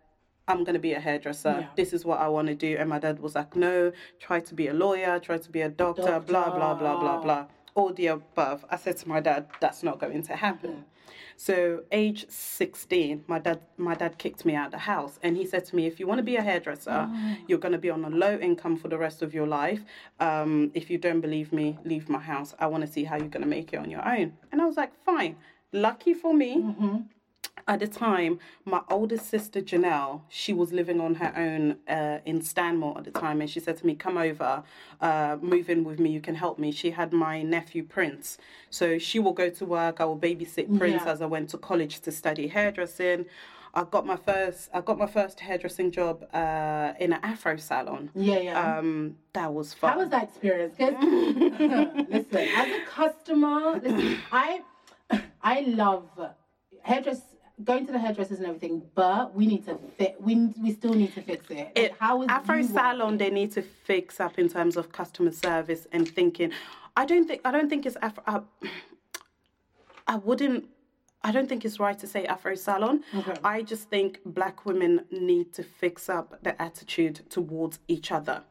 I'm 0.49 0.65
gonna 0.65 0.79
be 0.81 0.93
a 0.95 1.01
hairdresser. 1.01 1.59
Yeah. 1.61 1.67
This 1.77 1.93
is 1.93 2.05
what 2.05 2.19
I 2.19 2.27
want 2.29 2.49
to 2.49 2.55
do, 2.55 2.77
and 2.79 2.89
my 2.91 2.99
dad 2.99 3.21
was 3.21 3.37
like, 3.37 3.55
No, 3.55 3.93
try 4.19 4.41
to 4.41 4.55
be 4.55 4.67
a 4.67 4.75
lawyer, 4.75 5.21
try 5.21 5.39
to 5.39 5.51
be 5.51 5.61
a 5.61 5.69
doctor, 5.69 6.19
blah 6.21 6.51
blah 6.51 6.75
blah 6.75 6.99
blah 6.99 7.21
blah. 7.23 7.47
All 7.75 7.93
the 7.93 8.09
above. 8.09 8.65
I 8.71 8.77
said 8.77 8.97
to 8.99 9.09
my 9.09 9.21
dad, 9.21 9.47
That's 9.61 9.83
not 9.83 9.99
going 9.99 10.23
to 10.25 10.37
happen. 10.37 10.85
So 11.37 11.83
age 11.91 12.27
16, 12.29 13.25
my 13.27 13.39
dad 13.39 13.61
my 13.77 13.95
dad 13.95 14.19
kicked 14.19 14.45
me 14.45 14.55
out 14.55 14.67
of 14.67 14.73
the 14.73 14.79
house 14.79 15.19
and 15.23 15.37
he 15.37 15.45
said 15.47 15.65
to 15.67 15.77
me, 15.77 15.87
if 15.87 15.99
you 15.99 16.07
want 16.07 16.19
to 16.19 16.23
be 16.23 16.37
a 16.37 16.43
hairdresser, 16.43 17.09
you're 17.49 17.59
going 17.59 17.73
to 17.73 17.79
be 17.79 17.91
on 17.91 18.05
a 18.05 18.11
low 18.11 18.39
income 18.39 18.77
for 18.77 18.89
the 18.89 18.99
rest 18.99 19.23
of 19.23 19.35
your 19.35 19.47
life. 19.47 19.81
Um, 20.21 20.71
if 20.75 20.91
you 20.91 20.99
don't 20.99 21.21
believe 21.21 21.53
me, 21.53 21.79
leave 21.85 22.09
my 22.09 22.21
house. 22.21 22.55
I 22.59 22.67
want 22.67 22.87
to 22.87 22.93
see 22.93 23.05
how 23.05 23.17
you're 23.17 23.29
going 23.29 23.43
to 23.43 23.49
make 23.49 23.73
it 23.73 23.79
on 23.79 23.91
your 23.91 24.07
own. 24.07 24.35
And 24.53 24.61
I 24.63 24.67
was 24.67 24.77
like, 24.77 24.93
fine. 25.05 25.37
Lucky 25.73 26.15
for 26.15 26.35
me, 26.35 26.63
at 27.69 27.81
the 27.81 27.87
time, 27.87 28.39
my 28.65 28.81
oldest 28.91 29.29
sister 29.29 29.61
Janelle, 29.61 30.23
she 30.29 30.53
was 30.53 30.73
living 30.73 31.01
on 31.01 31.15
her 31.17 31.33
own 31.37 31.77
uh, 31.89 32.19
in 32.25 32.43
Stanmore 32.43 32.99
at 32.99 33.05
the 33.05 33.11
time, 33.11 33.41
and 33.41 33.49
she 33.49 33.61
said 33.61 33.77
to 33.79 33.87
me, 33.87 33.95
"Come 33.95 34.17
over, 34.19 34.63
uh, 35.01 35.37
move 35.41 35.71
in 35.71 35.85
with 35.85 35.99
me. 36.01 36.11
You 36.11 36.21
can 36.21 36.35
help 36.35 36.59
me." 36.59 36.73
She 36.73 36.91
had 36.91 37.13
my 37.13 37.43
nephew 37.43 37.85
Prince, 37.85 38.39
so 38.71 38.99
she 38.99 39.19
will 39.19 39.33
go 39.33 39.49
to 39.51 39.65
work. 39.65 40.01
I 40.01 40.05
will 40.05 40.19
babysit 40.19 40.77
Prince 40.79 41.03
Yeah. 41.05 41.13
as 41.13 41.23
I 41.23 41.27
went 41.27 41.51
to 41.51 41.59
college 41.59 42.01
to 42.01 42.11
study 42.13 42.49
hairdressing. 42.49 43.27
I 43.75 43.85
got 43.85 44.05
my 44.05 44.17
first, 44.17 44.69
I 44.75 44.81
got 44.83 44.99
my 44.99 45.07
first 45.07 45.41
hairdressing 45.41 45.93
job 45.93 46.27
uh, 46.35 46.93
in 47.01 47.13
an 47.15 47.21
Afro 47.23 47.57
salon. 47.57 48.11
Yeah, 48.15 48.39
yeah. 48.41 48.79
Um, 48.79 49.17
that 49.33 49.53
was 49.55 49.73
fun. 49.73 49.93
How 49.93 49.99
was 49.99 50.11
that 50.11 50.25
experience? 50.25 50.75
'Cause- 50.77 50.95
listen, 52.11 52.49
as 52.57 52.69
a 52.69 52.85
customer, 52.87 53.81
listen, 53.83 54.19
I 54.31 54.63
I 55.43 55.61
love 55.61 56.09
hairdress 56.83 57.21
going 57.65 57.87
to 57.87 57.93
the 57.93 57.99
hairdressers 57.99 58.39
and 58.39 58.47
everything, 58.47 58.83
but 58.95 59.35
we 59.35 59.47
need 59.47 59.65
to 59.67 59.79
fit. 59.97 60.17
We 60.21 60.35
we 60.63 60.73
still 60.73 60.95
need 60.95 61.15
to 61.15 61.23
fix 61.23 61.51
it. 61.51 61.73
Like, 61.77 61.99
how 61.99 62.23
is 62.23 62.29
Afro 62.29 62.63
Salon 62.63 63.19
they 63.19 63.31
need 63.31 63.53
to 63.53 63.63
fix 63.63 64.21
up 64.21 64.39
in 64.39 64.49
terms 64.49 64.77
of 64.77 64.93
customer 64.93 65.33
service 65.33 65.87
and 65.93 66.09
thinking. 66.09 66.53
I 66.97 67.07
don't 67.07 67.27
think 67.27 67.41
I 67.45 67.51
don't 67.51 67.69
think 67.69 67.87
it's 67.87 67.97
Afro. 68.03 68.23
I, 68.27 68.41
I 70.07 70.17
wouldn't. 70.17 70.69
I 71.25 71.31
don't 71.31 71.49
think 71.49 71.65
it's 71.65 71.79
right 71.79 71.99
to 71.99 72.07
say 72.07 72.27
Afro 72.27 72.55
Salon. 72.55 73.05
Okay. 73.15 73.35
I 73.45 73.63
just 73.63 73.89
think 73.89 74.21
black 74.25 74.67
women 74.67 75.05
need 75.13 75.53
to 75.55 75.63
fix 75.63 76.09
up 76.09 76.43
their 76.43 76.57
attitude 76.59 77.21
towards 77.31 77.79
each 77.87 78.11
other. 78.11 78.43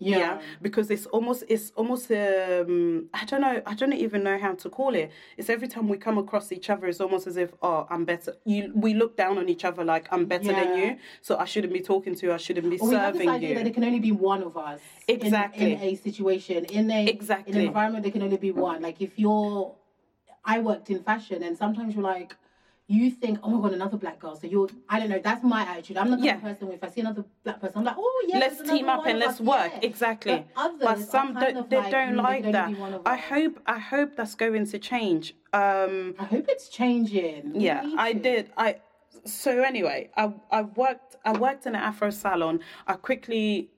Yeah. 0.00 0.40
because 0.62 0.90
it's 0.90 1.06
almost 1.06 1.42
it's 1.48 1.72
almost 1.74 2.10
um 2.12 3.08
I 3.12 3.24
don't 3.24 3.40
know 3.40 3.60
I 3.66 3.74
don't 3.74 3.92
even 3.92 4.22
know 4.22 4.38
how 4.38 4.54
to 4.54 4.70
call 4.70 4.94
it. 4.94 5.10
It's 5.36 5.50
every 5.50 5.68
time 5.68 5.88
we 5.88 5.96
come 5.98 6.18
across 6.18 6.52
each 6.52 6.70
other, 6.70 6.86
it's 6.86 7.00
almost 7.00 7.26
as 7.26 7.36
if 7.36 7.50
oh 7.62 7.86
I'm 7.90 8.04
better. 8.04 8.34
You 8.44 8.72
we 8.74 8.94
look 8.94 9.16
down 9.16 9.38
on 9.38 9.48
each 9.48 9.64
other 9.64 9.84
like 9.84 10.06
I'm 10.12 10.26
better 10.26 10.52
than 10.52 10.76
you, 10.78 10.96
so 11.20 11.36
I 11.36 11.46
shouldn't 11.46 11.72
be 11.72 11.80
talking 11.80 12.14
to 12.14 12.26
you. 12.26 12.32
I 12.32 12.36
shouldn't 12.36 12.70
be 12.70 12.78
Or 12.78 12.88
we 12.88 12.94
have 12.94 13.14
this 13.14 13.20
serving 13.22 13.28
idea 13.28 13.48
you. 13.50 13.54
that 13.56 13.66
it 13.66 13.74
can 13.74 13.84
only 13.84 14.00
be 14.00 14.12
one 14.12 14.42
of 14.42 14.56
us. 14.56 14.80
Exactly. 15.08 15.72
In, 15.72 15.80
a 15.80 15.94
situation, 15.96 16.64
in 16.66 16.90
a 16.90 17.02
in 17.02 17.08
Exactly. 17.08 17.52
an 17.60 17.66
environment, 17.66 18.02
there 18.04 18.12
can 18.12 18.22
only 18.22 18.36
be 18.36 18.52
one. 18.52 18.80
Like 18.82 19.00
if 19.02 19.18
you're, 19.18 19.74
I 20.44 20.60
worked 20.60 20.90
in 20.90 21.02
fashion, 21.02 21.42
and 21.42 21.56
sometimes 21.58 21.94
you're 21.94 22.04
like. 22.04 22.36
You 22.90 23.10
think, 23.10 23.38
oh 23.42 23.50
my 23.50 23.60
god, 23.62 23.74
another 23.74 23.98
black 23.98 24.18
girl. 24.18 24.34
So 24.34 24.46
you're, 24.46 24.68
I 24.88 24.98
don't 24.98 25.10
know. 25.10 25.20
That's 25.22 25.44
my 25.44 25.62
attitude. 25.62 25.98
I'm 25.98 26.10
the 26.10 26.16
kind 26.16 26.24
Yeah. 26.24 26.36
of 26.36 26.42
person. 26.42 26.72
If 26.72 26.82
I 26.82 26.88
see 26.88 27.02
another 27.02 27.24
black 27.44 27.60
person, 27.60 27.78
I'm 27.78 27.84
like, 27.84 27.96
oh 27.98 28.24
yeah. 28.28 28.38
let's 28.38 28.62
team 28.62 28.88
up 28.88 29.04
and 29.06 29.18
let's 29.18 29.40
work 29.40 29.72
yeah. 29.74 29.88
exactly 29.90 30.44
But 30.56 30.78
but 30.80 30.98
some 31.00 31.34
don't, 31.34 31.68
they 31.68 31.76
like, 31.76 31.90
don't 31.90 32.14
mm, 32.14 32.16
they 32.16 32.22
like 32.22 32.52
that 32.52 32.68
only 32.68 32.98
be 32.98 33.06
i 33.06 33.16
hope 33.16 33.60
i 33.66 33.78
hope 33.78 34.10
that's 34.16 34.34
going 34.34 34.64
to 34.66 34.78
change 34.78 35.34
um 35.52 36.14
I 36.18 36.24
hope 36.24 36.46
it's 36.48 36.68
changing. 36.68 37.52
We 37.54 37.64
yeah 37.66 37.82
i 37.98 38.12
did 38.12 38.50
i 38.56 38.76
so 39.24 39.50
anyway 39.62 40.10
i 40.16 40.32
i 40.50 40.62
worked 40.62 41.16
i 41.24 41.32
worked 41.46 41.66
in 41.66 41.74
an 41.74 41.82
afro 41.90 42.10
salon 42.10 42.60
i 42.86 42.94
quickly 42.94 43.70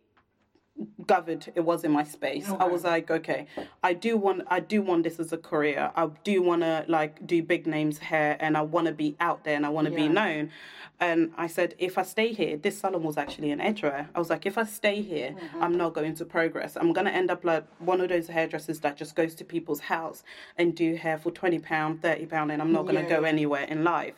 gathered 1.06 1.52
it 1.54 1.60
was 1.60 1.84
in 1.84 1.92
my 1.92 2.04
space. 2.04 2.48
I 2.48 2.64
was 2.64 2.84
like 2.84 3.10
okay 3.10 3.46
i 3.82 3.92
do 3.92 4.16
want 4.16 4.42
i 4.48 4.60
do 4.60 4.80
want 4.82 5.02
this 5.04 5.18
as 5.20 5.32
a 5.32 5.38
career. 5.38 5.90
I 5.96 6.08
do 6.24 6.42
want 6.42 6.62
to 6.62 6.84
like 6.88 7.26
do 7.26 7.42
big 7.42 7.66
names 7.66 7.98
hair 7.98 8.36
and 8.40 8.56
i 8.56 8.62
want 8.62 8.86
to 8.86 8.92
be 8.92 9.16
out 9.20 9.44
there 9.44 9.56
and 9.56 9.66
i 9.66 9.68
want 9.68 9.86
to 9.88 9.94
be 9.94 10.08
known. 10.08 10.50
And 10.98 11.32
i 11.36 11.46
said 11.46 11.74
if 11.78 11.96
i 11.98 12.02
stay 12.02 12.32
here 12.32 12.56
this 12.56 12.78
salon 12.80 13.02
was 13.02 13.16
actually 13.16 13.50
in 13.50 13.60
edgware 13.60 14.08
i 14.14 14.18
was 14.18 14.30
like 14.30 14.44
if 14.46 14.56
i 14.58 14.64
stay 14.64 15.02
here 15.02 15.30
Mm-hmm. 15.30 15.62
i'm 15.62 15.76
not 15.76 15.92
going 15.94 16.14
to 16.16 16.24
progress. 16.24 16.76
I'm 16.76 16.92
going 16.92 17.06
to 17.06 17.12
end 17.14 17.30
up 17.30 17.44
like 17.44 17.64
one 17.78 18.00
of 18.00 18.08
those 18.08 18.26
hairdressers 18.28 18.80
that 18.80 18.96
just 18.96 19.14
goes 19.14 19.34
to 19.36 19.44
people's 19.44 19.80
house 19.80 20.22
and 20.58 20.74
do 20.74 20.94
hair 20.96 21.18
for 21.18 21.30
20 21.30 21.58
pound 21.60 22.02
30 22.02 22.26
pound 22.26 22.52
and 22.52 22.60
i'm 22.62 22.72
not 22.72 22.82
going 22.82 22.96
to 22.96 23.02
Yeah, 23.02 23.16
go 23.20 23.24
anywhere 23.24 23.64
in 23.64 23.84
life. 23.84 24.14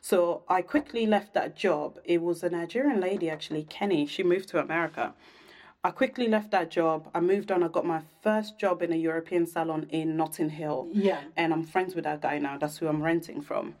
So 0.00 0.42
I 0.48 0.60
quickly 0.60 1.06
left 1.06 1.32
that 1.32 1.56
job. 1.56 1.98
It 2.04 2.20
was 2.20 2.42
a 2.42 2.50
Nigerian 2.50 3.00
lady, 3.00 3.30
actually, 3.30 3.62
Kenny. 3.64 4.04
She 4.06 4.22
moved 4.22 4.50
to 4.50 4.58
America. 4.58 5.14
I 5.84 5.90
quickly 5.90 6.28
left 6.28 6.50
that 6.52 6.70
job. 6.70 7.10
I 7.14 7.20
moved 7.20 7.52
on. 7.52 7.62
I 7.62 7.68
got 7.68 7.84
my 7.84 8.00
first 8.22 8.58
job 8.58 8.80
in 8.80 8.90
a 8.90 8.96
European 8.96 9.46
salon 9.46 9.86
in 9.90 10.16
Notting 10.16 10.48
Hill. 10.48 10.88
Yeah. 10.92 11.20
And 11.36 11.52
I'm 11.52 11.62
friends 11.62 11.94
with 11.94 12.04
that 12.04 12.22
guy 12.22 12.38
now. 12.38 12.56
That's 12.56 12.78
who 12.78 12.88
I'm 12.88 13.02
renting 13.02 13.42
from. 13.42 13.74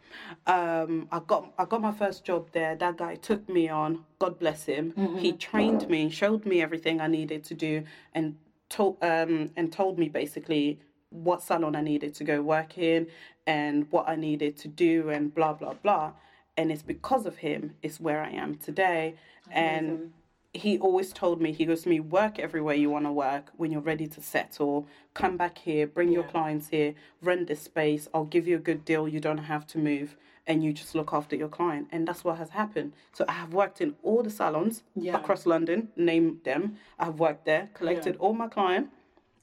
Um, 0.46 1.08
I 1.10 1.20
got 1.26 1.54
I 1.58 1.64
got 1.64 1.80
my 1.80 1.92
first 1.92 2.22
job 2.22 2.48
there. 2.52 2.76
That 2.76 2.98
guy 2.98 3.14
took 3.14 3.48
me 3.48 3.70
on. 3.70 4.04
God 4.18 4.38
bless 4.38 4.64
him. 4.66 4.92
He 5.18 5.32
trained 5.32 5.88
me, 5.88 6.10
showed 6.10 6.44
me 6.44 6.60
everything 6.60 7.00
I 7.00 7.06
needed 7.06 7.42
to 7.44 7.54
do, 7.54 7.84
and 8.12 8.36
told 8.68 8.98
um 9.02 9.50
and 9.56 9.72
told 9.72 9.98
me 9.98 10.10
basically 10.10 10.80
what 11.08 11.42
salon 11.42 11.74
I 11.74 11.80
needed 11.80 12.12
to 12.16 12.24
go 12.24 12.42
work 12.42 12.76
in 12.76 13.06
and 13.46 13.90
what 13.90 14.08
I 14.08 14.16
needed 14.16 14.58
to 14.58 14.68
do 14.68 15.08
and 15.08 15.34
blah 15.34 15.54
blah 15.54 15.72
blah. 15.72 16.12
And 16.58 16.70
it's 16.70 16.82
because 16.82 17.24
of 17.24 17.38
him 17.38 17.76
it's 17.82 17.98
where 17.98 18.22
I 18.22 18.30
am 18.30 18.56
today. 18.56 19.14
And 19.50 20.12
he 20.54 20.78
always 20.78 21.12
told 21.12 21.40
me, 21.42 21.50
he 21.52 21.64
goes 21.66 21.82
to 21.82 21.88
me, 21.88 21.98
work 21.98 22.38
everywhere 22.38 22.76
you 22.76 22.88
want 22.88 23.04
to 23.06 23.12
work. 23.12 23.50
When 23.56 23.72
you're 23.72 23.80
ready 23.80 24.06
to 24.06 24.20
settle, 24.22 24.86
come 25.12 25.36
back 25.36 25.58
here, 25.58 25.86
bring 25.86 26.12
your 26.12 26.22
clients 26.22 26.68
here, 26.68 26.94
rent 27.20 27.48
this 27.48 27.60
space. 27.62 28.08
I'll 28.14 28.24
give 28.24 28.46
you 28.46 28.54
a 28.56 28.60
good 28.60 28.84
deal. 28.84 29.08
You 29.08 29.18
don't 29.18 29.38
have 29.38 29.66
to 29.68 29.78
move. 29.78 30.16
And 30.46 30.62
you 30.62 30.72
just 30.72 30.94
look 30.94 31.12
after 31.12 31.34
your 31.34 31.48
client. 31.48 31.88
And 31.90 32.06
that's 32.06 32.22
what 32.22 32.38
has 32.38 32.50
happened. 32.50 32.92
So 33.12 33.24
I 33.28 33.32
have 33.32 33.52
worked 33.52 33.80
in 33.80 33.96
all 34.04 34.22
the 34.22 34.30
salons 34.30 34.84
Yeah. 34.94 35.16
across 35.16 35.44
London, 35.44 35.88
name 35.96 36.38
them. 36.44 36.76
I've 37.00 37.18
worked 37.18 37.44
there, 37.46 37.70
collected 37.74 38.16
all 38.20 38.32
my 38.34 38.46
client. 38.46 38.90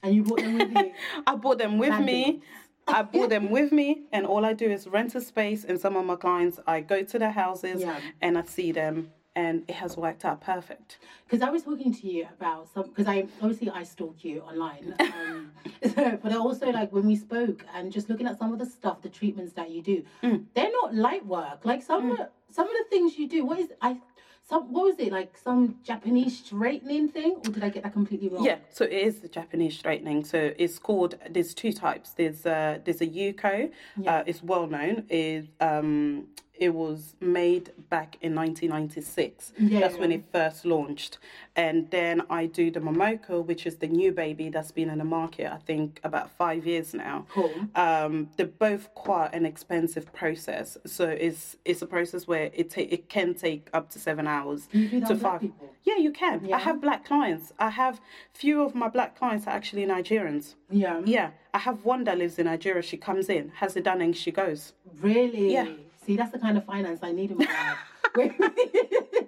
And 0.02 0.14
you 0.14 0.22
brought 0.22 0.40
them 0.40 0.54
with 0.54 0.72
you. 0.72 0.92
I 1.26 1.34
brought 1.34 1.58
them 1.58 1.76
with 1.76 1.98
me. 2.00 2.40
I 2.88 3.02
brought 3.02 3.28
them 3.30 3.50
with 3.56 3.70
me, 3.70 4.02
and 4.12 4.26
all 4.26 4.44
I 4.44 4.52
do 4.54 4.68
is 4.70 4.88
rent 4.88 5.14
a 5.14 5.20
space. 5.20 5.64
And 5.64 5.78
some 5.78 5.96
of 5.96 6.04
my 6.06 6.16
clients, 6.16 6.58
I 6.66 6.80
go 6.80 7.02
to 7.02 7.18
their 7.18 7.30
houses 7.30 7.82
Yeah. 7.82 8.00
and 8.20 8.38
I 8.38 8.42
see 8.42 8.72
them, 8.72 9.10
and 9.34 9.62
it 9.68 9.74
has 9.74 9.96
worked 9.96 10.24
out 10.24 10.40
perfect. 10.40 10.98
Because 11.26 11.42
I 11.46 11.50
was 11.50 11.62
talking 11.62 11.92
to 11.94 12.06
you 12.06 12.26
about 12.38 12.68
some. 12.72 12.84
Because 12.88 13.06
I 13.06 13.26
obviously 13.40 13.70
I 13.70 13.82
stalk 13.82 14.24
you 14.24 14.40
online, 14.40 14.94
um, 15.00 15.52
so, 15.94 16.18
but 16.22 16.34
also 16.34 16.70
like 16.70 16.92
when 16.92 17.06
we 17.06 17.16
spoke 17.16 17.64
and 17.74 17.90
just 17.90 18.08
looking 18.10 18.26
at 18.26 18.38
some 18.38 18.52
of 18.52 18.58
the 18.58 18.66
stuff, 18.66 19.02
the 19.02 19.08
treatments 19.08 19.52
that 19.54 19.70
you 19.70 19.82
do, 19.82 20.02
Mm. 20.22 20.44
they're 20.54 20.70
not 20.72 20.94
light 20.94 21.24
work. 21.26 21.64
Like 21.64 21.82
some 21.82 22.10
of 22.12 22.18
some 22.50 22.66
of 22.68 22.72
the 22.74 22.84
things 22.90 23.18
you 23.18 23.28
do. 23.28 23.44
What 23.44 23.58
is 23.58 23.68
I? 23.80 23.96
Some 24.44 24.72
what 24.72 24.84
was 24.84 24.98
it 24.98 25.12
like? 25.12 25.38
Some 25.38 25.76
Japanese 25.84 26.36
straightening 26.44 27.08
thing, 27.08 27.36
or 27.46 27.50
did 27.52 27.62
I 27.64 27.68
get 27.70 27.84
that 27.84 27.92
completely 27.92 28.28
wrong? 28.28 28.44
Yeah, 28.44 28.58
so 28.70 28.84
it 28.84 28.92
is 28.92 29.20
the 29.20 29.28
Japanese 29.28 29.78
straightening. 29.78 30.24
So 30.24 30.52
it's 30.58 30.78
called. 30.78 31.14
There's 31.30 31.54
two 31.54 31.72
types. 31.72 32.10
There's 32.10 32.44
uh 32.44 32.80
there's 32.84 33.00
a 33.00 33.06
Yuko. 33.06 33.70
Uh, 34.06 34.24
it's 34.26 34.42
well 34.42 34.66
known. 34.66 35.06
Is 35.08 35.46
um 35.60 36.26
it 36.62 36.72
was 36.72 37.16
made 37.20 37.72
back 37.90 38.16
in 38.20 38.36
1996. 38.36 39.52
Yeah, 39.58 39.80
that's 39.80 39.96
when 39.98 40.12
it 40.12 40.24
first 40.30 40.64
launched. 40.64 41.18
And 41.56 41.90
then 41.90 42.22
I 42.30 42.46
do 42.46 42.70
the 42.70 42.78
Momoko, 42.80 43.44
which 43.44 43.66
is 43.66 43.76
the 43.76 43.88
new 43.88 44.12
baby 44.12 44.48
that's 44.48 44.70
been 44.70 44.88
in 44.88 44.98
the 44.98 45.04
market. 45.04 45.52
I 45.52 45.56
think 45.56 46.00
about 46.04 46.30
five 46.30 46.64
years 46.64 46.94
now. 46.94 47.26
Cool. 47.30 47.52
Um, 47.74 48.30
they're 48.36 48.46
both 48.46 48.94
quite 48.94 49.34
an 49.34 49.44
expensive 49.44 50.12
process. 50.12 50.78
So 50.86 51.08
it's 51.08 51.56
it's 51.64 51.82
a 51.82 51.86
process 51.86 52.26
where 52.28 52.50
it 52.54 52.70
ta- 52.70 52.86
it 52.96 53.08
can 53.08 53.34
take 53.34 53.68
up 53.74 53.90
to 53.90 53.98
seven 53.98 54.26
hours 54.28 54.68
You 54.70 54.88
do 54.88 55.00
that 55.00 55.08
to 55.08 55.16
five. 55.16 55.40
people? 55.40 55.68
Yeah, 55.82 55.96
you 55.96 56.12
can. 56.12 56.44
Yeah. 56.44 56.56
I 56.56 56.60
have 56.60 56.80
black 56.80 57.04
clients. 57.04 57.52
I 57.58 57.70
have 57.70 58.00
few 58.32 58.62
of 58.62 58.74
my 58.76 58.88
black 58.88 59.18
clients 59.18 59.48
are 59.48 59.50
actually 59.50 59.84
Nigerians. 59.84 60.54
Yeah. 60.70 61.00
Yeah, 61.04 61.30
I 61.52 61.58
have 61.58 61.84
one 61.84 62.04
that 62.04 62.18
lives 62.18 62.38
in 62.38 62.46
Nigeria. 62.46 62.82
She 62.82 62.96
comes 62.96 63.28
in, 63.28 63.48
has 63.56 63.76
it 63.76 63.82
done, 63.84 64.00
and 64.00 64.16
she 64.16 64.30
goes. 64.30 64.74
Really? 65.00 65.52
Yeah. 65.52 65.66
See, 66.04 66.16
that's 66.16 66.32
the 66.32 66.38
kind 66.38 66.56
of 66.58 66.64
finance 66.64 67.00
I 67.02 67.12
need 67.12 67.30
in 67.30 67.38
my 67.38 67.44
life. 67.44 67.78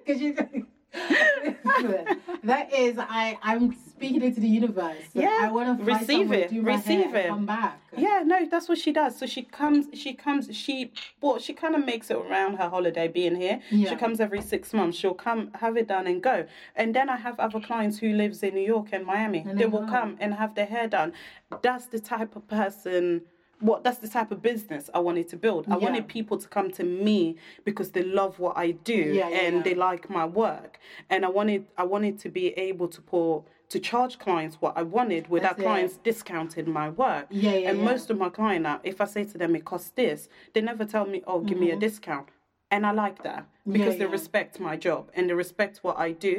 Because 0.04 0.20
you. 0.20 0.36
that 2.44 2.72
is, 2.72 2.98
I 2.98 3.38
I'm 3.42 3.74
speaking 3.88 4.22
into 4.22 4.40
the 4.40 4.48
universe. 4.48 5.02
Yeah, 5.12 5.40
I 5.42 5.50
want 5.50 5.78
to 5.78 5.84
receive 5.84 6.30
it, 6.32 6.50
do 6.50 6.62
receive 6.62 7.14
it. 7.14 7.28
Come 7.28 7.46
back. 7.46 7.80
Yeah, 7.96 8.22
no, 8.24 8.46
that's 8.48 8.68
what 8.68 8.78
she 8.78 8.92
does. 8.92 9.18
So 9.18 9.26
she 9.26 9.42
comes, 9.42 9.86
she 9.94 10.14
comes, 10.14 10.54
she 10.54 10.92
well, 11.20 11.38
she 11.38 11.52
kind 11.52 11.74
of 11.74 11.84
makes 11.84 12.10
it 12.10 12.16
around 12.16 12.56
her 12.56 12.68
holiday 12.68 13.08
being 13.08 13.34
here. 13.34 13.60
Yeah. 13.70 13.90
She 13.90 13.96
comes 13.96 14.20
every 14.20 14.42
six 14.42 14.72
months. 14.72 14.96
She'll 14.98 15.14
come, 15.14 15.50
have 15.54 15.76
it 15.76 15.88
done, 15.88 16.06
and 16.06 16.22
go. 16.22 16.46
And 16.76 16.94
then 16.94 17.08
I 17.08 17.16
have 17.16 17.40
other 17.40 17.60
clients 17.60 17.98
who 17.98 18.12
lives 18.12 18.42
in 18.42 18.54
New 18.54 18.60
York 18.66 18.88
and 18.92 19.04
Miami. 19.04 19.38
And 19.38 19.58
they 19.58 19.64
they 19.64 19.70
will 19.70 19.86
come 19.86 20.16
and 20.20 20.34
have 20.34 20.54
their 20.54 20.66
hair 20.66 20.86
done. 20.86 21.12
That's 21.62 21.86
the 21.86 21.98
type 21.98 22.36
of 22.36 22.46
person. 22.46 23.22
What 23.68 23.82
that's 23.84 23.98
the 24.06 24.08
type 24.08 24.30
of 24.30 24.42
business 24.42 24.90
I 24.92 25.00
wanted 25.08 25.26
to 25.32 25.36
build. 25.38 25.62
I 25.68 25.70
Yeah. 25.70 25.84
wanted 25.86 26.06
people 26.06 26.36
to 26.44 26.48
come 26.56 26.68
to 26.72 26.84
me 26.84 27.36
because 27.64 27.88
they 27.92 28.02
love 28.20 28.38
what 28.38 28.54
I 28.58 28.72
do 28.72 29.02
Yeah, 29.20 29.28
yeah, 29.30 29.40
and 29.40 29.64
they 29.64 29.74
like 29.74 30.04
my 30.10 30.26
work. 30.26 30.72
And 31.08 31.24
I 31.24 31.30
wanted 31.38 31.62
I 31.82 31.84
wanted 31.84 32.18
to 32.24 32.28
be 32.28 32.46
able 32.68 32.88
to 32.88 33.00
pour 33.00 33.44
to 33.70 33.78
charge 33.80 34.18
clients 34.18 34.54
what 34.60 34.76
I 34.76 34.82
wanted 34.82 35.28
without 35.28 35.56
clients 35.58 35.96
discounting 35.96 36.70
my 36.70 36.90
work. 36.90 37.26
Yeah, 37.30 37.54
yeah, 37.54 37.70
and 37.70 37.78
most 37.92 38.10
of 38.10 38.18
my 38.18 38.28
client 38.28 38.62
now, 38.64 38.80
if 38.84 39.00
I 39.00 39.06
say 39.06 39.24
to 39.32 39.38
them 39.38 39.56
it 39.56 39.64
costs 39.64 39.90
this, 40.02 40.28
they 40.52 40.60
never 40.60 40.84
tell 40.84 41.06
me, 41.06 41.22
"Oh, 41.26 41.40
give 41.40 41.58
me 41.58 41.68
a 41.68 41.72
mm-hmm. 41.72 41.80
discount," 41.80 42.28
and 42.74 42.82
I 42.90 42.92
like 43.04 43.18
that 43.28 43.42
because. 43.74 43.94
Yeah, 43.94 43.98
they 44.00 44.04
yeah. 44.10 44.18
respect 44.18 44.52
my 44.68 44.76
job 44.86 45.02
and 45.14 45.22
they 45.28 45.34
respect 45.34 45.74
what 45.86 45.96
I 46.06 46.10
do. 46.28 46.36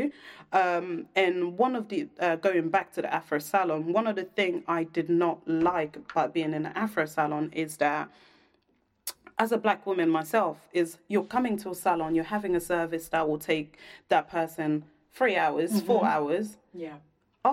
Um, 0.61 0.85
and 1.23 1.35
one 1.65 1.73
of 1.79 1.83
the 1.91 1.99
uh, 2.25 2.35
going 2.47 2.69
back 2.77 2.87
to 2.95 3.01
the 3.05 3.11
Afro 3.19 3.39
salon, 3.39 3.79
one 3.99 4.07
of 4.11 4.15
the 4.21 4.27
thing 4.39 4.53
I 4.67 4.81
did 4.97 5.09
not 5.23 5.37
like 5.47 5.93
about 6.11 6.33
being 6.37 6.53
in 6.57 6.63
the 6.67 6.73
Afro 6.85 7.05
salon 7.17 7.45
is 7.63 7.71
that 7.85 8.03
as 9.37 9.51
a 9.51 9.57
black 9.65 9.85
woman 9.89 10.09
myself 10.09 10.57
is 10.81 10.97
you're 11.11 11.23
coming 11.37 11.55
to 11.63 11.67
a 11.71 11.75
salon 11.75 12.15
you're 12.15 12.33
having 12.37 12.53
a 12.55 12.59
service 12.75 13.05
that 13.09 13.27
will 13.27 13.37
take 13.53 13.69
that 14.13 14.25
person 14.37 14.69
three 15.17 15.35
hours 15.45 15.71
Mm-hmm. 15.71 15.87
four 15.89 16.03
hours 16.15 16.45
Yeah. 16.85 16.97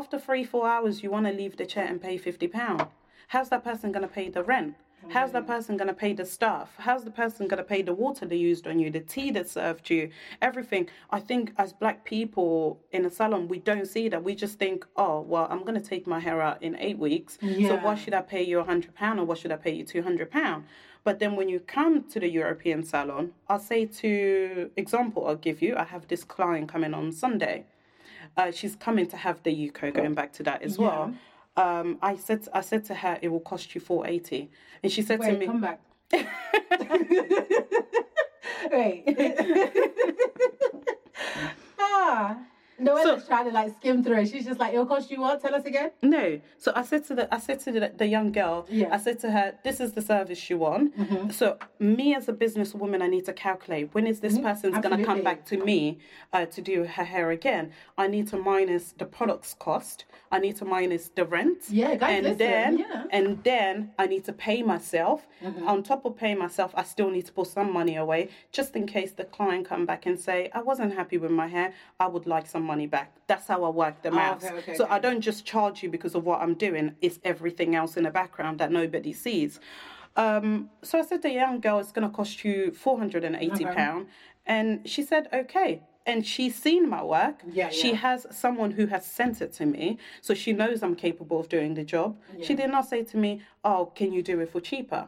after 0.00 0.16
three 0.26 0.44
four 0.44 0.66
hours 0.74 0.94
you 1.02 1.10
want 1.10 1.26
to 1.26 1.32
leave 1.42 1.54
the 1.56 1.66
chair 1.74 1.86
and 1.92 1.98
pay 2.00 2.16
50 2.18 2.46
pound 2.58 2.86
how's 3.32 3.48
that 3.52 3.64
person 3.68 3.90
going 3.94 4.06
to 4.08 4.14
pay 4.20 4.28
the 4.36 4.44
rent 4.54 4.74
how's 5.10 5.32
that 5.32 5.46
person 5.46 5.76
going 5.76 5.88
to 5.88 5.94
pay 5.94 6.12
the 6.12 6.24
staff 6.24 6.70
how's 6.78 7.04
the 7.04 7.10
person 7.10 7.48
going 7.48 7.58
to 7.58 7.64
pay 7.64 7.82
the 7.82 7.92
water 7.92 8.24
they 8.26 8.36
used 8.36 8.66
on 8.66 8.78
you 8.78 8.90
the 8.90 9.00
tea 9.00 9.30
that 9.30 9.48
served 9.48 9.90
you 9.90 10.08
everything 10.40 10.88
i 11.10 11.18
think 11.20 11.52
as 11.58 11.72
black 11.72 12.04
people 12.04 12.80
in 12.92 13.04
a 13.04 13.10
salon 13.10 13.48
we 13.48 13.58
don't 13.58 13.86
see 13.86 14.08
that 14.08 14.22
we 14.22 14.34
just 14.34 14.58
think 14.58 14.86
oh 14.96 15.20
well 15.20 15.46
i'm 15.50 15.62
going 15.62 15.74
to 15.74 15.88
take 15.94 16.06
my 16.06 16.20
hair 16.20 16.40
out 16.40 16.62
in 16.62 16.76
eight 16.78 16.98
weeks 16.98 17.38
so 17.40 17.46
Yeah. 17.48 17.82
why 17.84 17.94
should 17.94 18.14
i 18.14 18.22
pay 18.22 18.42
you 18.42 18.56
a 18.58 18.60
100 18.64 18.94
pound 18.94 19.18
or 19.20 19.24
why 19.24 19.34
should 19.34 19.52
i 19.52 19.56
pay 19.56 19.72
you 19.74 19.84
200 19.84 20.30
pound 20.30 20.64
But 21.04 21.18
then 21.18 21.34
when 21.38 21.48
you 21.48 21.58
come 21.58 21.94
to 22.12 22.20
the 22.20 22.28
European 22.40 22.84
salon, 22.84 23.32
I'll 23.48 23.58
say 23.72 23.80
to 24.02 24.70
example, 24.76 25.20
I'll 25.26 25.42
give 25.48 25.58
you. 25.64 25.72
I 25.84 25.86
have 25.94 26.04
this 26.06 26.22
client 26.34 26.66
coming 26.74 26.94
on 26.94 27.10
Sunday. 27.10 27.56
Uh, 28.36 28.52
she's 28.52 28.76
coming 28.76 29.06
to 29.08 29.16
have 29.16 29.42
the 29.42 29.50
Yuko. 29.60 29.92
Going 29.92 30.14
back 30.14 30.30
to 30.38 30.42
that 30.48 30.62
as 30.62 30.78
well. 30.78 31.04
Um, 31.56 31.98
I 32.00 32.16
said 32.16 32.48
I 32.52 32.62
said 32.62 32.84
to 32.86 32.94
her 32.94 33.18
it 33.20 33.28
will 33.28 33.40
cost 33.40 33.74
you 33.74 33.80
four 33.80 34.06
eighty, 34.06 34.50
and 34.82 34.90
she 34.90 35.02
said 35.02 35.20
to 35.20 35.28
Wait, 35.28 35.38
me, 35.38 35.46
come 35.46 35.60
back. 35.60 35.80
Wait. 38.70 39.04
ah. 41.78 42.38
No 42.82 42.94
one 42.94 43.02
So- 43.04 43.20
trying 43.20 43.46
to 43.46 43.52
like 43.52 43.74
skim 43.78 44.02
through 44.04 44.18
it. 44.22 44.28
She's 44.30 44.44
just 44.44 44.60
like, 44.60 44.72
it'll 44.74 44.86
cost 44.86 45.10
you 45.10 45.20
what? 45.20 45.40
Tell 45.40 45.54
us 45.54 45.64
again. 45.64 45.90
No. 46.02 46.40
So 46.58 46.72
I 46.74 46.82
said 46.82 47.04
to 47.08 47.14
the 47.14 47.34
I 47.34 47.38
said 47.38 47.60
to 47.60 47.72
the, 47.72 47.92
the 47.96 48.06
young 48.06 48.32
girl, 48.32 48.66
Yeah. 48.68 48.88
I 48.94 48.98
said 48.98 49.18
to 49.20 49.30
her, 49.30 49.54
this 49.64 49.78
is 49.80 49.92
the 49.92 50.02
service 50.02 50.50
you 50.50 50.58
want. 50.58 50.96
Mm-hmm. 50.98 51.30
So 51.30 51.58
me 51.78 52.14
as 52.14 52.28
a 52.28 52.32
businesswoman, 52.32 53.00
I 53.02 53.06
need 53.08 53.24
to 53.26 53.32
calculate 53.32 53.90
when 53.94 54.06
is 54.06 54.20
this 54.20 54.38
person's 54.38 54.78
going 54.78 54.98
to 54.98 55.04
come 55.04 55.12
Mm-hmm. 55.12 55.22
Back 55.32 55.44
to 55.46 55.56
me 55.58 55.98
uh, 56.32 56.46
to 56.46 56.60
do 56.60 56.84
her 56.84 57.04
hair 57.04 57.30
again. 57.30 57.70
I 57.96 58.06
need 58.08 58.26
to 58.28 58.36
minus 58.38 58.92
the 58.92 59.04
product's 59.04 59.54
cost. 59.54 60.04
I 60.32 60.38
need 60.38 60.56
to 60.56 60.64
minus 60.64 61.08
the 61.18 61.24
rent. 61.24 61.58
Yeah, 61.68 61.94
guys, 61.96 62.14
and 62.16 62.22
listen, 62.24 62.38
then 62.38 62.78
yeah. 62.78 62.84
Mm-hmm. 62.86 63.06
and 63.18 63.44
then 63.44 63.90
I 63.98 64.06
need 64.06 64.24
to 64.24 64.32
pay 64.32 64.62
myself. 64.62 65.26
On 65.66 65.82
top 65.82 66.04
of 66.04 66.16
paying 66.16 66.38
myself, 66.38 66.72
I 66.74 66.82
still 66.84 67.10
need 67.10 67.26
to 67.26 67.32
put 67.32 67.46
some 67.48 67.72
money 67.72 67.96
away 67.96 68.30
just 68.52 68.74
in 68.74 68.86
case 68.86 69.12
the 69.12 69.24
client 69.24 69.68
come 69.68 69.84
back 69.86 70.06
and 70.06 70.18
say 70.18 70.50
I 70.54 70.62
wasn't 70.62 70.94
happy 70.94 71.18
with 71.18 71.30
my 71.30 71.46
hair. 71.48 71.72
I 72.00 72.06
would 72.06 72.26
like 72.26 72.46
some 72.46 72.64
money 72.72 72.86
back. 72.96 73.08
That's 73.30 73.46
how 73.52 73.60
I 73.68 73.70
work 73.84 73.96
them 74.06 74.16
Oh, 74.18 74.26
out. 74.28 74.38
okay, 74.44 74.54
okay, 74.60 74.74
so 74.78 74.84
okay. 74.84 74.94
I 74.96 74.98
don't 75.06 75.22
just 75.30 75.40
charge 75.52 75.76
you 75.82 75.88
because 75.96 76.14
of 76.18 76.22
what 76.28 76.38
I'm 76.44 76.54
doing. 76.68 76.86
It's 77.06 77.18
everything 77.32 77.70
else 77.80 77.92
in 77.98 78.02
the 78.08 78.14
background 78.22 78.54
that 78.60 78.70
nobody 78.80 79.12
sees. 79.26 79.52
Um, 80.24 80.70
so 80.88 80.92
I 81.00 81.04
said 81.10 81.20
the 81.28 81.34
young 81.42 81.56
girl 81.66 81.76
it's 81.82 81.92
going 81.96 82.08
to 82.10 82.14
cost 82.20 82.36
you 82.46 82.56
four 82.84 82.96
hundred 83.02 83.22
and 83.28 83.36
eighty 83.44 83.64
pound, 83.80 84.02
and 84.56 84.66
she 84.92 85.02
said 85.10 85.24
okay. 85.42 85.72
And 86.12 86.20
she's 86.32 86.54
seen 86.66 86.82
my 86.96 87.02
work. 87.16 87.36
Yeah, 87.60 87.70
She 87.80 87.90
yeah. 87.90 88.06
has 88.08 88.20
someone 88.44 88.72
who 88.78 88.84
has 88.94 89.02
sent 89.20 89.36
it 89.44 89.50
to 89.58 89.64
me, 89.74 89.84
so 90.26 90.30
she 90.42 90.52
knows 90.60 90.76
I'm 90.82 90.96
capable 91.06 91.38
of 91.42 91.46
doing 91.56 91.72
the 91.80 91.86
job. 91.94 92.10
She 92.46 92.54
did 92.60 92.70
not 92.76 92.84
say 92.92 93.00
to 93.12 93.16
me, 93.24 93.30
"Oh, 93.70 93.82
can 93.98 94.08
you 94.16 94.22
do 94.30 94.34
it 94.42 94.48
for 94.52 94.60
cheaper?" 94.70 95.02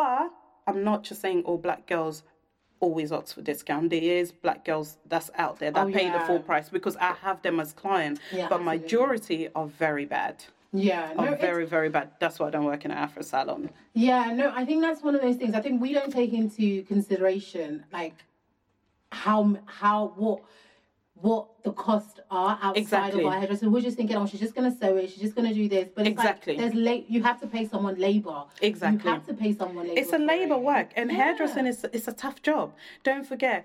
But 0.00 0.26
I'm 0.66 0.80
not 0.90 1.00
just 1.08 1.20
saying 1.24 1.40
all 1.46 1.58
black 1.68 1.82
girls 1.94 2.16
always 2.84 3.10
opt 3.12 3.32
for 3.34 3.42
discount. 3.42 3.90
There 3.90 4.02
is 4.20 4.30
black 4.30 4.60
girls 4.64 4.98
that's 5.08 5.30
out 5.44 5.58
there 5.60 5.70
that 5.70 5.86
Oh, 5.86 5.90
pay 5.90 6.10
the 6.10 6.20
full 6.20 6.40
price 6.50 6.68
because 6.68 6.96
I 6.96 7.12
have 7.26 7.40
them 7.42 7.58
as 7.64 7.72
clients. 7.72 8.20
Yeah, 8.30 8.48
but 8.48 8.60
absolutely. 8.60 8.78
majority 8.82 9.48
are 9.54 9.66
very 9.66 10.04
bad. 10.04 10.44
Yeah. 10.72 11.12
No, 11.16 11.28
Are 11.28 11.36
very, 11.36 11.66
very 11.66 11.88
bad. 11.88 12.10
That's 12.20 12.38
why 12.38 12.48
I 12.48 12.50
don't 12.50 12.64
work 12.64 12.84
in 12.84 12.90
an 12.90 12.98
Afro 12.98 13.22
salon. 13.22 13.70
Yeah, 13.94 14.32
no, 14.40 14.52
I 14.54 14.64
think 14.66 14.82
that's 14.82 15.02
one 15.02 15.14
of 15.14 15.22
those 15.22 15.36
things. 15.36 15.54
I 15.54 15.60
think 15.60 15.80
we 15.80 15.92
don't 15.92 16.12
take 16.12 16.32
into 16.32 16.82
consideration 16.84 17.84
like 17.92 18.16
how 19.12 19.56
how 19.66 20.12
what 20.16 20.40
what 21.20 21.46
the 21.62 21.72
costs 21.72 22.20
are 22.30 22.58
outside 22.60 22.76
Exactly. 22.76 23.20
of 23.20 23.26
our 23.32 23.38
hairdresser. 23.38 23.70
We're 23.70 23.80
just 23.80 23.96
thinking, 23.96 24.16
oh, 24.16 24.26
she's 24.26 24.40
just 24.40 24.54
gonna 24.54 24.74
sew 24.76 24.96
it, 24.96 25.10
she's 25.10 25.20
just 25.20 25.34
gonna 25.34 25.54
do 25.54 25.68
this. 25.68 25.88
But 25.94 26.06
Exactly. 26.06 26.54
like 26.54 26.60
there's 26.60 26.74
late 26.74 27.06
you 27.08 27.22
have 27.22 27.40
to 27.40 27.46
pay 27.46 27.66
someone 27.66 27.96
labor. 27.96 28.44
Exactly. 28.60 29.08
You 29.08 29.14
have 29.14 29.26
to 29.26 29.34
pay 29.34 29.54
someone 29.54 29.86
labor. 29.88 30.00
It's 30.00 30.12
a 30.12 30.18
labor 30.18 30.54
it. 30.54 30.62
work, 30.62 30.92
and 30.96 31.10
Yeah. 31.10 31.16
hairdressing 31.18 31.66
is 31.66 31.84
it's 31.92 32.08
a 32.08 32.12
tough 32.12 32.42
job. 32.42 32.74
Don't 33.04 33.26
forget. 33.26 33.64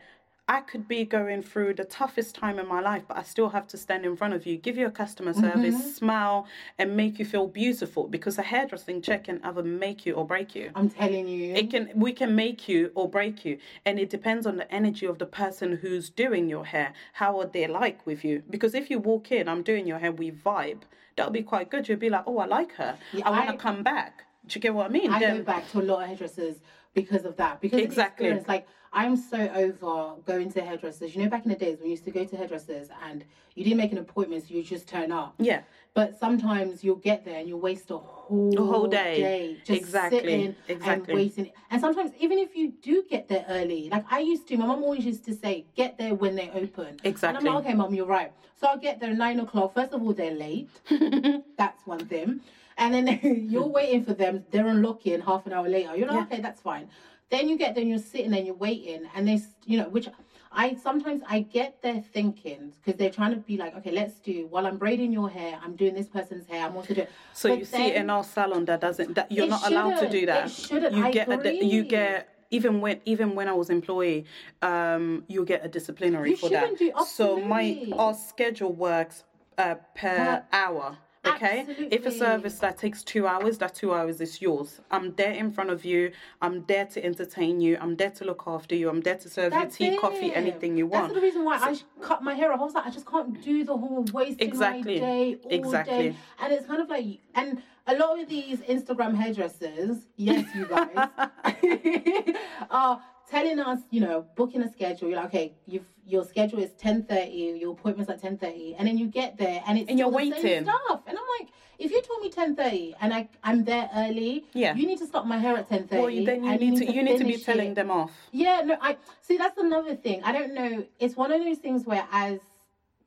I 0.49 0.61
could 0.61 0.87
be 0.87 1.05
going 1.05 1.43
through 1.43 1.75
the 1.75 1.83
toughest 1.83 2.33
time 2.33 2.57
in 2.57 2.67
my 2.67 2.79
life, 2.81 3.03
but 3.07 3.17
I 3.17 3.21
still 3.21 3.49
have 3.49 3.67
to 3.67 3.77
stand 3.77 4.03
in 4.03 4.15
front 4.15 4.33
of 4.33 4.47
you, 4.47 4.57
give 4.57 4.77
you 4.77 4.87
a 4.87 4.91
customer 4.91 5.31
service, 5.31 5.75
Mm-hmm. 5.75 5.89
smile, 5.89 6.47
and 6.79 6.97
make 6.97 7.19
you 7.19 7.25
feel 7.25 7.45
beautiful. 7.45 8.07
Because 8.07 8.39
a 8.39 8.41
hairdressing 8.41 9.03
check 9.03 9.25
can 9.25 9.39
either 9.43 9.61
make 9.61 10.07
you 10.07 10.13
or 10.15 10.25
break 10.25 10.55
you. 10.55 10.71
I'm 10.73 10.89
telling 10.89 11.27
you. 11.27 11.53
It 11.53 11.69
can 11.69 11.91
we 11.95 12.11
can 12.13 12.35
make 12.35 12.67
you 12.67 12.91
or 12.95 13.07
break 13.07 13.45
you, 13.45 13.59
and 13.85 13.99
it 13.99 14.09
depends 14.09 14.47
on 14.47 14.57
the 14.57 14.69
energy 14.73 15.05
of 15.05 15.19
the 15.19 15.27
person 15.27 15.77
who's 15.77 16.09
doing 16.09 16.49
your 16.49 16.65
hair. 16.65 16.93
How 17.13 17.39
are 17.39 17.45
they 17.45 17.67
like 17.67 18.07
with 18.07 18.25
you? 18.25 18.41
Because 18.49 18.73
if 18.73 18.89
you 18.89 18.97
walk 18.97 19.31
in, 19.31 19.47
I'm 19.47 19.61
doing 19.61 19.85
your 19.85 19.99
hair, 19.99 20.11
we 20.11 20.31
vibe. 20.31 20.81
That'll 21.15 21.31
be 21.31 21.43
quite 21.43 21.69
good. 21.69 21.87
You'll 21.87 21.99
be 21.99 22.09
like, 22.09 22.23
oh, 22.25 22.39
I 22.39 22.47
like 22.47 22.71
her. 22.77 22.97
Yeah, 23.13 23.27
I 23.27 23.29
want 23.29 23.47
to 23.49 23.53
I- 23.53 23.57
come 23.57 23.83
back. 23.83 24.23
Do 24.47 24.55
you 24.55 24.61
get 24.61 24.73
what 24.73 24.87
I 24.87 24.89
mean? 24.89 25.11
I 25.13 25.19
Then- 25.19 25.37
go 25.37 25.43
back 25.43 25.69
to 25.71 25.79
a 25.79 25.83
lot 25.83 26.01
of 26.01 26.07
hairdressers 26.07 26.55
because 26.93 27.25
of 27.25 27.37
that. 27.37 27.61
Because 27.61 27.79
Exactly. 27.79 28.25
experience. 28.27 28.47
Like 28.47 28.67
I'm 28.91 29.15
so 29.15 29.37
over 29.37 30.15
going 30.25 30.51
to 30.53 30.61
hairdressers. 30.61 31.15
You 31.15 31.23
know, 31.23 31.29
back 31.29 31.45
in 31.45 31.49
the 31.49 31.55
days 31.57 31.77
when 31.77 31.85
you 31.87 31.91
used 31.91 32.05
to 32.05 32.11
go 32.11 32.25
to 32.25 32.35
hairdressers 32.35 32.89
and 33.03 33.23
you 33.55 33.63
didn't 33.63 33.77
make 33.77 33.91
an 33.91 33.99
appointment, 33.99 34.47
so 34.47 34.53
you 34.53 34.63
just 34.63 34.87
turn 34.87 35.11
up. 35.11 35.35
yeah. 35.37 35.61
But 35.95 36.17
sometimes 36.19 36.83
you'll 36.83 36.95
get 36.97 37.25
there 37.25 37.39
and 37.39 37.47
you'll 37.49 37.59
waste 37.59 37.89
a 37.91 37.97
whole, 37.97 38.55
whole 38.55 38.87
day. 38.87 39.57
just 39.65 39.81
Exactly, 39.81 40.19
sitting 40.19 40.55
exactly. 40.67 41.13
and 41.13 41.19
waiting. 41.19 41.51
And 41.71 41.81
sometimes 41.81 42.11
even 42.19 42.37
if 42.37 42.55
you 42.55 42.73
do 42.81 43.03
get 43.09 43.27
there 43.27 43.43
early, 43.49 43.89
like 43.89 44.05
I 44.09 44.19
used 44.19 44.47
to, 44.49 44.57
my 44.57 44.67
mom 44.67 44.83
always 44.83 45.03
used 45.03 45.25
to 45.25 45.33
say, 45.33 45.65
get 45.75 45.97
there 45.97 46.13
when 46.13 46.35
they 46.35 46.49
open. 46.51 46.99
Exactly. 47.03 47.39
And 47.39 47.47
I'm 47.47 47.55
like, 47.55 47.65
okay, 47.65 47.73
mom, 47.73 47.93
you're 47.93 48.05
right. 48.05 48.31
So 48.59 48.67
I'll 48.67 48.77
get 48.77 48.99
there 48.99 49.13
nine 49.13 49.39
o'clock. 49.39 49.73
First 49.73 49.93
of 49.93 50.01
all, 50.03 50.13
they're 50.13 50.31
late. 50.31 50.69
that's 51.57 51.85
one 51.85 52.05
thing. 52.05 52.41
And 52.79 52.93
then 52.93 53.47
you're 53.49 53.67
waiting 53.67 54.03
for 54.03 54.13
them. 54.13 54.45
They're 54.51 54.67
unlocking 54.67 55.21
half 55.21 55.45
an 55.45 55.53
hour 55.53 55.67
later. 55.69 55.95
You're 55.95 56.07
like, 56.07 56.31
okay, 56.31 56.41
that's 56.41 56.61
fine. 56.61 56.89
Then 57.29 57.47
you 57.47 57.57
get 57.57 57.75
there 57.75 57.83
you're 57.83 57.99
sitting 57.99 58.33
and 58.33 58.43
you're 58.47 58.55
waiting. 58.55 59.01
And 59.13 59.27
they, 59.27 59.39
you 59.65 59.77
know, 59.77 59.89
which 59.89 60.07
I 60.51 60.75
sometimes 60.81 61.21
I 61.29 61.41
get 61.41 61.81
their 61.83 62.01
thinking 62.01 62.73
because 62.83 62.97
they're 62.97 63.11
trying 63.11 63.31
to 63.31 63.37
be 63.37 63.55
like, 63.57 63.75
okay, 63.77 63.91
let's 63.91 64.15
do 64.19 64.47
while 64.49 64.65
I'm 64.65 64.77
braiding 64.77 65.11
your 65.11 65.29
hair, 65.29 65.59
I'm 65.63 65.75
doing 65.75 65.93
this 65.93 66.07
person's 66.07 66.47
hair. 66.47 66.65
I'm 66.65 66.75
also 66.75 66.93
doing. 66.95 67.07
So 67.33 67.49
But 67.49 67.59
you 67.59 67.65
see 67.65 67.77
then- 67.89 68.01
in 68.03 68.09
our 68.09 68.23
salon 68.23 68.65
that 68.65 68.81
doesn't 68.81 69.13
that 69.13 69.31
you're 69.31 69.47
not 69.47 69.69
allowed 69.69 69.99
to 69.99 70.09
do 70.09 70.25
that. 70.25 70.49
Shouldn't. 70.49 70.95
You 70.95 71.05
I 71.05 71.11
get 71.11 71.29
a 71.29 71.65
you 71.65 71.83
get 71.83 72.29
even 72.49 72.81
when 72.81 72.99
even 73.05 73.35
when 73.35 73.47
I 73.47 73.53
was 73.53 73.69
employee, 73.69 74.25
um, 74.63 75.23
you 75.27 75.45
get 75.45 75.63
a 75.63 75.67
disciplinary 75.67 76.31
You 76.31 76.37
for 76.37 76.49
that. 76.49 77.07
so 77.07 77.37
my 77.39 77.85
our 77.93 78.15
schedule 78.15 78.73
works 78.73 79.23
uh, 79.57 79.75
per 79.93 80.15
Per- 80.17 80.43
hour. 80.51 80.97
Okay, 81.25 81.65
if 81.91 82.05
a 82.05 82.11
service 82.11 82.59
that 82.59 82.77
takes 82.77 83.03
two 83.03 83.27
hours, 83.27 83.57
that 83.57 83.75
two 83.75 83.93
hours 83.93 84.21
is 84.21 84.41
yours. 84.41 84.79
I'm 84.89 85.13
there 85.15 85.31
in 85.33 85.51
front 85.51 85.69
of 85.69 85.83
you. 85.83 86.11
I'm 86.41 86.63
there 86.65 86.85
to 86.85 87.03
entertain 87.03 87.59
you. 87.59 87.77
I'm 87.81 87.97
there 87.97 88.11
to 88.11 88.23
look 88.23 88.43
after 88.47 88.73
you. 88.73 88.89
I'm 88.89 89.01
there 89.01 89.17
to 89.17 89.29
serve 89.29 89.51
That's 89.51 89.79
you 89.81 89.91
tea, 89.91 89.97
coffee, 89.97 90.33
anything 90.33 90.77
you 90.77 90.87
want. 90.87 91.07
That's 91.09 91.15
the 91.15 91.21
reason 91.21 91.43
why 91.43 91.57
I 91.61 91.73
sh- 91.73 91.83
cut 92.01 92.23
my 92.23 92.33
hair 92.35 92.53
off. 92.53 92.61
I 92.61 92.63
was 92.63 92.73
like, 92.73 92.85
I 92.85 92.89
just 92.89 93.05
can't 93.05 93.41
do 93.43 93.65
the 93.65 93.75
whole 93.77 94.03
wasting 94.13 94.47
Exactly. 94.47 94.99
my 95.01 95.05
day 95.07 95.37
all 95.43 95.51
Exactly. 95.51 96.09
day. 96.09 96.15
And 96.41 96.53
it's 96.53 96.65
kind 96.65 96.81
of 96.81 96.89
like, 96.89 97.19
and 97.35 97.61
a 97.87 97.95
lot 97.97 98.19
of 98.19 98.29
these 98.29 98.59
Instagram 98.59 99.15
hairdressers, 99.15 99.97
yes, 100.15 100.47
you 100.55 100.65
guys, 100.67 100.95
are 102.71 103.01
telling 103.29 103.59
us, 103.59 103.79
you 103.91 104.01
know, 104.01 104.25
booking 104.35 104.61
a 104.63 104.71
schedule. 104.71 105.09
You're 105.09 105.17
like, 105.17 105.27
okay, 105.27 105.53
you've 105.67 105.85
your 106.05 106.25
schedule 106.25 106.59
is 106.59 106.71
ten 106.71 107.03
thirty, 107.03 107.57
your 107.61 107.73
appointment's 107.73 108.09
at 108.11 108.19
ten 108.21 108.35
thirty, 108.37 108.75
and 108.77 108.87
then 108.87 108.97
you 108.97 109.07
get 109.07 109.37
there 109.37 109.61
and 109.67 109.77
it's 109.77 109.89
And 109.89 109.99
you're 109.99 110.09
still 110.11 110.19
the 110.29 110.31
same 110.35 110.43
waiting. 110.43 110.63
stuff. 110.63 111.01
And 111.05 111.15
I'm 111.17 111.25
like, 111.39 111.49
if 111.77 111.91
you 111.91 112.01
told 112.01 112.21
me 112.23 112.29
ten 112.31 112.55
thirty 112.55 112.95
and 112.99 113.13
I 113.13 113.29
I'm 113.43 113.63
there 113.63 113.89
early, 113.95 114.45
Yeah. 114.53 114.73
you 114.75 114.87
need 114.87 114.97
to 114.99 115.05
stop 115.05 115.25
my 115.27 115.37
hair 115.37 115.55
at 115.55 115.69
ten 115.69 115.87
thirty. 115.87 116.01
well, 116.01 116.25
then 116.25 116.43
you 116.43 116.57
need 116.57 116.77
to 116.79 116.91
you 116.91 117.03
need 117.03 117.19
to 117.19 117.25
be 117.25 117.37
telling 117.37 117.71
it. 117.71 117.75
them 117.75 117.91
off. 117.91 118.11
Yeah, 118.31 118.61
no, 118.65 118.77
I 118.81 118.97
see. 119.21 119.37
That's 119.37 119.57
another 119.59 119.95
thing. 119.95 120.23
I 120.23 120.31
don't 120.31 120.53
know. 120.55 120.85
It's 120.99 121.15
one 121.15 121.31
of 121.31 121.39
those 121.43 121.59
things 121.59 121.85
where, 121.85 122.07
as 122.11 122.39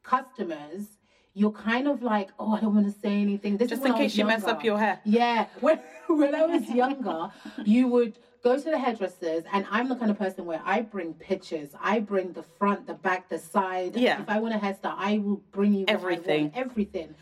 customers, 0.04 0.86
you're 1.34 1.52
kind 1.52 1.88
of 1.88 2.02
like, 2.02 2.30
oh, 2.38 2.52
I 2.54 2.60
don't 2.60 2.74
want 2.74 2.86
to 2.92 2.98
say 3.00 3.20
anything. 3.20 3.56
This 3.56 3.70
Just 3.70 3.84
in 3.84 3.94
case 3.94 4.16
you 4.16 4.24
mess 4.24 4.44
up 4.44 4.62
your 4.62 4.78
hair. 4.78 5.00
Yeah, 5.04 5.46
when 5.60 5.80
when 6.08 6.34
I 6.34 6.46
was 6.46 6.68
younger, 6.70 7.30
you 7.64 7.88
would 7.88 8.18
go 8.42 8.56
to 8.58 8.70
the 8.70 8.78
hairdressers, 8.78 9.44
and 9.52 9.66
I'm 9.70 9.88
the 9.88 9.96
kind 9.96 10.10
of 10.10 10.18
person 10.18 10.44
where 10.44 10.62
I 10.64 10.82
bring 10.82 11.14
pictures. 11.14 11.70
I 11.80 12.00
bring 12.00 12.32
the 12.32 12.42
front, 12.42 12.86
the 12.86 12.94
back, 12.94 13.28
the 13.28 13.38
side. 13.38 13.96
Yeah. 13.96 14.20
If 14.20 14.28
I 14.28 14.40
want 14.40 14.54
a 14.54 14.58
hairstyle, 14.58 14.94
I 14.96 15.18
will 15.18 15.42
bring 15.52 15.72
you 15.72 15.80
want, 15.80 15.90
Everything. 15.90 16.50
Hmm. 16.50 16.58
everything. 16.58 17.14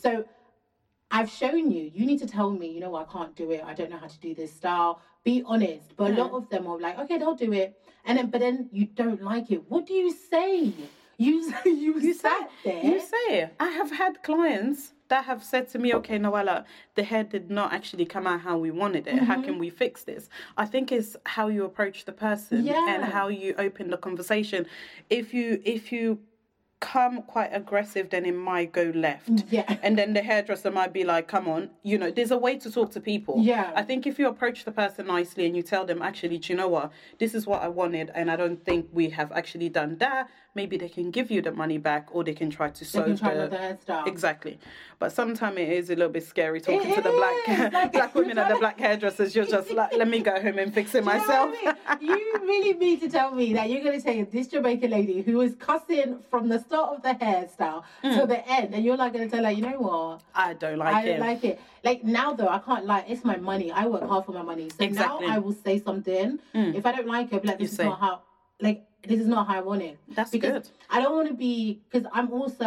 So. 0.00 0.24
I've 1.10 1.30
shown 1.30 1.70
you. 1.70 1.92
You 1.94 2.06
need 2.06 2.18
to 2.20 2.26
tell 2.26 2.50
me, 2.50 2.66
you 2.66 2.80
know, 2.80 2.96
I 2.96 3.04
can't 3.04 3.36
do 3.36 3.52
it. 3.52 3.62
I 3.64 3.72
don't 3.72 3.88
know 3.88 3.98
how 3.98 4.08
to 4.08 4.18
do 4.18 4.34
this 4.34 4.52
style. 4.52 5.00
Be 5.22 5.44
honest. 5.46 5.94
But 5.96 6.10
a 6.10 6.14
lot 6.20 6.32
of 6.32 6.48
them 6.48 6.66
are 6.66 6.76
like, 6.80 6.98
okay, 6.98 7.18
they'll 7.18 7.36
do 7.36 7.52
it. 7.52 7.78
And 8.04 8.18
then, 8.18 8.30
but 8.30 8.40
then 8.40 8.68
you 8.72 8.86
don't 8.86 9.22
like 9.22 9.52
it. 9.52 9.62
What 9.70 9.86
do 9.86 9.92
you 9.94 10.10
say? 10.12 10.72
You 11.16 11.52
you, 11.64 12.00
You 12.00 12.14
sat 12.14 12.50
say, 12.64 12.80
there. 12.82 12.84
you 12.84 13.00
say. 13.00 13.50
I 13.60 13.68
have 13.68 13.92
had 13.92 14.24
clients 14.24 14.92
that 15.14 15.24
have 15.26 15.42
said 15.44 15.64
to 15.72 15.78
me, 15.78 15.88
okay, 16.00 16.18
Noella, 16.18 16.58
the 16.96 17.04
hair 17.10 17.22
did 17.34 17.46
not 17.58 17.72
actually 17.78 18.04
come 18.14 18.26
out 18.32 18.40
how 18.48 18.56
we 18.66 18.70
wanted 18.82 19.04
it. 19.06 19.18
How 19.30 19.34
Mm-hmm. 19.34 19.44
can 19.48 19.58
we 19.64 19.70
fix 19.70 19.94
this? 20.10 20.28
I 20.56 20.66
think 20.72 20.84
it's 20.98 21.12
how 21.36 21.46
you 21.56 21.62
approach 21.70 21.98
the 22.10 22.16
person 22.26 22.58
and 22.68 23.00
how 23.16 23.26
you 23.42 23.50
open 23.66 23.84
the 23.94 24.00
conversation. 24.08 24.60
If 25.20 25.26
you 25.36 25.48
if 25.76 25.84
you 25.96 26.06
come 26.80 27.22
quite 27.34 27.50
aggressive, 27.62 28.04
then 28.14 28.24
it 28.30 28.36
might 28.52 28.70
go 28.80 28.86
left. 29.06 29.36
Yeah. 29.56 29.68
And 29.84 29.92
then 29.98 30.10
the 30.18 30.22
hairdresser 30.30 30.70
might 30.80 30.92
be 30.98 31.04
like, 31.12 31.24
come 31.34 31.46
on, 31.54 31.62
you 31.90 31.96
know, 32.00 32.10
there's 32.16 32.34
a 32.38 32.42
way 32.46 32.54
to 32.64 32.68
talk 32.76 32.88
to 32.96 33.00
people. 33.12 33.34
Yeah. 33.52 33.66
I 33.80 33.82
think 33.88 34.00
if 34.10 34.14
you 34.18 34.26
approach 34.34 34.58
the 34.68 34.72
person 34.82 35.02
nicely 35.16 35.42
and 35.46 35.54
you 35.58 35.62
tell 35.62 35.84
them, 35.90 36.02
actually, 36.10 36.38
do 36.42 36.46
you 36.52 36.56
know 36.60 36.68
what? 36.76 36.86
This 37.22 37.32
is 37.38 37.42
what 37.50 37.60
I 37.62 37.68
wanted, 37.80 38.06
and 38.18 38.24
I 38.34 38.36
don't 38.42 38.60
think 38.68 38.80
we 39.00 39.04
have 39.18 39.30
actually 39.40 39.70
done 39.80 39.92
that. 40.04 40.22
Maybe 40.54 40.76
they 40.76 40.88
can 40.88 41.10
give 41.10 41.30
you 41.30 41.42
the 41.42 41.52
money 41.52 41.78
back 41.78 42.08
or 42.12 42.24
they 42.24 42.34
can 42.34 42.50
try 42.50 42.68
to 42.70 42.80
They 42.80 42.86
sew 42.86 43.02
can 43.04 43.16
the 43.16 43.56
hairstyle. 43.56 44.06
Exactly. 44.06 44.58
But 44.98 45.12
sometimes 45.12 45.58
it 45.58 45.68
is 45.68 45.90
a 45.90 45.96
little 45.96 46.12
bit 46.12 46.24
scary 46.24 46.60
talking 46.60 46.90
It 46.90 46.94
to 46.94 47.02
the 47.02 47.10
black 47.10 47.72
like, 47.72 47.92
black 47.92 48.14
women 48.14 48.38
and 48.38 48.50
the 48.50 48.58
black 48.64 48.78
hairdressers. 48.78 49.34
You're 49.34 49.46
just 49.46 49.70
like, 49.70 49.92
let 49.94 50.08
me 50.08 50.20
go 50.20 50.40
home 50.40 50.58
and 50.58 50.72
fix 50.72 50.94
it 50.94 51.04
Do 51.04 51.10
you 51.10 51.16
know 51.16 51.18
myself. 51.18 51.54
I 51.86 51.96
mean? 51.96 52.08
you 52.08 52.32
really 52.42 52.74
mean 52.74 53.00
to 53.00 53.08
tell 53.08 53.32
me 53.32 53.52
that 53.54 53.68
you're 53.68 53.82
going 53.82 53.96
to 53.96 54.00
say 54.00 54.22
this 54.22 54.48
Jamaican 54.48 54.90
lady 54.90 55.22
who 55.22 55.38
was 55.38 55.54
cussing 55.56 56.20
from 56.30 56.48
the 56.48 56.58
start 56.60 56.96
of 56.96 57.02
the 57.02 57.24
hairstyle 57.24 57.82
to 58.02 58.08
mm. 58.08 58.28
the 58.28 58.48
end, 58.48 58.74
and 58.74 58.84
you're 58.84 58.96
like 58.96 59.12
going 59.12 59.28
to 59.28 59.34
tell 59.34 59.44
her, 59.44 59.50
you 59.50 59.62
know 59.62 59.78
what? 59.78 60.22
I 60.34 60.54
don't 60.54 60.78
like 60.78 60.94
I 60.94 61.02
it. 61.02 61.06
don't 61.08 61.20
like 61.20 61.44
it. 61.44 61.60
Like 61.82 62.04
now 62.04 62.32
though, 62.32 62.48
I 62.48 62.58
can't 62.60 62.86
lie. 62.86 63.04
It's 63.06 63.24
my 63.24 63.36
money. 63.36 63.70
I 63.70 63.86
work 63.86 64.08
hard 64.08 64.24
for 64.24 64.32
my 64.32 64.42
money. 64.42 64.70
So 64.70 64.84
Exactly. 64.84 65.26
now 65.26 65.34
I 65.34 65.38
will 65.38 65.52
say 65.52 65.78
something. 65.80 66.38
Mm. 66.54 66.74
If 66.74 66.86
I 66.86 66.92
don't 66.92 67.06
like 67.06 67.28
it, 67.28 67.34
I'll 67.34 67.40
be 67.40 67.48
like 67.48 67.60
You 67.60 67.66
this 67.66 67.72
is 67.72 67.76
say. 67.76 67.84
not 67.84 68.00
how. 68.00 68.22
Like 68.60 68.86
this 69.06 69.20
is 69.20 69.26
not 69.26 69.46
how 69.46 69.56
I 69.56 69.60
want 69.60 69.82
it. 69.82 69.98
That's 70.08 70.30
because 70.30 70.52
good. 70.52 70.68
I 70.90 71.00
don't 71.00 71.14
want 71.14 71.28
to 71.28 71.34
be 71.34 71.80
because 71.90 72.08
I'm 72.12 72.30
also 72.32 72.64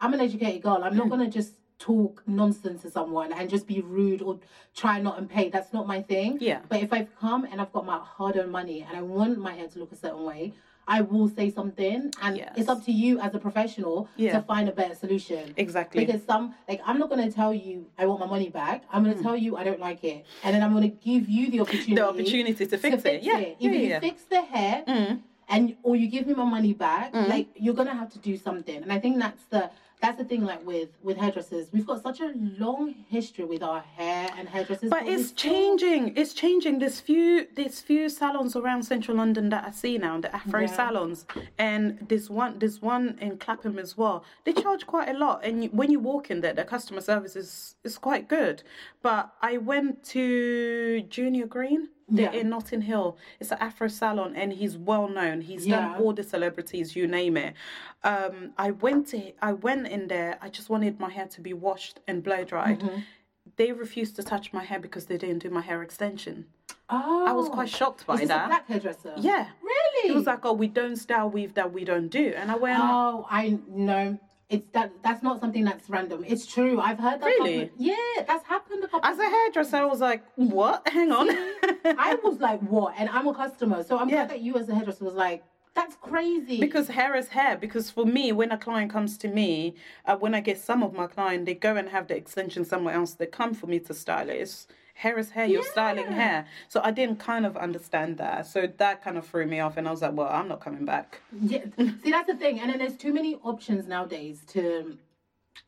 I'm 0.00 0.14
an 0.14 0.20
educated 0.20 0.62
girl. 0.62 0.80
I'm 0.82 0.92
Mm. 0.94 0.96
not 0.98 1.08
gonna 1.10 1.28
just 1.28 1.52
talk 1.78 2.22
nonsense 2.26 2.82
to 2.82 2.90
someone 2.90 3.32
and 3.32 3.48
just 3.48 3.66
be 3.66 3.80
rude 3.80 4.20
or 4.20 4.40
try 4.74 5.00
not 5.00 5.16
and 5.18 5.28
pay. 5.30 5.48
That's 5.48 5.72
not 5.72 5.86
my 5.86 6.02
thing. 6.02 6.38
Yeah. 6.40 6.60
But 6.68 6.82
if 6.82 6.92
I've 6.92 7.08
come 7.20 7.44
and 7.50 7.60
I've 7.60 7.72
got 7.72 7.86
my 7.86 7.98
hard-earned 7.98 8.50
money 8.50 8.84
and 8.86 8.96
I 8.96 9.02
want 9.02 9.38
my 9.38 9.52
hair 9.52 9.68
to 9.68 9.78
look 9.78 9.92
a 9.92 9.96
certain 9.96 10.24
way, 10.24 10.54
I 10.90 11.02
will 11.02 11.28
say 11.28 11.50
something, 11.50 12.10
and 12.22 12.36
Yes. 12.36 12.54
it's 12.56 12.68
up 12.70 12.82
to 12.86 12.90
you 12.92 13.20
as 13.20 13.34
a 13.34 13.38
professional 13.38 14.08
Yeah. 14.16 14.32
to 14.32 14.40
find 14.42 14.68
a 14.70 14.72
better 14.72 14.94
solution. 14.94 15.52
Exactly. 15.58 16.04
Because 16.04 16.22
some 16.24 16.54
like 16.68 16.80
I'm 16.84 16.98
not 16.98 17.10
gonna 17.10 17.30
tell 17.30 17.52
you 17.52 17.86
I 17.98 18.06
want 18.06 18.20
my 18.20 18.26
money 18.26 18.48
back. 18.48 18.84
I'm 18.90 19.04
gonna 19.04 19.22
tell 19.22 19.36
you 19.36 19.56
I 19.56 19.64
don't 19.64 19.80
like 19.80 20.02
it, 20.02 20.24
and 20.42 20.54
then 20.54 20.62
I'm 20.64 20.72
gonna 20.72 20.88
give 20.88 21.28
you 21.28 21.50
the 21.50 21.60
opportunity. 21.60 21.92
Mm. 21.92 21.96
the 21.96 22.08
opportunity 22.08 22.66
to 22.66 22.78
fix, 22.78 23.04
it. 23.04 23.22
Yeah. 23.22 23.38
Either 23.38 23.54
Yeah. 23.58 23.70
you 23.70 23.88
yeah. 23.88 24.00
fix 24.00 24.24
the 24.24 24.40
hair, 24.40 24.82
Mm. 24.88 25.20
And 25.48 25.76
or 25.82 25.96
you 25.96 26.08
give 26.08 26.26
me 26.26 26.34
my 26.34 26.44
money 26.44 26.72
back. 26.72 27.12
Mm. 27.12 27.28
Like 27.28 27.48
you're 27.54 27.74
gonna 27.74 27.94
have 27.94 28.10
to 28.12 28.18
do 28.18 28.36
something, 28.36 28.82
and 28.82 28.92
I 28.92 28.98
think 28.98 29.18
that's 29.18 29.44
the 29.50 29.70
that's 30.00 30.18
the 30.18 30.24
thing. 30.24 30.44
Like 30.44 30.64
with 30.66 30.90
with 31.02 31.16
hairdressers, 31.16 31.68
we've 31.72 31.86
got 31.86 32.02
such 32.02 32.20
a 32.20 32.32
long 32.36 32.94
history 33.08 33.44
with 33.44 33.62
our 33.62 33.80
hair 33.80 34.28
and 34.38 34.48
hairdressers. 34.48 34.90
But 34.90 35.04
we 35.06 35.14
it's 35.14 35.32
changing. 35.32 36.16
It's 36.16 36.34
changing. 36.34 36.78
There's 36.78 37.00
few 37.00 37.46
there's 37.56 37.80
few 37.80 38.08
salons 38.08 38.54
around 38.54 38.84
central 38.84 39.16
London 39.16 39.48
that 39.48 39.64
I 39.64 39.70
see 39.70 39.98
now, 39.98 40.20
the 40.20 40.34
Afro 40.34 40.60
Yeah. 40.60 40.66
salons, 40.66 41.26
and 41.58 41.98
there's 42.08 42.30
one 42.30 42.58
there's 42.58 42.80
one 42.80 43.18
in 43.20 43.38
Clapham 43.38 43.78
as 43.78 43.96
well. 43.96 44.24
They 44.44 44.52
charge 44.52 44.86
quite 44.86 45.08
a 45.08 45.18
lot, 45.18 45.44
and 45.44 45.64
you, 45.64 45.70
when 45.70 45.90
you 45.90 45.98
walk 45.98 46.30
in 46.30 46.42
there, 46.42 46.52
the 46.54 46.64
customer 46.64 47.00
service 47.00 47.34
is 47.36 47.74
is 47.84 47.98
quite 47.98 48.28
good. 48.28 48.62
But 49.02 49.32
I 49.42 49.56
went 49.56 50.04
to 50.14 51.02
Junior 51.08 51.46
Green. 51.46 51.88
They're 52.08 52.32
Yeah. 52.32 52.40
in 52.40 52.48
Notting 52.48 52.80
Hill. 52.82 53.16
It's 53.38 53.50
an 53.52 53.58
Afro 53.60 53.88
salon, 53.88 54.34
and 54.34 54.52
he's 54.52 54.76
well 54.76 55.08
known. 55.08 55.42
He's 55.42 55.66
Yeah. 55.66 55.80
done 55.92 56.00
all 56.02 56.12
the 56.12 56.22
celebrities, 56.22 56.96
you 56.96 57.06
name 57.06 57.36
it. 57.36 57.54
Um, 58.02 58.52
I 58.56 58.70
went 58.70 59.08
to 59.08 59.32
I 59.42 59.52
went 59.52 59.88
in 59.88 60.08
there. 60.08 60.38
I 60.40 60.48
just 60.48 60.70
wanted 60.70 60.98
my 61.00 61.10
hair 61.10 61.26
to 61.26 61.40
be 61.40 61.52
washed 61.52 62.00
and 62.08 62.22
blow 62.22 62.44
dried 62.44 62.80
Mm-hmm. 62.80 63.00
they 63.56 63.72
refused 63.72 64.14
to 64.16 64.22
touch 64.22 64.52
my 64.52 64.62
hair 64.62 64.78
because 64.78 65.06
they 65.06 65.16
didn't 65.16 65.38
do 65.40 65.50
my 65.50 65.62
hair 65.62 65.82
extension. 65.82 66.46
Oh, 66.90 67.24
I 67.26 67.32
was 67.32 67.48
quite 67.48 67.68
shocked 67.68 68.06
by 68.06 68.14
Is 68.14 68.20
this 68.20 68.30
a 68.30 68.34
that. 68.34 68.46
black 68.48 68.68
hairdresser? 68.68 69.14
Yeah. 69.16 69.48
Really? 69.62 70.10
It 70.10 70.14
was 70.14 70.26
like, 70.26 70.44
oh, 70.44 70.52
we 70.52 70.68
don't 70.68 70.96
style 70.96 71.28
weave 71.30 71.54
that 71.54 71.72
we 71.72 71.84
don't 71.84 72.08
do. 72.08 72.32
And 72.36 72.50
I 72.50 72.56
went, 72.56 72.78
Oh, 72.80 73.26
I 73.30 73.58
know. 73.68 74.18
It's 74.50 74.66
that. 74.72 74.92
That's 75.02 75.22
not 75.22 75.40
something 75.40 75.62
that's 75.64 75.90
random. 75.90 76.24
It's 76.26 76.46
true. 76.46 76.80
I've 76.80 76.98
heard 76.98 77.20
that. 77.20 77.26
Really? 77.26 77.66
couple- 77.66 77.84
yeah, 77.84 77.94
that's 78.26 78.46
happened 78.46 78.82
a 78.84 78.88
couple. 78.88 79.08
as 79.08 79.18
a 79.18 79.28
hairdresser, 79.28 79.76
I 79.76 79.84
was 79.84 80.00
like, 80.00 80.24
what? 80.36 80.88
Hang 80.96 81.12
on. 81.12 81.28
I 81.84 82.16
was 82.24 82.38
like, 82.40 82.60
what? 82.60 82.94
And 82.98 83.10
I'm 83.10 83.26
a 83.28 83.34
customer, 83.34 83.82
so 83.84 83.98
I'm 83.98 84.08
Yeah. 84.08 84.16
glad 84.16 84.30
that 84.30 84.40
you, 84.40 84.56
as 84.56 84.68
a 84.70 84.74
hairdresser, 84.74 85.04
was 85.04 85.14
like, 85.14 85.44
that's 85.74 85.96
crazy. 86.00 86.58
because 86.60 86.88
hair 86.88 87.14
is 87.14 87.28
hair. 87.28 87.56
Because 87.56 87.90
for 87.90 88.04
me, 88.06 88.32
when 88.32 88.50
a 88.50 88.58
client 88.58 88.90
comes 88.90 89.16
to 89.18 89.28
me, 89.28 89.74
uh, 90.06 90.16
when 90.16 90.34
I 90.34 90.40
get 90.40 90.58
some 90.58 90.82
of 90.82 90.92
my 90.94 91.06
client, 91.06 91.44
they 91.44 91.54
go 91.54 91.76
and 91.76 91.88
have 91.90 92.08
the 92.08 92.16
extension 92.16 92.64
somewhere 92.64 92.94
else. 92.94 93.12
They 93.12 93.26
come 93.26 93.52
for 93.54 93.66
me 93.66 93.78
to 93.80 93.94
style 93.94 94.28
it. 94.30 94.36
It's, 94.40 94.66
hair 94.98 95.16
is 95.16 95.30
hair. 95.30 95.46
You're 95.46 95.62
styling 95.62 96.10
hair. 96.10 96.44
So 96.66 96.80
I 96.82 96.90
didn't 96.90 97.20
kind 97.20 97.46
of 97.46 97.56
understand 97.56 98.18
that. 98.18 98.46
So 98.48 98.66
that 98.78 99.02
kind 99.04 99.16
of 99.16 99.24
threw 99.24 99.46
me 99.46 99.60
off. 99.60 99.76
And 99.76 99.86
I 99.86 99.92
was 99.92 100.02
like, 100.02 100.12
well, 100.12 100.28
I'm 100.28 100.48
not 100.48 100.60
coming 100.60 100.84
back. 100.84 101.20
Yeah, 101.40 101.64
see 101.76 102.10
that's 102.10 102.26
the 102.26 102.36
thing, 102.36 102.58
and 102.60 102.70
then 102.70 102.78
there's 102.78 102.96
too 102.96 103.14
many 103.14 103.36
options 103.36 103.86
nowadays 103.86 104.44
to 104.48 104.98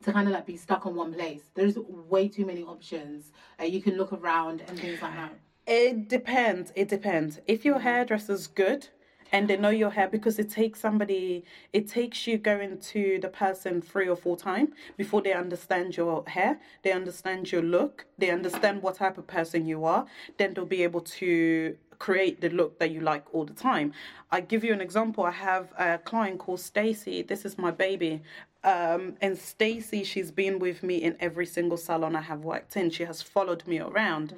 to 0.04 0.12
kind 0.12 0.26
of 0.26 0.34
like 0.34 0.46
be 0.46 0.56
stuck 0.56 0.86
on 0.86 0.94
one 0.94 1.12
place. 1.14 1.42
There's 1.54 1.76
way 2.14 2.28
too 2.28 2.44
many 2.44 2.62
options. 2.62 3.32
Uh, 3.60 3.64
you 3.64 3.80
can 3.82 3.96
look 3.96 4.12
around 4.12 4.62
and 4.66 4.78
things 4.78 5.00
like 5.02 5.14
that. 5.14 5.32
It 5.66 6.08
depends. 6.08 6.72
It 6.74 6.88
depends. 6.88 7.40
If 7.46 7.64
your 7.64 7.78
hairdresser's 7.78 8.46
good 8.46 8.88
and 9.32 9.48
they 9.48 9.56
know 9.56 9.70
your 9.70 9.90
hair, 9.90 10.08
because 10.08 10.38
it 10.38 10.50
takes 10.50 10.80
somebody, 10.80 11.44
it 11.72 11.88
takes 11.88 12.26
you 12.26 12.38
going 12.38 12.78
to 12.78 13.18
the 13.20 13.28
person 13.28 13.80
three 13.80 14.08
or 14.08 14.16
four 14.16 14.36
times 14.36 14.70
before 14.96 15.22
they 15.22 15.32
understand 15.32 15.96
your 15.96 16.24
hair, 16.26 16.58
they 16.82 16.92
understand 16.92 17.50
your 17.52 17.62
look, 17.62 18.06
they 18.18 18.30
understand 18.30 18.82
what 18.82 18.96
type 18.96 19.18
of 19.18 19.26
person 19.26 19.66
you 19.66 19.84
are, 19.84 20.06
then 20.38 20.54
they'll 20.54 20.64
be 20.64 20.82
able 20.82 21.00
to 21.00 21.76
create 21.98 22.40
the 22.40 22.48
look 22.48 22.78
that 22.78 22.90
you 22.90 23.00
like 23.00 23.24
all 23.34 23.44
the 23.44 23.52
time. 23.52 23.92
I 24.30 24.40
give 24.40 24.64
you 24.64 24.72
an 24.72 24.80
example. 24.80 25.24
I 25.24 25.32
have 25.32 25.72
a 25.78 25.98
client 25.98 26.38
called 26.38 26.60
Stacy. 26.60 27.22
This 27.22 27.44
is 27.44 27.58
my 27.58 27.70
baby. 27.70 28.22
Um, 28.62 29.16
and 29.22 29.38
Stacy, 29.38 30.04
she's 30.04 30.30
been 30.30 30.58
with 30.58 30.82
me 30.82 30.96
in 30.96 31.16
every 31.18 31.46
single 31.46 31.78
salon 31.78 32.14
I 32.14 32.20
have 32.20 32.40
worked 32.44 32.76
in. 32.76 32.90
She 32.90 33.04
has 33.04 33.22
followed 33.22 33.66
me 33.66 33.78
around. 33.80 34.34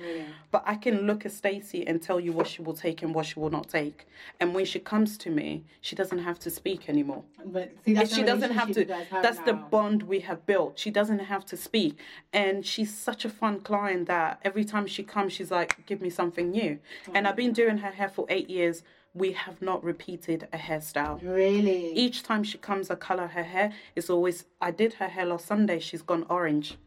But 0.53 0.63
I 0.65 0.77
can 0.77 1.09
look 1.09 1.27
at 1.27 1.33
Stacy 1.33 1.85
and 1.85 2.01
tell 2.01 2.21
you 2.21 2.31
what 2.33 2.47
she 2.47 2.63
will 2.63 2.75
take 2.75 3.03
and 3.03 3.13
what 3.15 3.27
she 3.27 3.41
will 3.41 3.51
not 3.51 3.69
take. 3.69 4.07
And 4.39 4.55
when 4.55 4.65
she 4.65 4.79
comes 4.79 5.19
to 5.19 5.31
me, 5.31 5.65
she 5.81 5.97
doesn't 5.97 6.19
have 6.21 6.39
to 6.41 6.51
speak 6.51 6.89
anymore. 6.89 7.25
But 7.45 7.73
see, 7.85 7.95
that's 7.95 8.15
she 8.15 8.21
the 8.21 8.29
doesn't 8.29 8.53
have 8.53 8.71
to. 8.73 8.85
have 8.85 9.23
That's 9.23 9.39
the 9.41 9.55
bond 9.55 10.05
we 10.05 10.21
have 10.21 10.47
built. 10.47 10.79
She 10.79 10.93
doesn't 10.93 11.19
have 11.19 11.45
to 11.47 11.57
speak, 11.57 11.99
and 12.33 12.65
she's 12.65 12.97
such 12.97 13.25
a 13.25 13.29
fun 13.29 13.59
client 13.61 14.07
that 14.07 14.39
every 14.45 14.65
time 14.65 14.87
she 14.87 15.03
comes, 15.03 15.33
she's 15.33 15.51
like, 15.51 15.85
"Give 15.87 16.01
me 16.01 16.11
something 16.11 16.51
new." 16.53 16.79
And 17.13 17.27
I've 17.27 17.37
been 17.37 17.53
doing 17.53 17.79
her 17.79 17.91
hair 17.91 18.09
for 18.09 18.27
eight 18.29 18.49
years. 18.49 18.85
We 19.15 19.33
have 19.33 19.61
not 19.61 19.85
repeated 19.85 20.49
a 20.53 20.59
hairstyle. 20.59 21.23
Really? 21.23 21.93
Each 21.93 22.23
time 22.23 22.43
she 22.45 22.59
comes, 22.59 22.91
I 22.91 22.95
color 22.95 23.27
her 23.27 23.43
hair. 23.43 23.73
It's 23.95 24.09
always. 24.09 24.47
I 24.61 24.71
did 24.71 24.95
her 24.95 25.09
hair 25.09 25.27
last 25.27 25.47
Sunday. 25.47 25.79
She's 25.81 26.03
gone 26.03 26.25
orange, 26.31 26.79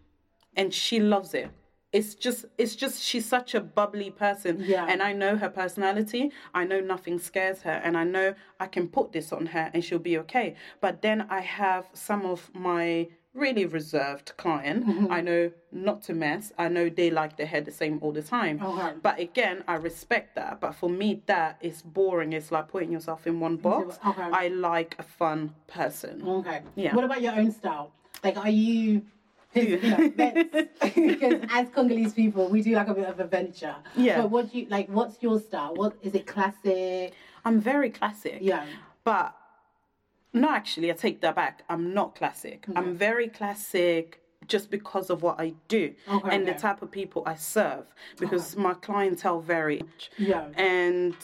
and 0.55 0.73
she 0.73 0.99
loves 0.99 1.33
it. 1.33 1.49
It's 1.91 2.13
just, 2.13 2.43
it's 2.57 2.75
just, 2.75 3.01
she's 3.01 3.25
such 3.25 3.55
a 3.55 3.61
bubbly 3.61 4.09
person. 4.09 4.61
Yeah. 4.65 4.85
And 4.85 5.01
I 5.01 5.13
know 5.13 5.37
her 5.37 5.47
personality. 5.47 6.29
I 6.53 6.65
know 6.65 6.81
nothing 6.81 7.19
scares 7.19 7.61
her. 7.61 7.71
And 7.71 7.95
I 7.95 8.03
know 8.03 8.35
I 8.59 8.67
can 8.67 8.89
put 8.89 9.13
this 9.13 9.31
on 9.31 9.45
her 9.45 9.71
and 9.73 9.81
she'll 9.81 9.97
be 9.99 10.17
okay. 10.17 10.55
But 10.81 11.01
then 11.01 11.25
I 11.29 11.39
have 11.39 11.87
some 11.93 12.25
of 12.25 12.51
my 12.53 13.07
really 13.35 13.65
reserved 13.65 14.33
client. 14.37 14.87
Mm-hmm. 14.87 15.11
I 15.11 15.21
know 15.21 15.51
not 15.71 16.01
to 16.03 16.13
mess. 16.13 16.53
I 16.57 16.69
know 16.69 16.89
they 16.89 17.11
like 17.11 17.37
their 17.37 17.45
hair 17.45 17.61
the 17.61 17.71
same 17.71 17.99
all 18.01 18.11
the 18.11 18.23
time. 18.23 18.61
Okay. 18.63 18.93
But 19.01 19.19
again, 19.19 19.63
I 19.67 19.75
respect 19.75 20.35
that. 20.35 20.61
But 20.61 20.73
for 20.73 20.89
me, 20.89 21.21
that 21.27 21.57
is 21.61 21.81
boring. 21.81 22.33
It's 22.33 22.51
like 22.51 22.69
putting 22.69 22.91
yourself 22.91 23.27
in 23.27 23.39
one 23.39 23.57
box. 23.57 23.99
Okay. 24.07 24.21
I 24.21 24.47
like 24.47 24.95
a 24.97 25.03
fun 25.03 25.53
person. 25.67 26.23
Okay. 26.25 26.61
Yeah. 26.75 26.95
What 26.95 27.03
about 27.03 27.21
your 27.21 27.33
own 27.33 27.51
style? 27.51 27.91
Like, 28.23 28.37
are 28.37 28.49
you 28.49 29.03
because 29.55 31.39
as 31.49 31.69
Congolese 31.69 32.13
people, 32.13 32.49
we 32.49 32.61
do 32.61 32.71
like 32.71 32.89
a 32.89 32.93
bit 32.93 33.07
of 33.07 33.21
adventure. 33.21 33.75
Yeah. 33.95 34.21
But 34.21 34.29
what 34.29 34.51
do 34.51 34.59
you 34.59 34.67
like? 34.69 34.89
What's 34.89 35.23
your 35.23 35.39
style? 35.39 35.73
What 35.75 35.95
is 36.01 36.13
it? 36.13 36.27
Classic? 36.27 37.13
I'm 37.45 37.61
very 37.61 37.89
classic. 37.89 38.39
Yeah. 38.41 38.65
But 39.05 39.33
no, 40.35 40.49
actually, 40.49 40.91
I 40.91 40.93
take 40.93 41.21
that 41.21 41.35
back. 41.35 41.63
I'm 41.69 41.93
not 41.93 42.15
classic. 42.15 42.65
I'm 42.75 42.83
mm-hmm. 42.83 42.93
very 42.95 43.27
classic 43.29 44.21
just 44.47 44.69
because 44.69 45.09
of 45.09 45.21
what 45.23 45.39
I 45.39 45.53
do 45.67 45.93
Okay, 46.07 46.35
and 46.35 46.47
the 46.47 46.53
type 46.53 46.81
of 46.81 46.91
people 46.91 47.23
I 47.25 47.35
serve 47.35 47.85
because 48.17 48.55
my 48.55 48.73
clientele 48.73 49.39
vary. 49.39 49.83
Yeah. 50.17 50.47
And 50.55 51.15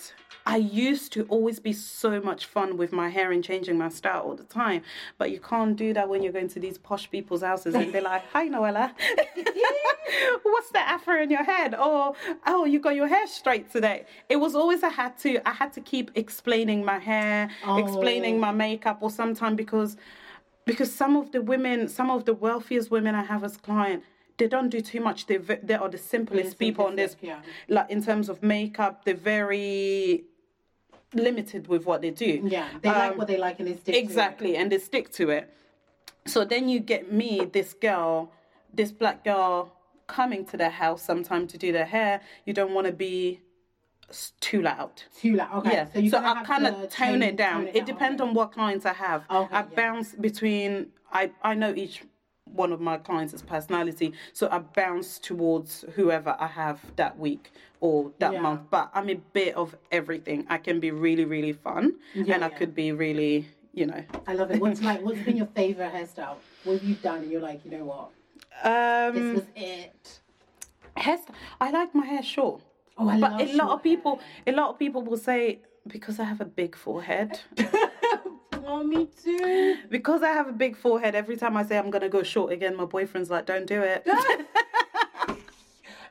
I 0.45 0.57
used 0.57 1.13
to 1.13 1.23
always 1.29 1.59
be 1.59 1.73
so 1.73 2.19
much 2.19 2.45
fun 2.45 2.77
with 2.77 2.91
my 2.91 3.09
hair 3.09 3.31
and 3.31 3.43
changing 3.43 3.77
my 3.77 3.89
style 3.89 4.21
all 4.21 4.35
the 4.35 4.43
time. 4.43 4.81
But 5.17 5.31
you 5.31 5.39
can't 5.39 5.75
do 5.75 5.93
that 5.93 6.09
when 6.09 6.23
you're 6.23 6.33
going 6.33 6.47
to 6.49 6.59
these 6.59 6.77
posh 6.77 7.09
people's 7.11 7.43
houses 7.43 7.75
and 7.75 7.93
they're 7.93 8.01
like, 8.01 8.23
Hi, 8.33 8.47
Noella. 8.49 8.91
What's 10.43 10.71
the 10.71 10.79
afro 10.79 11.21
in 11.21 11.29
your 11.29 11.43
head? 11.43 11.75
Or, 11.75 12.15
oh, 12.47 12.65
you 12.65 12.79
got 12.79 12.95
your 12.95 13.07
hair 13.07 13.27
straight 13.27 13.71
today. 13.71 14.05
It 14.29 14.37
was 14.37 14.55
always 14.55 14.83
I 14.83 14.89
had 14.89 15.17
to, 15.19 15.47
I 15.47 15.53
had 15.53 15.73
to 15.73 15.81
keep 15.81 16.11
explaining 16.15 16.83
my 16.83 16.99
hair, 16.99 17.49
oh. 17.65 17.77
explaining 17.77 18.39
my 18.39 18.51
makeup, 18.51 18.97
or 19.01 19.09
sometime 19.09 19.55
because, 19.55 19.95
because 20.71 20.93
some 20.93 21.17
of 21.17 21.31
the 21.33 21.41
women, 21.41 21.87
some 21.89 22.09
of 22.09 22.23
the 22.23 22.33
wealthiest 22.33 22.89
women 22.91 23.13
I 23.13 23.23
have 23.23 23.43
as 23.43 23.57
client, 23.57 24.03
they 24.37 24.47
don't 24.47 24.69
do 24.69 24.79
too 24.81 25.01
much. 25.01 25.19
They 25.29 25.37
they 25.37 25.77
are 25.83 25.89
the 25.89 25.97
simplest 25.97 26.57
people 26.57 26.85
on 26.85 26.95
this, 26.95 27.11
yeah. 27.21 27.41
like 27.67 27.89
in 27.95 28.01
terms 28.01 28.29
of 28.29 28.41
makeup. 28.41 29.03
They're 29.03 29.25
very 29.35 30.23
limited 31.13 31.67
with 31.67 31.85
what 31.85 32.01
they 32.01 32.11
do. 32.11 32.33
Yeah. 32.57 32.67
They 32.81 32.89
like 32.89 33.17
what 33.17 33.27
they 33.27 33.37
like 33.37 33.59
and 33.59 33.67
they 33.67 33.73
stick 33.73 33.85
to 33.85 33.91
it. 33.91 33.97
Um, 33.99 34.05
Exactly, 34.05 34.51
and 34.55 34.71
they 34.71 34.79
stick 34.79 35.11
to 35.19 35.29
it. 35.37 35.53
So 36.25 36.45
then 36.45 36.69
you 36.69 36.79
get 36.79 37.11
me, 37.11 37.31
this 37.51 37.73
girl, 37.73 38.31
this 38.73 38.91
black 38.91 39.23
girl, 39.23 39.73
coming 40.07 40.45
to 40.51 40.55
their 40.57 40.75
house 40.83 41.01
sometime 41.01 41.47
to 41.47 41.57
do 41.57 41.71
their 41.71 41.89
hair. 41.97 42.21
You 42.45 42.53
don't 42.53 42.73
want 42.73 42.87
to 42.87 42.93
be 42.93 43.41
too 44.39 44.61
loud. 44.61 45.03
Too 45.19 45.35
loud. 45.35 45.53
Okay. 45.59 45.73
Yeah, 45.73 45.85
So 45.93 45.99
you 45.99 46.11
I 46.17 46.43
kind 46.43 46.67
of 46.67 46.89
tone, 46.89 47.21
it 47.23 47.35
down. 47.35 47.67
It 47.73 47.85
depends 47.85 48.21
on 48.21 48.33
what 48.33 48.51
clients 48.51 48.85
I 48.85 48.93
have. 48.93 49.23
Okay, 49.29 49.55
I 49.55 49.59
yeah. 49.59 49.65
bounce 49.75 50.13
between. 50.13 50.87
I 51.11 51.31
I 51.43 51.53
know 51.55 51.73
each 51.75 52.03
one 52.45 52.71
of 52.73 52.81
my 52.81 52.97
clients' 52.97 53.41
personality, 53.41 54.13
so 54.33 54.47
I 54.51 54.59
bounce 54.59 55.19
towards 55.19 55.85
whoever 55.95 56.35
I 56.39 56.47
have 56.47 56.79
that 56.97 57.17
week 57.17 57.51
or 57.79 58.11
that 58.19 58.33
Yeah. 58.33 58.41
month. 58.41 58.61
But 58.69 58.91
I'm 58.93 59.09
a 59.09 59.15
bit 59.15 59.55
of 59.55 59.75
everything. 59.91 60.45
I 60.49 60.57
can 60.57 60.79
be 60.79 60.91
really 60.91 61.25
really 61.25 61.53
fun, 61.53 61.95
Yeah, 62.13 62.35
and 62.35 62.43
I 62.45 62.49
could 62.49 62.73
be 62.75 62.91
really 62.91 63.47
you 63.73 63.85
know. 63.85 64.03
I 64.27 64.33
love 64.33 64.51
it. 64.51 64.59
What's 64.59 64.81
like? 64.89 65.01
What's 65.01 65.21
been 65.21 65.37
your 65.37 65.47
favorite 65.47 65.93
hairstyle? 65.93 66.35
What 66.65 66.73
have 66.73 66.83
you 66.83 66.95
done? 66.95 67.19
And 67.23 67.31
you're 67.31 67.41
like, 67.41 67.63
you 67.65 67.71
know 67.71 67.85
what? 67.85 68.09
Um, 68.63 69.15
This 69.15 69.35
was 69.35 69.45
it. 69.55 70.19
hairst- 70.97 71.29
I 71.59 71.71
like 71.71 71.95
my 71.95 72.05
hair 72.05 72.21
short. 72.21 72.61
Oh, 72.97 73.09
I 73.09 73.19
But 73.19 73.31
love 73.31 73.41
a 73.41 73.53
lot 73.55 73.69
of 73.71 73.83
people, 73.83 74.19
a 74.45 74.51
lot 74.51 74.69
of 74.69 74.79
people 74.79 75.01
will 75.03 75.17
say 75.17 75.59
because 75.87 76.19
I 76.19 76.23
have 76.25 76.41
a 76.41 76.45
big 76.45 76.75
forehead. 76.75 77.39
oh, 78.65 78.83
me 78.83 79.07
too. 79.23 79.77
because 79.89 80.21
I 80.23 80.29
have 80.29 80.47
a 80.47 80.53
big 80.53 80.75
forehead, 80.77 81.15
every 81.15 81.37
time 81.37 81.57
I 81.57 81.63
say 81.63 81.77
I'm 81.77 81.89
gonna 81.89 82.09
go 82.09 82.23
short 82.23 82.51
again, 82.51 82.75
my 82.75 82.85
boyfriend's 82.85 83.29
like, 83.29 83.45
"Don't 83.45 83.65
do 83.65 83.81
it." 83.81 84.05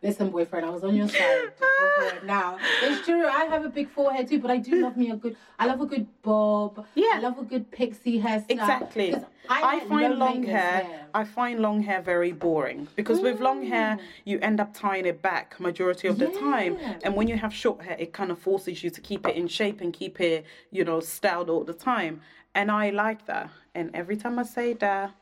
Listen, 0.02 0.30
boyfriend, 0.30 0.64
I 0.64 0.70
was 0.70 0.82
on 0.82 0.96
your 0.96 1.08
side. 1.08 1.52
Go 1.60 1.90
for 1.96 2.16
it. 2.16 2.24
now, 2.24 2.58
it's 2.82 3.04
true. 3.04 3.26
I 3.26 3.44
have 3.44 3.64
a 3.66 3.68
big 3.68 3.90
forehead 3.90 4.28
too, 4.28 4.38
but 4.38 4.50
I 4.50 4.56
do 4.56 4.82
love 4.82 4.96
me 4.96 5.10
a 5.10 5.16
good. 5.16 5.36
I 5.58 5.66
love 5.66 5.80
a 5.82 5.86
good 5.86 6.06
bob. 6.22 6.86
Yeah. 6.94 7.12
I 7.14 7.18
love 7.20 7.38
a 7.38 7.44
good 7.44 7.70
pixie 7.70 8.18
hairstyle. 8.18 8.46
Exactly. 8.48 9.14
I, 9.48 9.60
like 9.62 9.88
find 9.88 10.18
long 10.18 10.40
maintenance 10.42 10.86
hair, 10.86 11.06
I 11.12 11.24
find 11.24 11.60
long 11.60 11.82
hair 11.82 12.00
very 12.00 12.32
boring 12.32 12.86
because 12.94 13.20
with 13.20 13.40
long 13.40 13.66
hair 13.66 13.96
mm. 13.96 14.02
you 14.24 14.38
end 14.40 14.60
up 14.60 14.72
tying 14.72 15.06
it 15.06 15.20
back 15.20 15.58
majority 15.58 16.08
of 16.08 16.18
the 16.18 16.28
time, 16.28 16.78
Yeah. 16.80 16.98
and 17.02 17.14
when 17.16 17.26
you 17.26 17.36
have 17.36 17.52
short 17.52 17.82
hair, 17.82 17.96
it 17.98 18.12
kind 18.12 18.30
of 18.30 18.38
forces 18.38 18.82
you 18.82 18.90
to 18.90 19.00
keep 19.00 19.26
it 19.26 19.36
in 19.36 19.48
shape 19.48 19.80
and 19.80 19.92
keep 19.92 20.20
it, 20.20 20.46
you 20.70 20.84
know, 20.84 21.00
styled 21.00 21.50
all 21.50 21.64
the 21.64 21.74
time. 21.74 22.20
And 22.54 22.70
I 22.70 22.90
like 22.90 23.26
that. 23.26 23.50
And 23.74 23.90
every 23.94 24.16
time 24.16 24.38
I 24.38 24.44
say 24.44 24.72
that, 24.74 25.12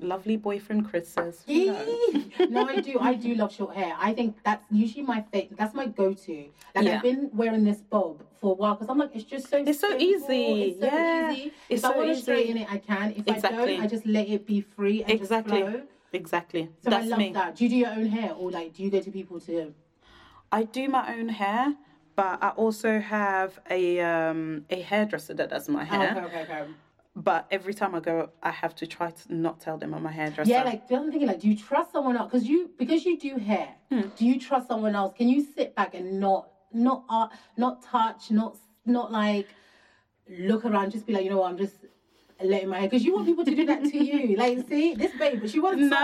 lovely 0.00 0.36
boyfriend 0.36 0.88
Chris 0.88 1.08
says, 1.08 1.44
"No." 1.48 1.98
No, 2.48 2.64
I 2.64 2.80
do. 2.80 2.98
I 3.00 3.14
do 3.14 3.34
love 3.34 3.52
short 3.52 3.74
hair. 3.74 3.94
I 3.98 4.12
think 4.12 4.36
that's 4.44 4.64
usually 4.70 5.02
my 5.02 5.22
favorite. 5.32 5.56
That's 5.58 5.74
my 5.74 5.86
go-to. 5.86 6.48
Like 6.74 6.84
Yeah. 6.84 6.96
I've 6.96 7.02
been 7.02 7.30
wearing 7.32 7.64
this 7.64 7.78
bob 7.82 8.22
for 8.40 8.52
a 8.52 8.54
while 8.54 8.74
because 8.74 8.88
I'm 8.88 8.98
like, 8.98 9.10
it's 9.14 9.24
just 9.24 9.48
so. 9.50 9.58
It's 9.58 9.80
so 9.80 9.88
simple, 9.90 10.04
easy. 10.06 10.62
It's 10.62 10.80
so 10.80 10.86
Yeah. 10.86 11.32
easy. 11.32 11.52
It's 11.68 11.84
if 11.84 11.90
I 11.90 11.96
want 11.96 12.08
to 12.10 12.16
straighten 12.22 12.56
it, 12.58 12.72
I 12.72 12.78
can. 12.78 13.12
If 13.16 13.28
I 13.44 13.50
don't, 13.50 13.80
I 13.80 13.86
just 13.86 14.06
let 14.06 14.28
it 14.28 14.46
be 14.46 14.60
free 14.60 15.02
and 15.02 15.10
Exactly. 15.12 15.60
just 15.60 15.70
flow. 15.72 15.82
Exactly. 16.12 16.70
So 16.82 16.90
That's 16.90 17.06
I 17.06 17.08
love 17.08 17.18
me. 17.18 17.32
that. 17.32 17.56
Do 17.56 17.64
you 17.64 17.70
do 17.70 17.76
your 17.76 17.90
own 17.90 18.06
hair 18.06 18.32
or 18.32 18.50
like 18.50 18.74
do 18.74 18.82
you 18.82 18.90
go 18.90 19.00
to 19.00 19.10
people 19.10 19.40
to? 19.40 19.74
I 20.52 20.62
do 20.62 20.88
my 20.88 21.14
own 21.16 21.28
hair, 21.28 21.74
but 22.14 22.42
I 22.42 22.50
also 22.50 23.00
have 23.00 23.58
a 23.70 24.00
um 24.00 24.64
a 24.70 24.80
hairdresser 24.80 25.34
that 25.34 25.50
does 25.50 25.68
my 25.68 25.82
Oh, 25.82 25.84
hair. 25.84 26.10
okay, 26.16 26.20
okay, 26.26 26.52
okay. 26.52 26.70
But 27.18 27.46
every 27.50 27.72
time 27.72 27.94
I 27.94 28.00
go, 28.00 28.28
I 28.42 28.50
have 28.50 28.74
to 28.76 28.86
try 28.86 29.10
to 29.10 29.34
not 29.34 29.58
tell 29.58 29.78
them 29.78 29.94
I'm 29.94 30.04
a 30.04 30.12
hairdresser. 30.12 30.50
Yeah, 30.50 30.64
like 30.64 30.86
the 30.86 30.96
other 30.96 31.10
thing, 31.10 31.26
like, 31.26 31.40
do 31.40 31.48
you 31.48 31.56
trust 31.56 31.92
someone 31.92 32.14
else? 32.14 32.30
Because 32.30 32.46
you, 32.46 32.70
because 32.78 33.06
you 33.06 33.18
do 33.18 33.38
hair, 33.38 33.70
Hmm. 33.90 34.02
do 34.18 34.26
you 34.26 34.38
trust 34.38 34.68
someone 34.68 34.94
else? 34.94 35.14
Can 35.16 35.28
you 35.28 35.42
sit 35.42 35.74
back 35.74 35.94
and 35.94 36.20
not, 36.20 36.48
not, 36.74 37.04
uh, 37.08 37.28
not 37.56 37.82
touch, 37.82 38.30
not, 38.30 38.58
not 38.84 39.10
like 39.12 39.48
look 40.28 40.66
around, 40.66 40.90
just 40.92 41.06
be 41.06 41.14
like, 41.14 41.24
you 41.24 41.30
know 41.30 41.38
what, 41.38 41.50
I'm 41.50 41.56
just 41.56 41.76
letting 42.42 42.68
my 42.68 42.80
hair. 42.80 42.88
Because 42.88 43.02
you 43.02 43.14
want 43.14 43.24
people 43.26 43.46
to 43.46 43.54
do 43.54 43.64
that 43.64 43.82
to 43.84 43.96
you. 44.04 44.36
Like, 44.42 44.68
see, 44.68 44.94
this 44.94 45.12
babe, 45.18 45.46
she 45.48 45.58
wants 45.58 45.80
no, 45.80 45.88
to 45.88 45.96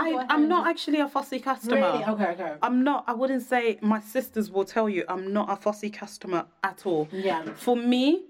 I 0.00 0.24
I'm 0.28 0.46
not 0.48 0.68
actually 0.68 1.00
a 1.00 1.08
fussy 1.08 1.40
customer. 1.40 1.76
Really? 1.76 2.04
Okay, 2.04 2.26
okay. 2.26 2.54
I'm 2.62 2.84
not. 2.84 3.02
I 3.08 3.12
wouldn't 3.12 3.42
say 3.42 3.78
my 3.82 4.00
sisters 4.00 4.52
will 4.52 4.64
tell 4.64 4.88
you 4.88 5.04
I'm 5.08 5.32
not 5.32 5.50
a 5.50 5.56
fussy 5.56 5.90
customer 5.90 6.46
at 6.62 6.86
all. 6.86 7.08
Yeah. 7.10 7.42
For 7.56 7.76
me, 7.76 8.26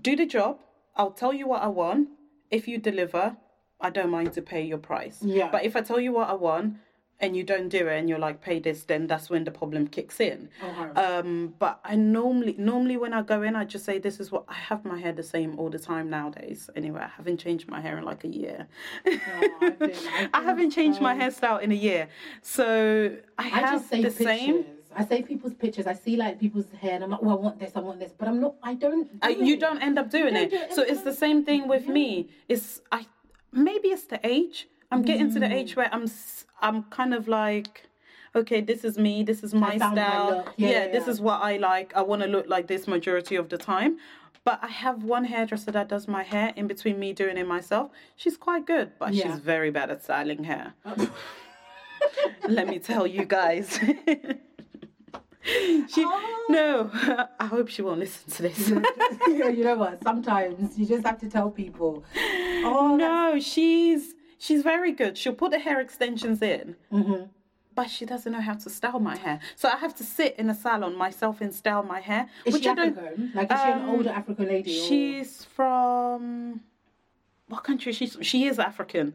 do 0.00 0.14
the 0.14 0.26
job. 0.26 0.60
I'll 0.98 1.12
tell 1.12 1.32
you 1.32 1.46
what 1.46 1.62
I 1.62 1.68
want. 1.68 2.08
If 2.50 2.66
you 2.66 2.78
deliver, 2.78 3.36
I 3.80 3.90
don't 3.90 4.10
mind 4.10 4.32
to 4.34 4.42
pay 4.42 4.62
your 4.62 4.78
price. 4.78 5.18
Yeah. 5.22 5.48
But 5.50 5.64
if 5.64 5.76
I 5.76 5.80
tell 5.82 6.00
you 6.00 6.12
what 6.12 6.28
I 6.28 6.34
want 6.34 6.76
and 7.20 7.36
you 7.36 7.42
don't 7.44 7.68
do 7.68 7.86
it 7.88 7.98
and 7.98 8.08
you're 8.08 8.18
like 8.18 8.40
pay 8.40 8.58
this, 8.58 8.84
then 8.84 9.06
that's 9.06 9.28
when 9.28 9.44
the 9.44 9.50
problem 9.50 9.86
kicks 9.88 10.18
in. 10.20 10.48
Okay. 10.62 11.00
Um, 11.00 11.54
but 11.58 11.80
I 11.84 11.94
normally 11.96 12.54
normally 12.58 12.96
when 12.96 13.12
I 13.12 13.22
go 13.22 13.42
in, 13.42 13.54
I 13.54 13.64
just 13.64 13.84
say 13.84 13.98
this 13.98 14.18
is 14.18 14.32
what 14.32 14.44
I 14.48 14.54
have 14.54 14.84
my 14.84 14.98
hair 14.98 15.12
the 15.12 15.22
same 15.22 15.58
all 15.58 15.68
the 15.70 15.78
time 15.78 16.08
nowadays. 16.10 16.70
Anyway, 16.74 17.00
I 17.00 17.08
haven't 17.08 17.38
changed 17.38 17.68
my 17.68 17.80
hair 17.80 17.98
in 17.98 18.04
like 18.04 18.24
a 18.24 18.28
year. 18.28 18.66
Oh, 19.06 19.58
I've 19.62 19.78
been- 19.78 19.90
I've 19.90 20.30
I 20.34 20.38
been 20.38 20.44
haven't 20.50 20.70
changed 20.70 21.00
my 21.00 21.14
hairstyle 21.14 21.60
in 21.60 21.70
a 21.70 21.76
year, 21.88 22.08
so 22.42 23.16
I 23.38 23.42
I 23.44 23.48
have 23.48 23.90
the 23.90 23.96
pictures. 23.96 24.16
same. 24.16 24.64
I 24.98 25.04
save 25.04 25.26
people's 25.28 25.54
pictures. 25.54 25.86
I 25.86 25.94
see 26.04 26.16
like 26.16 26.34
people's 26.44 26.70
hair, 26.82 26.94
and 26.96 27.04
I'm 27.04 27.10
like, 27.10 27.20
oh, 27.22 27.30
I 27.30 27.34
want 27.46 27.56
this, 27.62 27.72
I 27.76 27.80
want 27.88 27.98
this, 28.00 28.12
but 28.18 28.26
I'm 28.28 28.40
not. 28.40 28.54
I 28.70 28.74
don't. 28.74 29.08
Uh, 29.22 29.28
you 29.28 29.54
it. 29.54 29.60
don't 29.60 29.80
end 29.88 29.96
up 29.98 30.10
doing 30.10 30.34
it. 30.36 30.50
do 30.50 30.56
it 30.56 30.72
So 30.76 30.82
it's 30.82 31.02
the 31.02 31.16
same 31.24 31.44
thing 31.44 31.68
with 31.68 31.86
me. 31.98 32.06
It's 32.48 32.80
I 32.90 33.06
maybe 33.52 33.88
it's 33.96 34.06
the 34.14 34.20
age. 34.36 34.58
I'm 34.90 35.02
getting 35.02 35.32
to 35.34 35.38
the 35.38 35.46
Mm. 35.46 35.58
age 35.60 35.76
where 35.76 35.90
I'm 35.96 36.06
I'm 36.60 36.78
kind 36.98 37.14
of 37.14 37.28
like 37.28 37.84
okay, 38.36 38.60
this 38.60 38.84
is 38.84 38.98
me, 38.98 39.22
this 39.22 39.42
is 39.42 39.52
my 39.54 39.78
found 39.78 39.96
my 39.96 40.02
style. 40.02 40.44
Yeah, 40.56 40.68
yeah, 40.68 40.88
this 40.96 41.06
is 41.08 41.20
what 41.20 41.38
I 41.42 41.56
like. 41.56 41.88
I 41.96 42.02
want 42.02 42.22
to 42.22 42.28
look 42.28 42.46
like 42.48 42.66
this 42.66 42.86
majority 42.86 43.36
of 43.36 43.48
the 43.48 43.58
time. 43.58 43.98
But 44.44 44.58
I 44.62 44.68
have 44.68 45.02
one 45.02 45.24
hairdresser 45.24 45.72
that 45.72 45.88
does 45.88 46.06
my 46.08 46.22
hair 46.22 46.52
in 46.56 46.66
between 46.68 46.98
me 46.98 47.12
doing 47.12 47.36
it 47.36 47.46
myself. 47.46 47.90
She's 48.16 48.36
quite 48.36 48.64
good, 48.66 48.92
but 48.98 49.12
Yeah. 49.14 49.22
she's 49.24 49.38
very 49.40 49.70
bad 49.70 49.90
at 49.90 50.02
styling 50.04 50.44
hair. 50.44 50.74
Let 52.48 52.66
me 52.68 52.78
tell 52.78 53.06
you 53.06 53.24
guys. 53.24 53.78
she 55.44 56.04
Oh. 56.04 56.44
no, 56.48 56.90
I 57.40 57.46
hope 57.46 57.68
she 57.68 57.82
won't 57.82 58.00
listen 58.00 58.30
to 58.32 58.42
this. 58.42 58.68
you 59.28 59.64
know 59.64 59.76
what? 59.76 60.02
Sometimes 60.02 60.78
you 60.78 60.86
just 60.86 61.06
have 61.06 61.18
to 61.20 61.28
tell 61.28 61.50
people. 61.50 62.04
Oh 62.64 62.96
no, 62.96 63.38
she's 63.40 64.14
she's 64.38 64.62
very 64.62 64.92
good. 64.92 65.16
She'll 65.16 65.34
put 65.34 65.50
the 65.52 65.58
hair 65.58 65.80
extensions 65.80 66.42
in, 66.42 66.76
Mm-hmm. 66.92 67.24
but 67.74 67.88
she 67.88 68.04
doesn't 68.04 68.32
know 68.32 68.40
how 68.40 68.54
to 68.54 68.68
style 68.70 68.98
my 69.00 69.16
hair. 69.16 69.38
So 69.56 69.68
I 69.68 69.76
have 69.76 69.94
to 69.96 70.04
sit 70.04 70.34
in 70.38 70.50
a 70.50 70.54
salon 70.54 70.96
myself 70.96 71.40
and 71.40 71.54
style 71.54 71.82
my 71.84 72.00
hair, 72.00 72.28
Is 72.44 72.54
which 72.54 72.64
she 72.64 72.68
I 72.68 72.74
don't. 72.74 72.98
African? 72.98 73.32
Like, 73.34 73.52
is 73.52 73.60
she 73.60 73.70
an 73.70 73.82
Um, 73.82 73.90
older 73.90 74.10
African 74.10 74.46
lady? 74.48 74.78
Or... 74.80 74.84
She's 74.88 75.44
from 75.44 76.60
what 77.48 77.62
country? 77.64 77.92
She's 77.92 78.16
she 78.22 78.44
is 78.46 78.58
African. 78.58 79.14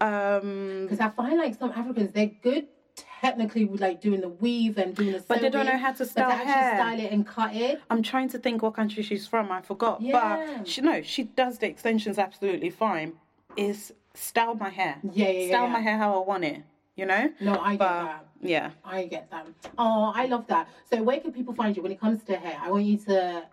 Um, 0.00 0.82
Because 0.82 1.00
I 1.00 1.10
find 1.10 1.38
like 1.38 1.58
some 1.58 1.70
Africans, 1.72 2.12
they're 2.12 2.32
good 2.42 2.66
technically 2.96 3.66
like 3.66 4.00
doing 4.00 4.20
the 4.20 4.28
weave 4.28 4.78
and 4.78 4.94
doing 4.94 5.12
the 5.12 5.20
But 5.26 5.40
they 5.40 5.50
don't 5.50 5.66
know 5.66 5.76
how 5.78 5.92
to 5.92 5.98
but 5.98 6.08
style 6.08 6.30
to 6.30 6.36
hair. 6.36 6.76
style 6.76 6.98
it 7.00 7.12
and 7.12 7.26
cut 7.26 7.54
it. 7.54 7.80
I'm 7.90 8.02
trying 8.02 8.28
to 8.30 8.38
think 8.38 8.62
what 8.62 8.74
country 8.74 9.02
she's 9.02 9.26
from. 9.26 9.50
I 9.52 9.60
forgot. 9.62 10.00
Yeah. 10.00 10.54
But 10.58 10.68
she 10.68 10.80
no, 10.80 11.02
she 11.02 11.24
does 11.24 11.58
the 11.58 11.66
extensions 11.68 12.18
absolutely 12.18 12.70
fine. 12.70 13.12
Is 13.56 13.92
style 14.14 14.54
my 14.54 14.70
hair. 14.70 14.98
Yeah, 15.02 15.28
yeah, 15.28 15.30
yeah, 15.40 15.48
Style 15.48 15.66
yeah. 15.66 15.72
my 15.72 15.80
hair 15.80 15.98
how 15.98 16.20
I 16.22 16.26
want 16.26 16.44
it. 16.44 16.62
You 16.96 17.06
know. 17.06 17.32
No, 17.40 17.58
I 17.60 17.70
get 17.72 17.78
that. 17.78 18.26
yeah. 18.42 18.70
I 18.84 19.04
get 19.06 19.30
that. 19.30 19.46
Oh, 19.78 20.12
I 20.14 20.26
love 20.26 20.46
that. 20.48 20.68
So 20.90 21.02
where 21.02 21.18
can 21.20 21.32
people 21.32 21.54
find 21.54 21.76
you 21.76 21.82
when 21.82 21.92
it 21.92 22.00
comes 22.00 22.22
to 22.24 22.36
hair? 22.36 22.58
I 22.60 22.70
want 22.70 22.84
you 22.84 22.98
to 22.98 23.44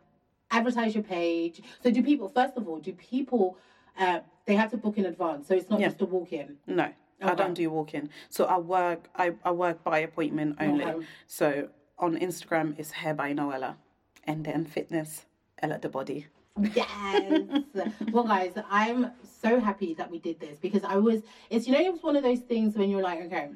advertise 0.52 0.96
your 0.96 1.04
page. 1.04 1.62
So 1.84 1.92
do 1.92 2.02
people 2.04 2.30
first 2.30 2.58
of 2.58 2.68
all, 2.68 2.80
do 2.80 2.94
people 2.94 3.58
uh 4.00 4.20
they 4.46 4.56
have 4.56 4.72
to 4.72 4.78
book 4.78 4.98
in 4.98 5.06
advance, 5.06 5.48
so 5.48 5.54
it's 5.56 5.70
not 5.70 5.80
Yeah. 5.80 5.88
just 5.90 6.02
a 6.02 6.06
walk 6.06 6.32
in. 6.32 6.58
No, 6.68 6.90
I 7.22 7.34
don't 7.36 7.54
do 7.54 7.70
walk-in. 7.70 8.10
So 8.30 8.46
I 8.46 8.58
work. 8.58 9.10
I, 9.16 9.34
I 9.44 9.52
work 9.52 9.84
by 9.84 10.00
appointment 10.00 10.58
only. 10.60 10.86
Okay. 10.86 11.06
So 11.26 11.70
on 11.98 12.18
Instagram 12.18 12.78
it's 12.78 12.92
hair 12.92 13.14
by 13.14 13.34
Noella, 13.34 13.76
and 14.26 14.46
then 14.46 14.66
fitness 14.66 15.26
Ella 15.62 15.80
the 15.80 15.90
body. 15.90 16.28
Yes. 16.74 17.44
well, 18.12 18.24
guys, 18.24 18.54
I'm 18.70 19.12
so 19.42 19.60
happy 19.60 19.94
that 19.96 20.10
we 20.10 20.20
did 20.20 20.40
this 20.40 20.60
because 20.60 20.84
I 20.84 20.96
was. 20.98 21.22
It's 21.50 21.68
you 21.68 21.74
know 21.74 21.80
it 21.80 21.92
was 21.92 22.04
one 22.04 22.16
of 22.16 22.24
those 22.24 22.40
things 22.40 22.76
when 22.76 22.90
you're 22.90 23.02
like, 23.02 23.22
okay, 23.26 23.50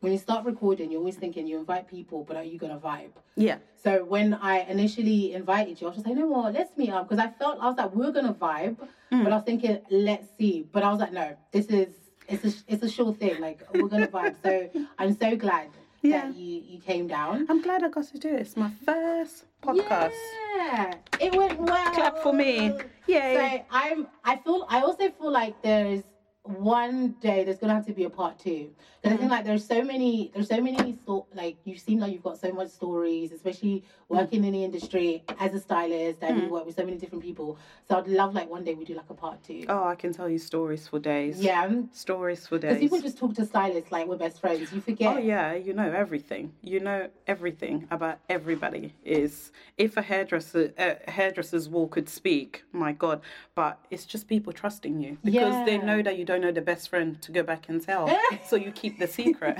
when 0.00 0.12
you 0.12 0.18
start 0.18 0.44
recording, 0.44 0.90
you're 0.90 1.00
always 1.00 1.16
thinking 1.16 1.46
you 1.46 1.58
invite 1.58 1.88
people, 1.88 2.24
but 2.24 2.36
are 2.36 2.44
you 2.44 2.58
gonna 2.58 2.78
vibe? 2.78 3.12
Yeah. 3.36 3.58
So 3.82 4.04
when 4.04 4.34
I 4.34 4.60
initially 4.60 5.32
invited 5.32 5.80
you, 5.80 5.86
I 5.86 5.90
was 5.90 5.96
just 5.96 6.06
like, 6.06 6.14
you 6.14 6.20
know 6.22 6.28
what, 6.28 6.52
let's 6.52 6.76
meet 6.76 6.90
up 6.90 7.08
because 7.08 7.24
I 7.24 7.30
felt 7.30 7.58
I 7.60 7.68
was 7.68 7.76
like, 7.78 7.94
we're 7.94 8.12
gonna 8.12 8.34
vibe, 8.34 8.76
Mm. 9.12 9.22
but 9.24 9.32
I 9.32 9.36
was 9.36 9.44
thinking, 9.44 9.80
let's 9.90 10.28
see. 10.36 10.66
But 10.72 10.82
I 10.82 10.90
was 10.90 11.00
like, 11.00 11.12
no, 11.12 11.36
this 11.52 11.66
is 11.66 11.88
it's 12.28 12.44
a 12.44 12.52
it's 12.72 12.82
a 12.82 12.88
sure 12.88 13.12
thing. 13.14 13.40
Like 13.40 13.60
we're 13.74 13.88
gonna 13.88 14.08
vibe. 14.08 14.36
So 14.42 14.70
I'm 14.98 15.16
so 15.18 15.36
glad 15.36 15.68
Yeah. 16.02 16.22
that 16.26 16.34
you 16.36 16.62
you 16.66 16.78
came 16.80 17.06
down. 17.06 17.46
I'm 17.48 17.62
glad 17.62 17.82
I 17.82 17.88
got 17.88 18.06
to 18.08 18.18
do 18.18 18.30
this. 18.36 18.56
My 18.56 18.70
first 18.84 19.44
podcast. 19.62 20.12
Yeah, 20.56 20.94
it 21.20 21.34
went 21.36 21.58
well. 21.60 21.92
Clap 21.94 22.18
for 22.22 22.32
me. 22.32 22.72
Yay. 23.06 23.34
So 23.36 23.64
I'm. 23.70 24.06
I 24.24 24.36
feel. 24.36 24.66
I 24.68 24.80
also 24.80 25.10
feel 25.10 25.30
like 25.32 25.60
there's 25.62 26.02
one 26.44 27.12
day 27.22 27.42
there's 27.42 27.58
gonna 27.58 27.74
have 27.74 27.86
to 27.86 27.92
be 27.94 28.04
a 28.04 28.10
part 28.10 28.38
two. 28.38 28.68
Because 29.02 29.16
I 29.16 29.18
think 29.18 29.30
like 29.30 29.44
there's 29.44 29.66
so 29.66 29.82
many, 29.82 30.30
there's 30.34 30.48
so 30.48 30.60
many 30.60 30.92
sto- 31.02 31.26
like 31.34 31.56
you 31.64 31.76
seem 31.76 31.98
like 32.00 32.12
you've 32.12 32.22
got 32.22 32.38
so 32.38 32.52
much 32.52 32.68
stories, 32.68 33.32
especially 33.32 33.82
working 34.08 34.44
in 34.44 34.52
the 34.52 34.62
industry 34.64 35.24
as 35.40 35.54
a 35.54 35.60
stylist 35.60 36.22
and 36.22 36.42
you 36.42 36.48
work 36.48 36.66
with 36.66 36.76
so 36.76 36.84
many 36.84 36.98
different 36.98 37.22
people. 37.24 37.58
So 37.88 37.96
I'd 37.96 38.06
love 38.08 38.34
like 38.34 38.48
one 38.50 38.62
day 38.62 38.74
we 38.74 38.84
do 38.84 38.94
like 38.94 39.08
a 39.08 39.14
part 39.14 39.42
two. 39.42 39.64
Oh, 39.68 39.84
I 39.84 39.94
can 39.94 40.12
tell 40.12 40.28
you 40.28 40.38
stories 40.38 40.86
for 40.86 40.98
days. 40.98 41.40
Yeah, 41.42 41.70
Stories 41.92 42.46
for 42.46 42.58
days. 42.58 42.74
because 42.74 42.80
people 42.82 43.00
just 43.00 43.18
talk 43.18 43.34
to 43.34 43.46
stylists 43.46 43.90
like 43.90 44.06
we're 44.06 44.16
best 44.16 44.40
friends. 44.40 44.72
You 44.72 44.80
forget. 44.82 45.14
Oh 45.16 45.18
yeah, 45.18 45.54
you 45.54 45.72
know 45.72 45.90
everything. 45.90 46.52
You 46.62 46.80
know 46.80 47.08
everything 47.26 47.86
about 47.90 48.18
everybody. 48.28 48.94
Is 49.04 49.50
if 49.78 49.96
a 49.96 50.02
hairdresser, 50.02 50.72
uh, 50.78 51.10
hairdresser's 51.10 51.68
wall 51.70 51.88
could 51.88 52.08
speak, 52.08 52.64
my 52.72 52.92
God! 52.92 53.22
But 53.54 53.78
it's 53.90 54.04
just 54.04 54.28
people 54.28 54.52
trusting 54.52 55.00
you 55.00 55.16
because 55.24 55.54
they 55.66 55.78
know 55.78 56.02
that 56.02 56.18
you 56.18 56.24
don't 56.24 56.33
know 56.38 56.52
the 56.52 56.60
best 56.62 56.88
friend 56.88 57.20
to 57.22 57.32
go 57.32 57.42
back 57.42 57.68
and 57.68 57.82
tell, 57.82 58.10
so 58.46 58.56
you 58.56 58.70
keep 58.72 58.98
the 58.98 59.06
secret. 59.06 59.58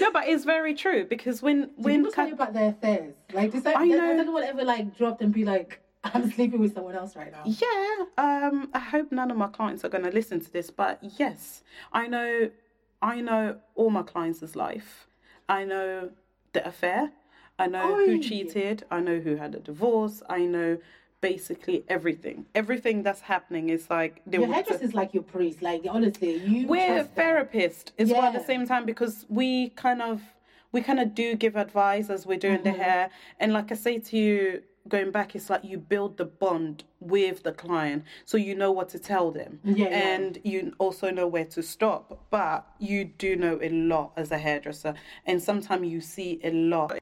no, 0.00 0.10
but 0.12 0.28
it's 0.28 0.44
very 0.44 0.74
true 0.74 1.04
because 1.04 1.42
when 1.42 1.62
Do 1.62 1.70
when 1.76 1.96
people 2.00 2.12
tell 2.12 2.28
you 2.28 2.34
about 2.34 2.54
their 2.54 2.70
affairs? 2.70 3.14
Like, 3.32 3.52
does, 3.52 3.64
that, 3.64 3.76
I 3.76 3.88
does, 3.88 3.98
know. 3.98 4.06
does 4.06 4.20
anyone 4.20 4.44
ever 4.44 4.64
like 4.64 4.96
dropped 4.96 5.20
and 5.20 5.32
be 5.32 5.44
like, 5.44 5.80
I'm 6.04 6.30
sleeping 6.30 6.60
with 6.60 6.74
someone 6.74 6.94
else 6.94 7.16
right 7.16 7.32
now? 7.32 7.42
Yeah, 7.44 8.04
um, 8.16 8.70
I 8.72 8.78
hope 8.78 9.10
none 9.12 9.30
of 9.30 9.36
my 9.36 9.48
clients 9.48 9.84
are 9.84 9.88
going 9.88 10.04
to 10.04 10.10
listen 10.10 10.40
to 10.40 10.52
this, 10.52 10.70
but 10.70 10.98
yes, 11.18 11.62
I 11.92 12.06
know, 12.06 12.50
I 13.02 13.20
know 13.20 13.56
all 13.74 13.90
my 13.90 14.02
clients' 14.02 14.54
life. 14.54 15.06
I 15.48 15.64
know 15.64 16.10
the 16.52 16.66
affair. 16.66 17.10
I 17.58 17.66
know 17.66 17.94
Oi. 17.94 18.06
who 18.06 18.22
cheated. 18.22 18.84
I 18.90 19.00
know 19.00 19.18
who 19.18 19.34
had 19.36 19.54
a 19.54 19.58
divorce. 19.58 20.22
I 20.28 20.40
know 20.44 20.78
basically 21.20 21.84
everything. 21.88 22.46
Everything 22.54 23.02
that's 23.02 23.20
happening 23.20 23.68
is 23.70 23.88
like 23.90 24.22
Your 24.30 24.46
hairdresser 24.46 24.84
is 24.84 24.94
like 24.94 25.14
your 25.14 25.22
priest. 25.22 25.62
Like, 25.62 25.82
honestly, 25.88 26.36
you. 26.38 26.66
we're 26.66 27.04
therapists 27.16 27.90
as 27.98 28.10
well 28.10 28.22
at 28.22 28.32
the 28.34 28.44
same 28.44 28.66
time 28.66 28.84
because 28.86 29.26
we 29.28 29.70
kind 29.70 30.02
of 30.02 30.20
we 30.70 30.82
kind 30.82 31.00
of 31.00 31.14
do 31.14 31.34
give 31.34 31.56
advice 31.56 32.10
as 32.10 32.26
we're 32.26 32.38
doing 32.38 32.58
Mm-hmm. 32.58 32.64
the 32.78 32.84
hair 32.84 33.10
and 33.40 33.52
like 33.52 33.70
i 33.72 33.74
say 33.74 33.98
to 33.98 34.16
you 34.18 34.62
going 34.88 35.10
back 35.10 35.34
it's 35.34 35.48
like 35.50 35.64
you 35.64 35.78
build 35.78 36.16
the 36.18 36.24
bond 36.24 36.84
with 37.00 37.42
the 37.42 37.52
client 37.52 38.04
so 38.24 38.36
you 38.36 38.54
know 38.54 38.70
what 38.72 38.88
to 38.90 38.98
tell 38.98 39.30
them 39.30 39.60
Yeah, 39.64 39.88
yeah. 39.88 40.08
and 40.14 40.38
you 40.44 40.74
also 40.78 41.10
know 41.10 41.26
where 41.26 41.44
to 41.46 41.62
stop 41.62 42.26
but 42.30 42.66
you 42.78 43.04
do 43.04 43.36
know 43.36 43.58
a 43.62 43.68
lot 43.70 44.12
as 44.16 44.30
a 44.30 44.38
hairdresser 44.38 44.94
and 45.26 45.42
sometimes 45.42 45.86
you 45.88 46.00
see 46.00 46.38
a 46.44 46.50
lot 46.50 46.98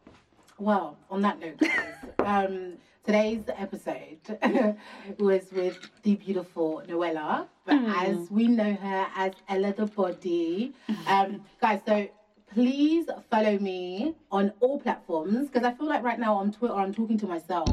Well, 0.59 0.97
on 1.11 1.21
that 1.23 1.39
note, 1.41 1.59
guys, 1.61 2.47
um, 2.49 2.75
today's 3.07 3.45
episode 3.57 4.19
was 5.21 5.43
with 5.53 5.79
the 6.03 6.17
beautiful 6.17 6.83
Noella, 6.89 7.47
but 7.65 7.77
as 7.97 8.31
we 8.31 8.49
know 8.49 8.75
her 8.75 9.07
as 9.15 9.33
Ella 9.49 9.73
the 9.73 9.87
Body. 9.87 10.73
Um, 11.09 11.43
guys, 11.61 11.81
so 11.87 12.09
please 12.53 13.07
follow 13.31 13.59
me 13.59 14.15
on 14.33 14.53
all 14.61 14.81
platforms 14.81 15.49
because 15.49 15.63
I 15.65 15.73
feel 15.73 15.87
like 15.89 16.03
right 16.03 16.19
now 16.19 16.35
on 16.35 16.51
Twitter 16.53 16.75
I'm 16.75 16.93
talking 16.93 17.17
to 17.19 17.27
myself 17.27 17.69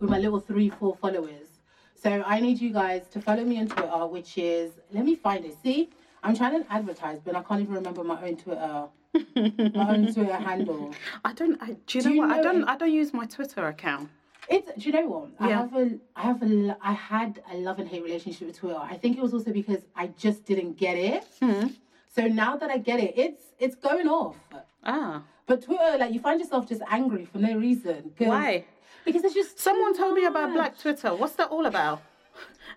with 0.00 0.08
my 0.08 0.18
little 0.18 0.40
three, 0.40 0.70
four 0.70 0.96
followers. 0.96 1.48
So 1.94 2.22
I 2.26 2.40
need 2.40 2.58
you 2.60 2.72
guys 2.72 3.02
to 3.10 3.20
follow 3.20 3.44
me 3.44 3.60
on 3.60 3.68
Twitter, 3.68 4.06
which 4.06 4.38
is 4.38 4.72
let 4.90 5.04
me 5.04 5.14
find 5.16 5.44
it. 5.44 5.54
See, 5.62 5.90
I'm 6.22 6.34
trying 6.34 6.62
to 6.64 6.72
advertise, 6.72 7.20
but 7.24 7.36
I 7.36 7.42
can't 7.42 7.60
even 7.60 7.74
remember 7.74 8.02
my 8.04 8.20
own 8.22 8.36
Twitter, 8.36 8.86
my 9.14 9.94
own 9.94 10.12
Twitter 10.12 10.32
handle. 10.48 10.94
i 11.26 11.32
don't 11.34 11.60
I, 11.62 11.76
do 11.86 11.98
you 11.98 12.02
Do 12.02 12.08
know 12.08 12.14
you 12.14 12.20
what 12.22 12.30
i 12.30 12.42
don't 12.42 12.62
it- 12.62 12.68
i 12.68 12.76
don't 12.78 12.92
use 12.92 13.12
my 13.12 13.26
twitter 13.26 13.66
account 13.66 14.08
It's. 14.48 14.66
Do 14.74 14.82
you 14.88 14.92
know 14.92 15.06
what? 15.06 15.28
I 15.38 15.48
Yeah. 15.48 15.58
have 15.62 15.74
a. 15.76 15.98
I 16.16 16.22
have 16.22 16.42
a. 16.42 16.76
I 16.82 16.92
had 16.92 17.42
a 17.52 17.56
love 17.56 17.78
and 17.78 17.88
hate 17.88 18.02
relationship 18.02 18.46
with 18.48 18.58
Twitter. 18.58 18.78
I 18.78 18.96
think 18.96 19.16
it 19.16 19.22
was 19.22 19.32
also 19.34 19.52
because 19.52 19.82
I 19.96 20.08
just 20.18 20.44
didn't 20.44 20.76
get 20.76 20.96
it. 20.96 21.24
Hmm. 21.40 21.68
So 22.14 22.26
now 22.26 22.56
that 22.56 22.70
I 22.70 22.78
get 22.78 23.00
it, 23.00 23.14
it's 23.16 23.42
it's 23.58 23.74
going 23.76 24.08
off. 24.08 24.36
ah 24.84 25.22
But 25.46 25.62
Twitter, 25.62 25.96
like 25.98 26.12
you 26.12 26.20
find 26.20 26.40
yourself 26.40 26.68
just 26.68 26.82
angry 26.88 27.24
for 27.24 27.38
no 27.38 27.56
reason. 27.56 28.12
why 28.18 28.64
Because 29.04 29.22
it's 29.24 29.34
just 29.34 29.58
someone 29.58 29.94
told 29.96 30.14
me 30.14 30.24
about 30.26 30.52
black 30.52 30.78
twitter 30.78 31.10
what's 31.20 31.34
that 31.40 31.48
all 31.54 31.66
about 31.66 31.98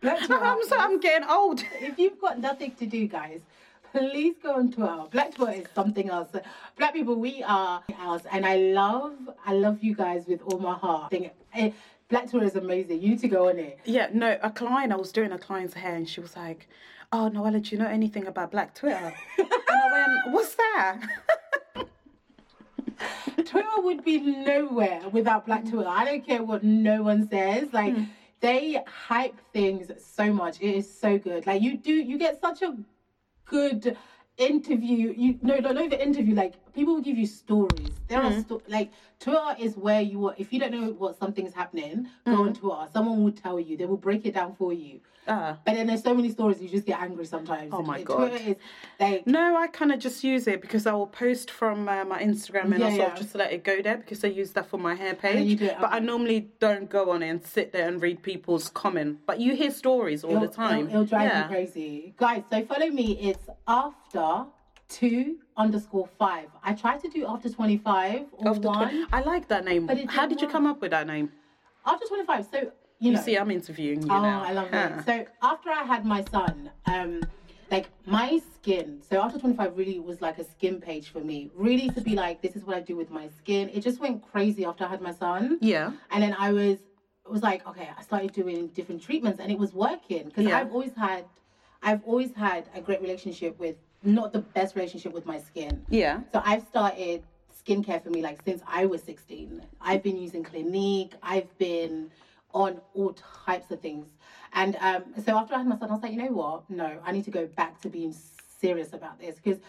Black 0.01 0.20
Twitter. 0.26 0.43
i'm 0.51 0.61
so 0.70 0.76
i'm 0.86 0.99
getting 0.99 1.28
old 1.30 1.63
if 1.89 1.97
you've 1.99 2.20
got 2.20 2.39
nothing 2.39 2.72
to 2.82 2.86
do, 2.86 3.01
guys, 3.07 3.41
please 3.96 4.36
go 4.43 4.56
on 4.56 4.72
Twitter. 4.72 5.04
Black 5.10 5.34
Twitter 5.36 5.62
is 5.62 5.68
something 5.74 6.10
else. 6.10 6.30
Black 6.78 6.93
people, 6.93 7.16
we 7.16 7.41
are 7.43 7.82
else, 8.00 8.24
and 8.32 8.46
I 8.46 8.58
love, 8.58 9.14
I 9.46 9.54
love 9.54 9.82
you 9.82 9.96
guys 9.96 10.26
with 10.28 10.41
all 10.43 10.60
my 10.60 10.74
heart. 10.74 11.06
I 11.06 11.08
think, 11.10 11.32
eh, 11.54 11.72
Black 12.10 12.30
Twitter 12.30 12.46
is 12.46 12.56
amazing. 12.56 13.02
You 13.02 13.10
need 13.10 13.20
to 13.22 13.28
go 13.30 13.50
on 13.50 13.58
it. 13.58 13.80
Yeah, 13.86 14.10
no, 14.14 14.38
a 14.43 14.50
client, 14.52 14.91
I 14.91 14.98
was 14.98 15.12
doing 15.12 15.32
a 15.32 15.38
client's 15.39 15.74
hair 15.74 15.96
and 15.96 16.08
she 16.08 16.20
was 16.20 16.36
like, 16.36 16.68
Oh, 17.12 17.30
Noella, 17.34 17.64
do 17.64 17.76
you 17.76 17.82
know 17.82 17.88
anything 17.88 18.28
about 18.28 18.52
Black 18.52 18.76
Twitter? 18.76 19.14
and 19.38 19.48
I 19.70 19.91
went, 19.91 20.12
What's 20.34 20.56
that? 20.56 21.02
Twitter 23.46 23.68
would 23.78 24.04
be 24.04 24.20
nowhere 24.20 25.08
without 25.10 25.46
Black 25.46 25.70
Twitter. 25.70 25.88
I 25.88 26.04
don't 26.06 26.26
care 26.26 26.43
what 26.43 26.64
no 26.64 27.04
one 27.04 27.30
says. 27.30 27.72
Like 27.74 27.96
they 28.39 28.82
hype 28.88 29.39
things 29.54 29.91
so 30.04 30.34
much. 30.34 30.62
It 30.62 30.76
is 30.76 30.91
so 30.91 31.18
good. 31.18 31.46
Like 31.48 31.62
you 31.62 31.78
do, 31.78 31.93
you 31.93 32.18
get 32.18 32.41
such 32.41 32.62
a 32.62 32.76
good 33.46 33.96
interview. 34.38 35.14
You 35.16 35.38
no, 35.41 35.60
no, 35.60 35.72
not 35.72 35.86
even 35.86 36.00
interview. 36.00 36.34
Like 36.36 36.54
people 36.76 36.93
will 36.95 37.01
give 37.01 37.17
you 37.17 37.26
stories. 37.26 37.89
There 38.07 38.21
are 38.21 38.32
sto- 38.41 38.61
like 38.67 38.91
Twitter 39.19 39.55
is 39.59 39.76
where 39.78 40.01
you 40.01 40.28
are. 40.28 40.36
If 40.38 40.53
you 40.53 40.59
don't 40.59 40.71
know 40.71 40.91
what 40.91 41.17
something's 41.17 41.53
happening, 41.53 42.07
go 42.26 42.43
on 42.43 42.53
Twitter. 42.53 42.88
Someone 42.93 43.23
will 43.23 43.32
tell 43.32 43.59
you. 43.59 43.78
They 43.78 43.86
will 43.86 43.97
break 43.97 44.26
it 44.26 44.34
down 44.36 44.55
for 44.55 44.73
you. 44.73 44.99
Ah. 45.28 45.57
But 45.65 45.73
then 45.73 45.88
there's 45.88 46.03
so 46.03 46.13
many 46.13 46.30
stories 46.30 46.61
you 46.61 46.69
just 46.69 46.86
get 46.86 47.01
angry 47.01 47.26
sometimes. 47.26 47.71
Oh 47.73 47.82
my 47.82 48.03
Twitter 48.03 48.30
God. 48.38 48.41
is 48.47 48.55
like 48.99 49.26
No, 49.26 49.57
I 49.57 49.65
kind 49.65 49.91
of 49.91 49.97
just 49.99 50.23
use 50.23 50.45
it 50.47 50.61
because 50.61 50.86
I 50.86 50.93
will 50.93 51.07
post 51.07 51.49
from 51.49 51.89
uh, 51.89 52.05
my 52.05 52.21
Instagram 52.21 52.65
and 52.65 52.78
Yeah, 52.80 52.89
sort 52.89 52.99
yeah. 52.99 53.11
of 53.13 53.17
just 53.17 53.34
let 53.34 53.51
it 53.51 53.63
go 53.63 53.82
there 53.82 53.97
because 53.97 54.23
I 54.23 54.28
use 54.28 54.51
that 54.51 54.69
for 54.69 54.78
my 54.78 54.93
hair 54.93 55.15
page. 55.15 55.59
it 55.59 55.78
But 55.82 55.91
I 55.91 55.97
normally 55.97 56.49
don't 56.59 56.88
go 56.91 57.09
on 57.09 57.23
it 57.23 57.30
and 57.30 57.43
sit 57.43 57.71
there 57.71 57.88
and 57.88 57.99
read 57.99 58.21
people's 58.21 58.69
comment. 58.69 59.17
But 59.26 59.39
you 59.39 59.55
hear 59.55 59.71
stories 59.71 60.23
all 60.23 60.34
the 60.34 60.43
It'll- 60.43 60.49
time. 60.53 60.80
It'll, 60.89 60.89
it'll 60.89 61.05
drive 61.05 61.23
yeah. 61.32 61.43
you 61.43 61.49
crazy. 61.49 62.13
Guys, 62.17 62.43
so 62.51 62.63
follow 62.65 62.88
me. 62.89 63.17
It's 63.19 63.49
after 63.67 64.45
two 64.88 65.38
underscore 65.58 66.08
five. 66.20 66.48
I 66.64 66.74
tried 66.74 67.00
to 67.02 67.10
do 67.10 67.26
after 67.28 67.50
25 67.50 68.28
or 68.34 68.50
After 68.50 68.68
one. 68.68 68.90
twen- 68.90 69.08
I 69.12 69.22
like 69.22 69.48
that 69.48 69.66
name. 69.66 69.86
But 69.88 69.98
How 70.06 70.26
didn't 70.28 70.42
you 70.42 70.48
come 70.48 70.66
up 70.66 70.82
with 70.82 70.92
that 70.92 71.08
name? 71.08 71.32
After 71.86 72.06
25. 72.08 72.46
So, 72.52 72.58
you 72.60 72.72
You 73.00 73.12
know. 73.14 73.22
see, 73.22 73.38
I'm 73.38 73.52
interviewing 73.52 74.02
you 74.04 74.12
oh, 74.12 74.22
now. 74.22 74.44
I 74.44 74.52
love 74.54 74.70
Huh. 74.72 74.98
it. 75.00 75.06
So, 75.06 75.26
after 75.42 75.70
I 75.70 75.84
had 75.84 76.06
my 76.06 76.24
son, 76.26 76.72
um, 76.86 77.22
like 77.72 77.88
my 78.06 78.40
skin, 78.54 79.02
so 79.02 79.22
after 79.22 79.40
25 79.40 79.76
really 79.78 80.00
was 80.00 80.22
like 80.22 80.38
a 80.40 80.44
skin 80.44 80.80
page 80.80 81.10
for 81.10 81.20
me. 81.20 81.52
Really 81.56 81.90
to 81.90 82.02
be 82.02 82.16
like, 82.16 82.42
this 82.42 82.56
is 82.56 82.64
what 82.66 82.76
I 82.76 82.80
do 82.80 82.96
with 82.96 83.10
my 83.10 83.28
skin. 83.30 83.70
It 83.70 83.82
just 83.82 84.00
went 84.00 84.22
crazy 84.32 84.66
after 84.66 84.86
I 84.86 84.88
had 84.90 85.02
my 85.02 85.12
son. 85.12 85.58
Yeah. 85.62 85.92
And 86.12 86.22
then 86.24 86.36
I 86.38 86.52
was 86.52 86.80
it 87.28 87.32
was 87.32 87.42
like, 87.42 87.66
okay, 87.68 87.90
I 87.98 88.04
started 88.04 88.34
doing 88.34 88.68
different 88.68 89.02
treatments 89.02 89.40
and 89.40 89.52
it 89.52 89.58
was 89.58 89.74
working 89.74 90.26
because 90.26 90.46
Yeah. 90.46 90.60
I've 90.60 90.72
always 90.72 90.94
had 90.96 91.26
I've 91.82 92.04
always 92.04 92.34
had 92.34 92.70
a 92.76 92.82
great 92.82 93.02
relationship 93.02 93.60
with 93.60 93.76
not 94.06 94.34
the 94.34 94.39
best 94.41 94.76
relationship 94.76 95.14
with 95.14 95.26
my 95.26 95.39
skin. 95.39 95.86
Yeah. 95.89 96.22
So 96.32 96.41
I've 96.45 96.64
started 96.68 97.24
skincare 97.66 98.03
for 98.03 98.10
me 98.10 98.22
like 98.22 98.41
since 98.43 98.62
I 98.68 98.86
was 98.86 99.01
16. 99.03 99.62
I've 99.82 100.03
been 100.03 100.18
using 100.18 100.43
Clinique. 100.43 101.14
I've 101.24 101.56
been 101.58 102.12
on 102.53 102.80
all 102.93 103.16
types 103.45 103.72
of 103.72 103.82
things. 103.82 104.08
And 104.53 104.78
um, 104.80 105.03
so 105.26 105.38
after 105.38 105.56
I 105.56 105.58
had 105.60 105.68
my 105.68 105.78
son, 105.78 105.89
I 105.89 105.93
was 105.93 106.03
like, 106.03 106.12
you 106.14 106.18
know 106.18 106.32
what? 106.32 106.70
No, 106.70 106.99
I 107.03 107.12
need 107.12 107.26
to 107.26 107.32
go 107.32 107.47
back 107.47 107.82
to 107.82 107.89
being 107.89 108.16
serious 108.60 108.93
about 108.93 109.20
this 109.20 109.36
because 109.36 109.60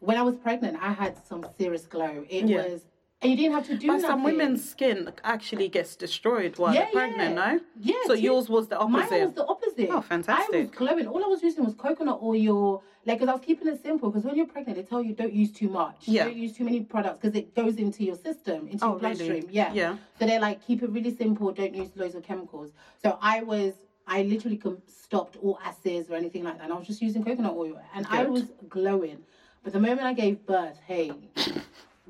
when 0.00 0.18
I 0.18 0.22
was 0.22 0.36
pregnant, 0.36 0.76
I 0.82 0.92
had 0.92 1.16
some 1.26 1.46
serious 1.56 1.86
glow. 1.86 2.24
It 2.28 2.46
Yeah. 2.46 2.56
was, 2.58 2.82
and 3.24 3.30
you 3.30 3.36
didn't 3.38 3.52
have 3.54 3.66
to 3.66 3.76
do 3.76 3.86
But 3.86 3.92
nothing. 3.94 4.08
some 4.10 4.22
women's 4.22 4.68
skin 4.68 5.10
actually 5.24 5.68
gets 5.68 5.96
destroyed 5.96 6.58
while 6.58 6.74
Yeah, 6.74 6.82
they're 6.82 6.92
pregnant, 6.92 7.34
yeah. 7.36 7.52
no? 7.54 7.60
Yeah, 7.80 7.94
So 8.06 8.12
yours 8.12 8.50
was 8.50 8.68
the 8.68 8.78
opposite. 8.78 9.10
Mine 9.10 9.24
was 9.26 9.34
the 9.34 9.46
opposite. 9.46 9.88
Oh, 9.90 10.02
fantastic. 10.02 10.54
I 10.54 10.60
was 10.60 10.70
glowing. 10.70 11.06
All 11.06 11.24
I 11.24 11.28
was 11.28 11.42
using 11.42 11.64
was 11.64 11.74
coconut 11.74 12.20
oil. 12.22 12.82
Like, 13.06 13.18
because 13.18 13.30
I 13.30 13.32
was 13.32 13.42
keeping 13.44 13.66
it 13.68 13.82
simple. 13.82 14.10
Because 14.10 14.24
when 14.26 14.36
you're 14.36 14.46
pregnant, 14.46 14.76
they 14.76 14.82
tell 14.84 15.02
you 15.02 15.14
don't 15.14 15.32
use 15.32 15.52
too 15.52 15.68
much. 15.70 16.02
Yeah. 16.06 16.24
Don't 16.24 16.36
use 16.36 16.54
too 16.54 16.64
many 16.64 16.80
products 16.82 17.18
because 17.20 17.34
it 17.34 17.54
goes 17.54 17.76
into 17.76 18.04
your 18.04 18.16
system, 18.16 18.68
into 18.68 18.84
Oh, 18.84 18.90
your 18.90 18.98
bloodstream. 18.98 19.30
really? 19.30 19.48
Yeah. 19.50 19.72
Yeah. 19.72 19.96
So 20.18 20.26
they're 20.26 20.38
like, 20.40 20.64
keep 20.66 20.82
it 20.82 20.90
really 20.90 21.16
simple. 21.16 21.50
Don't 21.52 21.74
use 21.74 21.88
loads 21.96 22.14
of 22.14 22.22
chemicals. 22.24 22.72
So 23.02 23.18
I 23.22 23.42
was, 23.42 23.72
I 24.06 24.22
literally 24.24 24.60
stopped 24.86 25.38
all 25.42 25.58
acids 25.64 26.10
or 26.10 26.14
anything 26.14 26.44
like 26.44 26.58
that. 26.58 26.64
And 26.64 26.72
I 26.74 26.76
was 26.76 26.86
just 26.86 27.00
using 27.00 27.24
coconut 27.24 27.54
oil, 27.56 27.80
and 27.94 28.06
I 28.10 28.24
was 28.26 28.44
glowing. 28.68 29.18
But 29.62 29.72
the 29.72 29.80
moment 29.80 30.02
I 30.02 30.12
gave 30.12 30.44
birth, 30.44 30.78
hey, 30.86 31.10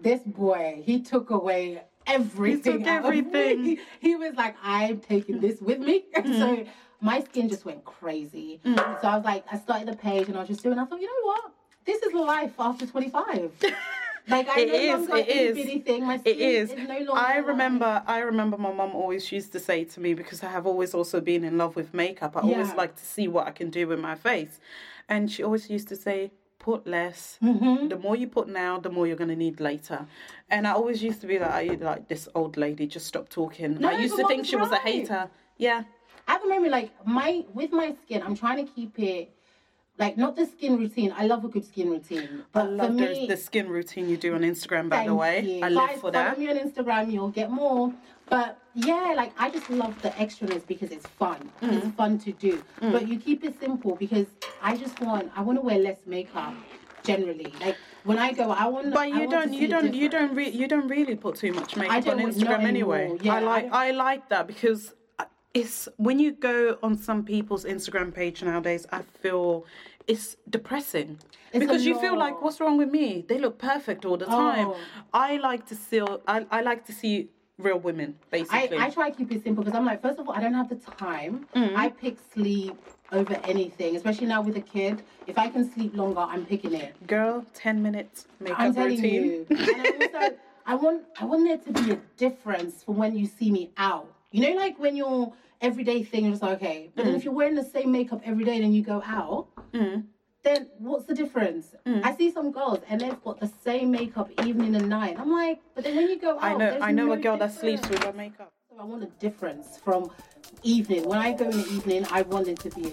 this 0.04 0.20
boy, 0.20 0.82
he 0.84 1.00
took 1.00 1.30
away 1.30 1.82
everything. 2.06 2.78
took 2.80 2.86
out 2.86 3.02
me. 3.02 3.18
everything. 3.18 3.78
He 4.00 4.14
was 4.14 4.34
like, 4.36 4.54
I'm 4.62 5.00
taking 5.00 5.40
this 5.40 5.60
with 5.60 5.80
me. 5.80 6.04
Mm-hmm. 6.14 6.38
so 6.38 6.64
my 7.00 7.20
skin 7.20 7.48
just 7.48 7.64
went 7.64 7.84
crazy. 7.84 8.60
So 8.64 8.72
I 9.02 9.16
was 9.16 9.24
like, 9.24 9.44
I 9.50 9.58
started 9.58 9.88
the 9.88 9.96
page 9.96 10.28
and 10.28 10.36
I 10.36 10.40
was 10.40 10.48
just 10.48 10.62
doing, 10.62 10.78
I 10.78 10.84
thought, 10.84 11.00
you 11.00 11.06
know 11.06 11.26
what? 11.32 11.52
This 11.84 12.00
is 12.02 12.14
life 12.14 12.52
after 12.58 12.86
25. 12.86 13.50
Like 14.26 14.48
I 14.48 14.60
It 14.60 14.68
no 14.68 14.74
is, 14.74 15.08
longer 15.08 15.16
it 15.18 15.28
is. 15.28 15.84
thing. 15.84 16.06
My 16.06 16.16
skin 16.16 16.32
It 16.34 16.40
is. 16.40 16.74
no. 17.06 17.12
I 17.12 17.36
remember. 17.36 18.02
I 18.06 18.20
remember 18.20 18.56
my 18.56 18.72
mum 18.72 18.92
always 18.94 19.30
used 19.30 19.52
to 19.52 19.60
say 19.60 19.84
to 19.84 20.00
me 20.00 20.14
because 20.14 20.42
I 20.42 20.50
have 20.50 20.66
always 20.66 20.94
also 20.94 21.20
been 21.20 21.44
in 21.44 21.58
love 21.58 21.76
with 21.76 21.92
makeup. 21.92 22.34
I 22.36 22.40
always 22.40 22.72
like 22.74 22.96
to 22.96 23.04
see 23.04 23.28
what 23.28 23.46
I 23.46 23.50
can 23.50 23.68
do 23.68 23.86
with 23.86 24.00
my 24.00 24.14
face, 24.14 24.60
and 25.10 25.30
she 25.30 25.42
always 25.42 25.68
used 25.68 25.88
to 25.88 25.96
say, 25.96 26.32
"Put 26.70 26.80
less. 26.86 27.38
Mm-hmm. 27.42 27.88
The 27.92 27.98
more 28.04 28.16
you 28.22 28.28
put 28.38 28.46
now, 28.48 28.72
the 28.86 28.92
more 28.96 29.06
you're 29.08 29.20
gonna 29.24 29.42
need 29.46 29.60
later." 29.70 30.00
And 30.54 30.66
I 30.66 30.72
always 30.80 31.02
used 31.08 31.20
to 31.24 31.26
be 31.32 31.38
like, 31.38 31.54
"I 31.60 31.64
like 31.90 32.08
this 32.12 32.24
old 32.34 32.56
lady. 32.64 32.84
Just 32.96 33.06
stop 33.12 33.26
talking." 33.28 33.70
No, 33.84 33.88
I 33.90 33.98
used 34.06 34.16
to 34.16 34.26
think 34.26 34.46
she 34.46 34.56
was 34.56 34.72
a 34.78 34.82
hater. 34.88 35.22
Yeah. 35.58 35.80
I 36.26 36.32
have 36.32 36.44
a 36.44 36.48
memory 36.48 36.70
like 36.78 36.90
my 37.18 37.30
with 37.58 37.72
my 37.82 37.88
skin. 38.00 38.22
I'm 38.26 38.36
trying 38.42 38.58
to 38.64 38.72
keep 38.76 38.98
it 38.98 39.24
like 39.98 40.16
not 40.16 40.36
the 40.36 40.46
skin 40.46 40.76
routine. 40.78 41.12
I 41.16 41.26
love 41.26 41.44
a 41.44 41.48
good 41.48 41.64
skin 41.64 41.90
routine, 41.90 42.28
I 42.32 42.42
but 42.52 42.64
for 42.64 42.70
love 42.70 42.96
the, 42.96 43.26
the 43.28 43.36
skin 43.36 43.68
routine 43.68 44.08
you 44.08 44.16
do 44.16 44.34
on 44.34 44.40
Instagram, 44.40 44.88
by 44.88 45.06
the 45.06 45.14
way. 45.14 45.40
you. 45.40 45.64
I 45.64 45.68
live 45.68 45.88
Guys, 45.88 46.00
for 46.00 46.10
that. 46.10 46.34
Follow 46.34 46.46
me 46.46 46.50
on 46.50 46.58
Instagram, 46.68 47.12
you'll 47.12 47.28
get 47.40 47.50
more. 47.50 47.92
But 48.28 48.58
yeah, 48.74 49.12
like 49.16 49.32
I 49.38 49.50
just 49.50 49.68
love 49.70 50.00
the 50.02 50.10
extraness 50.10 50.66
because 50.66 50.90
it's 50.90 51.06
fun. 51.06 51.50
Mm. 51.62 51.72
It's 51.76 51.96
fun 51.96 52.18
to 52.20 52.32
do. 52.32 52.62
But 52.80 53.06
you 53.08 53.18
keep 53.18 53.44
it 53.44 53.58
simple 53.60 53.96
because 53.96 54.26
I 54.62 54.76
just 54.76 55.00
want 55.00 55.30
I 55.36 55.42
want 55.42 55.58
to 55.58 55.62
wear 55.62 55.78
less 55.78 55.98
makeup 56.06 56.54
generally. 57.02 57.52
Like 57.60 57.76
when 58.04 58.18
I 58.18 58.32
go, 58.32 58.50
I 58.50 58.66
want. 58.66 58.92
But 58.92 59.08
you 59.08 59.20
want 59.20 59.30
don't, 59.30 59.52
you 59.52 59.68
don't, 59.68 59.94
you 59.94 60.08
don't, 60.08 60.34
re- 60.34 60.50
you 60.50 60.66
don't 60.66 60.88
really 60.88 61.16
put 61.16 61.36
too 61.36 61.52
much 61.52 61.76
makeup 61.76 62.06
on 62.08 62.18
Instagram 62.18 62.64
anyway. 62.64 63.16
Yeah, 63.20 63.34
I 63.34 63.36
I 63.36 63.40
like, 63.40 63.64
don't- 63.64 63.74
I, 63.74 63.90
like 63.92 64.28
that 64.30 64.46
because 64.46 64.94
it's 65.52 65.88
when 65.96 66.18
you 66.18 66.32
go 66.32 66.78
on 66.82 66.96
some 66.98 67.24
people's 67.24 67.64
Instagram 67.64 68.12
page 68.12 68.42
nowadays. 68.42 68.86
I 68.90 69.02
feel 69.22 69.66
it's 70.06 70.36
depressing 70.50 71.18
It's 71.52 71.60
because 71.64 71.86
you 71.86 71.98
feel 71.98 72.18
like, 72.18 72.42
what's 72.42 72.60
wrong 72.60 72.76
with 72.76 72.90
me? 72.90 73.24
They 73.26 73.38
look 73.38 73.58
perfect 73.58 74.04
all 74.04 74.18
the 74.18 74.26
time. 74.26 74.68
Oh. 74.68 74.76
I 75.14 75.36
like 75.38 75.66
to 75.68 75.74
see, 75.74 76.00
I, 76.26 76.44
I 76.50 76.60
like 76.60 76.84
to 76.86 76.92
see 76.92 77.30
real 77.58 77.78
women 77.78 78.16
basically. 78.30 78.78
I 78.78 78.90
try 78.90 79.10
to 79.10 79.16
keep 79.16 79.30
it 79.32 79.42
simple 79.44 79.62
because 79.64 79.76
I'm 79.78 79.86
like, 79.86 80.02
first 80.02 80.18
of 80.18 80.28
all, 80.28 80.34
I 80.34 80.40
don't 80.40 80.54
have 80.54 80.68
the 80.68 80.76
time. 80.76 81.46
Mm. 81.54 81.76
I 81.76 81.88
pick 81.88 82.16
sleep 82.32 82.76
over 83.12 83.34
anything, 83.44 83.96
especially 83.96 84.26
now 84.26 84.42
with 84.42 84.56
a 84.56 84.60
kid. 84.60 85.02
If 85.26 85.38
I 85.38 85.48
can 85.48 85.70
sleep 85.72 85.94
longer, 85.96 86.20
I'm 86.20 86.44
picking 86.44 86.74
it. 86.74 86.94
Girl, 87.06 87.44
ten 87.54 87.82
minutes 87.82 88.26
makeup 88.40 88.58
I'm 88.60 88.74
telling 88.74 88.90
routine. 89.00 89.24
you. 89.24 89.46
And 89.50 89.80
I 89.80 89.90
also, 90.24 90.36
I 90.66 90.74
want, 90.74 91.04
I 91.20 91.24
want 91.26 91.46
there 91.46 91.58
to 91.58 91.82
be 91.82 91.92
a 91.92 91.96
difference 92.16 92.82
from 92.82 92.96
when 92.96 93.16
you 93.16 93.26
see 93.26 93.50
me 93.50 93.70
out. 93.76 94.12
You 94.32 94.40
know, 94.42 94.56
like 94.56 94.78
when 94.80 94.96
your 94.96 95.32
everyday 95.60 96.02
thing 96.02 96.26
is 96.26 96.42
like, 96.42 96.56
okay, 96.56 96.90
but 96.96 97.02
Mm. 97.02 97.06
then 97.06 97.14
if 97.14 97.24
you're 97.24 97.34
wearing 97.34 97.54
the 97.54 97.64
same 97.64 97.92
makeup 97.92 98.20
every 98.24 98.44
day, 98.44 98.60
then 98.60 98.72
you 98.72 98.82
go 98.82 99.00
out. 99.06 99.46
Then 100.44 100.68
what's 100.78 101.06
the 101.06 101.14
difference? 101.14 101.74
Mm. 101.86 102.04
I 102.04 102.14
see 102.14 102.30
some 102.30 102.52
girls 102.52 102.80
and 102.88 103.00
they've 103.00 103.22
got 103.22 103.40
the 103.40 103.50
same 103.64 103.90
makeup 103.90 104.30
evening 104.44 104.76
and 104.76 104.88
night. 104.90 105.18
I'm 105.18 105.32
like, 105.32 105.60
but 105.74 105.84
then 105.84 105.96
when 105.96 106.08
you 106.10 106.20
go 106.20 106.38
out, 106.38 106.44
I 106.44 106.54
know, 106.54 106.78
I 106.82 106.92
know 106.92 107.12
a 107.12 107.16
no 107.16 107.22
girl 107.22 107.38
that 107.38 107.52
sleeps 107.52 107.80
difference. 107.80 108.04
with 108.04 108.12
her 108.12 108.16
makeup. 108.16 108.52
So 108.68 108.76
I 108.78 108.84
want 108.84 109.02
a 109.02 109.06
difference 109.18 109.78
from 109.82 110.10
evening. 110.62 111.08
When 111.08 111.18
I 111.18 111.32
go 111.32 111.44
in 111.44 111.50
the 111.50 111.68
evening, 111.72 112.06
I 112.10 112.22
want 112.22 112.48
it 112.48 112.58
to 112.60 112.70
be 112.70 112.92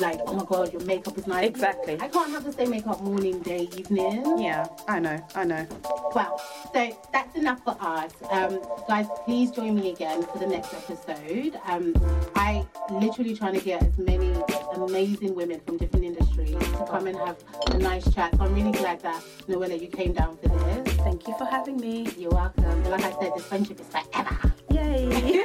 like, 0.00 0.20
oh 0.26 0.34
my 0.34 0.44
god, 0.44 0.72
your 0.72 0.82
makeup 0.82 1.16
is 1.18 1.26
nice. 1.26 1.48
Exactly. 1.48 1.98
I 2.00 2.08
can't 2.08 2.30
have 2.30 2.44
the 2.44 2.52
same 2.52 2.70
makeup 2.70 3.02
morning, 3.02 3.40
day, 3.40 3.68
evening. 3.76 4.38
Yeah, 4.38 4.66
I 4.88 4.98
know, 4.98 5.24
I 5.34 5.44
know. 5.44 5.66
Well, 6.14 6.40
so 6.72 6.98
that's 7.12 7.36
enough 7.36 7.62
for 7.64 7.76
us. 7.80 8.12
Um, 8.30 8.60
guys, 8.88 9.06
please 9.24 9.50
join 9.50 9.74
me 9.74 9.90
again 9.90 10.22
for 10.22 10.38
the 10.38 10.46
next 10.46 10.74
episode. 10.74 11.58
Um, 11.66 11.94
I 12.34 12.66
literally 12.90 13.34
trying 13.34 13.54
to 13.54 13.60
get 13.60 13.82
as 13.82 13.98
many 13.98 14.34
amazing 14.74 15.34
women 15.34 15.60
from 15.60 15.76
different 15.76 16.04
industries 16.04 16.52
to 16.52 16.86
come 16.88 17.06
and 17.06 17.16
have 17.18 17.36
a 17.70 17.78
nice 17.78 18.12
chat. 18.12 18.34
So 18.36 18.44
I'm 18.44 18.54
really 18.54 18.72
glad 18.72 19.00
that 19.00 19.22
Noella, 19.48 19.80
you 19.80 19.88
came 19.88 20.12
down 20.12 20.36
for 20.38 20.48
this. 20.48 20.94
Thank 20.96 21.26
you 21.28 21.36
for 21.38 21.44
having 21.44 21.76
me. 21.76 22.08
You're 22.16 22.30
welcome. 22.30 22.84
Like 22.84 23.04
I 23.04 23.12
said, 23.20 23.32
this 23.34 23.44
friendship 23.44 23.80
is 23.80 23.86
forever. 23.86 24.52
Yay! 24.90 25.44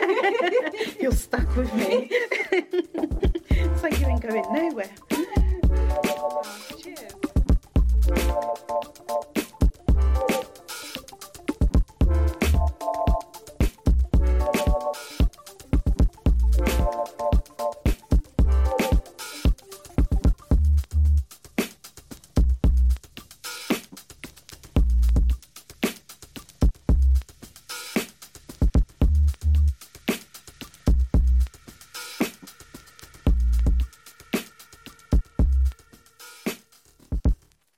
You're 0.99 1.11
stuck 1.11 1.55
with 1.55 1.71
me. 1.75 2.09
it's 2.11 3.83
like 3.83 3.99
you 3.99 4.07
ain't 4.07 4.21
going 4.21 4.43
nowhere. 4.51 4.89
Cheers. 6.81 7.13